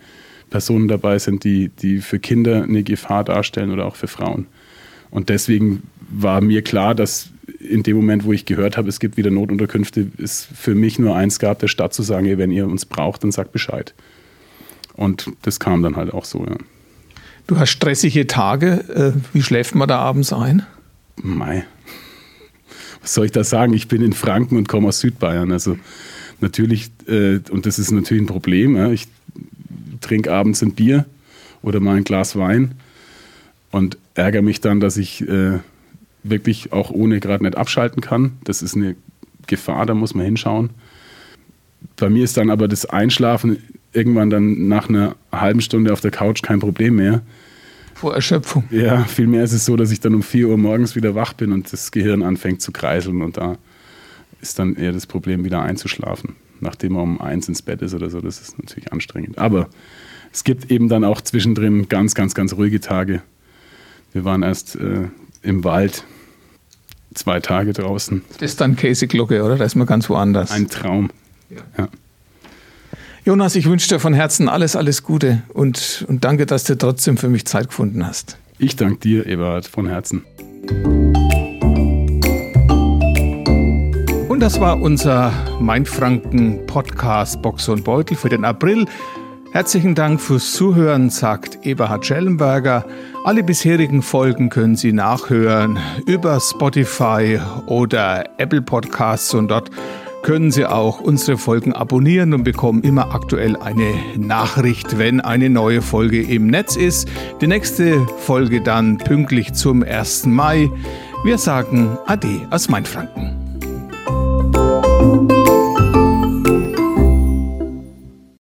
Personen 0.50 0.88
dabei 0.88 1.18
sind, 1.18 1.44
die, 1.44 1.68
die 1.68 1.98
für 1.98 2.18
Kinder 2.18 2.64
eine 2.64 2.82
Gefahr 2.82 3.24
darstellen 3.24 3.70
oder 3.70 3.86
auch 3.86 3.96
für 3.96 4.08
Frauen. 4.08 4.46
Und 5.10 5.28
deswegen 5.28 5.82
war 6.10 6.40
mir 6.40 6.62
klar, 6.62 6.94
dass 6.94 7.30
in 7.58 7.82
dem 7.82 7.96
Moment, 7.96 8.24
wo 8.24 8.32
ich 8.32 8.44
gehört 8.44 8.76
habe, 8.76 8.88
es 8.88 9.00
gibt 9.00 9.16
wieder 9.16 9.30
Notunterkünfte, 9.30 10.08
es 10.22 10.46
für 10.54 10.74
mich 10.74 10.98
nur 10.98 11.16
eins 11.16 11.38
gab, 11.38 11.58
der 11.58 11.68
Stadt 11.68 11.94
zu 11.94 12.02
sagen, 12.02 12.38
wenn 12.38 12.50
ihr 12.50 12.66
uns 12.66 12.84
braucht, 12.84 13.22
dann 13.22 13.32
sagt 13.32 13.52
Bescheid. 13.52 13.94
Und 14.94 15.30
das 15.42 15.60
kam 15.60 15.82
dann 15.82 15.96
halt 15.96 16.12
auch 16.12 16.24
so, 16.24 16.44
ja. 16.44 16.56
Du 17.50 17.58
hast 17.58 17.70
stressige 17.70 18.28
Tage. 18.28 18.84
Äh, 18.94 19.34
wie 19.34 19.42
schläft 19.42 19.74
man 19.74 19.88
da 19.88 19.98
abends 19.98 20.32
ein? 20.32 20.62
Mei. 21.20 21.64
Was 23.02 23.14
soll 23.14 23.26
ich 23.26 23.32
da 23.32 23.42
sagen? 23.42 23.74
Ich 23.74 23.88
bin 23.88 24.02
in 24.02 24.12
Franken 24.12 24.56
und 24.56 24.68
komme 24.68 24.86
aus 24.86 25.00
Südbayern. 25.00 25.50
Also 25.50 25.76
natürlich, 26.40 26.92
äh, 27.08 27.40
und 27.50 27.66
das 27.66 27.80
ist 27.80 27.90
natürlich 27.90 28.22
ein 28.22 28.28
Problem. 28.28 28.92
Ich 28.92 29.08
trinke 30.00 30.32
abends 30.32 30.62
ein 30.62 30.74
Bier 30.74 31.06
oder 31.60 31.80
mal 31.80 31.96
ein 31.96 32.04
Glas 32.04 32.36
Wein 32.36 32.76
und 33.72 33.98
ärgere 34.14 34.42
mich 34.42 34.60
dann, 34.60 34.78
dass 34.78 34.96
ich 34.96 35.28
äh, 35.28 35.58
wirklich 36.22 36.72
auch 36.72 36.92
ohne 36.92 37.18
gerade 37.18 37.42
nicht 37.42 37.56
abschalten 37.56 38.00
kann. 38.00 38.38
Das 38.44 38.62
ist 38.62 38.76
eine 38.76 38.94
Gefahr, 39.48 39.86
da 39.86 39.94
muss 39.94 40.14
man 40.14 40.24
hinschauen. 40.24 40.70
Bei 41.96 42.10
mir 42.10 42.22
ist 42.22 42.36
dann 42.36 42.48
aber 42.48 42.68
das 42.68 42.86
Einschlafen 42.86 43.60
irgendwann 43.92 44.30
dann 44.30 44.68
nach 44.68 44.88
einer 44.88 45.16
halben 45.32 45.60
Stunde 45.60 45.92
auf 45.92 46.00
der 46.00 46.10
Couch 46.10 46.42
kein 46.42 46.60
Problem 46.60 46.96
mehr. 46.96 47.22
Vor 47.94 48.14
Erschöpfung. 48.14 48.64
Ja, 48.70 49.04
vielmehr 49.04 49.44
ist 49.44 49.52
es 49.52 49.64
so, 49.64 49.76
dass 49.76 49.90
ich 49.90 50.00
dann 50.00 50.14
um 50.14 50.22
4 50.22 50.48
Uhr 50.48 50.56
morgens 50.56 50.96
wieder 50.96 51.14
wach 51.14 51.34
bin 51.34 51.52
und 51.52 51.72
das 51.72 51.90
Gehirn 51.90 52.22
anfängt 52.22 52.62
zu 52.62 52.72
kreiseln 52.72 53.20
und 53.22 53.36
da 53.36 53.58
ist 54.40 54.58
dann 54.58 54.76
eher 54.76 54.92
das 54.92 55.06
Problem, 55.06 55.44
wieder 55.44 55.60
einzuschlafen, 55.62 56.36
nachdem 56.60 56.94
man 56.94 57.02
um 57.02 57.20
eins 57.20 57.48
ins 57.48 57.60
Bett 57.62 57.82
ist 57.82 57.92
oder 57.94 58.08
so. 58.08 58.20
Das 58.20 58.40
ist 58.40 58.58
natürlich 58.58 58.92
anstrengend. 58.92 59.38
Aber 59.38 59.68
es 60.32 60.44
gibt 60.44 60.70
eben 60.70 60.88
dann 60.88 61.04
auch 61.04 61.20
zwischendrin 61.20 61.88
ganz, 61.88 62.14
ganz, 62.14 62.34
ganz 62.34 62.54
ruhige 62.54 62.80
Tage. 62.80 63.22
Wir 64.12 64.24
waren 64.24 64.42
erst 64.42 64.76
äh, 64.76 65.08
im 65.42 65.64
Wald 65.64 66.04
zwei 67.14 67.40
Tage 67.40 67.72
draußen. 67.72 68.22
Das 68.38 68.52
ist 68.52 68.60
dann 68.60 68.76
Käseglocke, 68.76 69.42
oder? 69.42 69.56
Da 69.56 69.64
ist 69.64 69.74
man 69.74 69.86
ganz 69.86 70.08
woanders. 70.08 70.50
Ein 70.52 70.68
Traum. 70.68 71.10
Ja. 71.50 71.56
ja. 71.76 71.88
Jonas, 73.22 73.54
ich 73.54 73.66
wünsche 73.66 73.86
dir 73.86 74.00
von 74.00 74.14
Herzen 74.14 74.48
alles, 74.48 74.76
alles 74.76 75.02
Gute 75.02 75.42
und, 75.52 76.06
und 76.08 76.24
danke, 76.24 76.46
dass 76.46 76.64
du 76.64 76.76
trotzdem 76.76 77.18
für 77.18 77.28
mich 77.28 77.44
Zeit 77.44 77.68
gefunden 77.68 78.06
hast. 78.06 78.38
Ich 78.58 78.76
danke 78.76 79.00
dir, 79.00 79.26
Eberhard, 79.26 79.66
von 79.66 79.86
Herzen. 79.86 80.24
Und 84.28 84.40
das 84.40 84.58
war 84.58 84.80
unser 84.80 85.34
Mainfranken 85.60 86.66
Podcast 86.66 87.42
Box 87.42 87.68
und 87.68 87.84
Beutel 87.84 88.16
für 88.16 88.30
den 88.30 88.46
April. 88.46 88.86
Herzlichen 89.52 89.94
Dank 89.94 90.18
fürs 90.18 90.52
Zuhören, 90.52 91.10
sagt 91.10 91.66
Eberhard 91.66 92.06
Schellenberger. 92.06 92.86
Alle 93.24 93.42
bisherigen 93.42 94.00
Folgen 94.00 94.48
können 94.48 94.76
Sie 94.76 94.94
nachhören 94.94 95.78
über 96.06 96.40
Spotify 96.40 97.38
oder 97.66 98.24
Apple 98.38 98.62
Podcasts 98.62 99.34
und 99.34 99.48
dort 99.48 99.70
können 100.22 100.50
Sie 100.50 100.66
auch 100.66 101.00
unsere 101.00 101.38
Folgen 101.38 101.72
abonnieren 101.72 102.34
und 102.34 102.44
bekommen 102.44 102.82
immer 102.82 103.14
aktuell 103.14 103.56
eine 103.56 103.94
Nachricht, 104.16 104.98
wenn 104.98 105.20
eine 105.20 105.50
neue 105.50 105.82
Folge 105.82 106.22
im 106.22 106.46
Netz 106.46 106.76
ist. 106.76 107.08
Die 107.40 107.46
nächste 107.46 108.06
Folge 108.18 108.60
dann 108.60 108.98
pünktlich 108.98 109.52
zum 109.54 109.82
1. 109.82 110.26
Mai. 110.26 110.70
Wir 111.24 111.38
sagen 111.38 111.96
Ade 112.06 112.46
aus 112.50 112.68
Mainfranken. 112.68 113.39